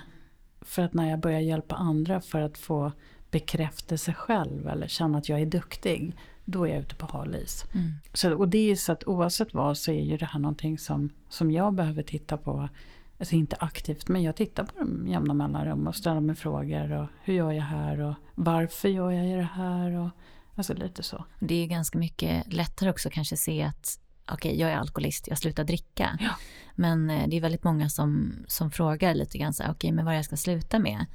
För 0.61 0.83
att 0.83 0.95
när 0.95 1.11
jag 1.11 1.21
börjar 1.21 1.41
hjälpa 1.41 1.75
andra 1.75 2.21
för 2.21 2.41
att 2.41 2.59
få 2.59 2.93
bekräftelse 3.31 4.13
själv 4.13 4.69
eller 4.69 4.89
känna 4.89 5.19
att 5.19 5.29
jag 5.29 5.41
är 5.41 5.47
duktig, 5.47 6.17
då 6.45 6.65
är 6.67 6.71
jag 6.71 6.81
ute 6.81 6.95
på 6.95 7.07
hal 7.07 7.35
is. 7.35 7.65
Mm. 7.75 7.93
Så, 8.13 8.35
och 8.35 8.49
det 8.49 8.71
är 8.71 8.77
så 8.77 8.93
att 8.93 9.05
oavsett 9.07 9.55
vad 9.55 9.79
så 9.79 9.91
är 9.91 10.03
ju 10.03 10.17
det 10.17 10.27
här 10.27 10.41
någonting 10.41 10.79
som, 10.79 11.11
som 11.29 11.51
jag 11.51 11.75
behöver 11.75 12.03
titta 12.03 12.37
på 12.37 12.69
Alltså 13.21 13.35
inte 13.35 13.57
aktivt, 13.61 14.09
men 14.09 14.23
jag 14.23 14.37
tittar 14.37 14.65
på 14.65 14.79
dem 14.79 15.09
jämna 15.09 15.35
mellanrum 15.35 15.87
och 15.87 15.97
ställer 15.97 16.21
mig 16.21 16.37
frågor. 16.37 16.93
Och 16.93 17.09
hur 17.23 17.35
gör 17.35 17.53
jag 17.53 17.63
här? 17.63 18.01
Och 18.01 18.15
varför 18.35 18.89
gör 18.89 19.11
jag 19.11 19.39
det 19.39 19.49
här? 19.55 19.99
Och, 19.99 20.09
alltså 20.55 20.75
lite 20.75 21.03
så. 21.03 21.25
Det 21.41 21.55
är 21.55 21.67
ganska 21.67 21.99
mycket 21.99 22.53
lättare 22.53 22.91
också 22.91 23.11
kanske 23.11 23.37
se 23.37 23.63
att 23.63 24.01
okej, 24.25 24.51
okay, 24.51 24.61
jag 24.61 24.71
är 24.71 24.77
alkoholist, 24.77 25.29
jag 25.29 25.39
slutar 25.39 25.65
dricka. 25.65 26.19
Ja. 26.21 26.31
Men 26.75 27.11
eh, 27.11 27.29
det 27.29 27.37
är 27.37 27.41
väldigt 27.41 27.65
många 27.65 27.89
som, 27.89 28.33
som 28.47 28.71
frågar 28.71 29.15
lite 29.15 29.39
grann 29.39 29.55
så 29.55 29.63
okej, 29.63 29.73
okay, 29.73 29.93
men 29.93 30.05
vad 30.05 30.17
jag 30.17 30.25
ska 30.25 30.37
sluta 30.37 30.79
med 30.79 31.07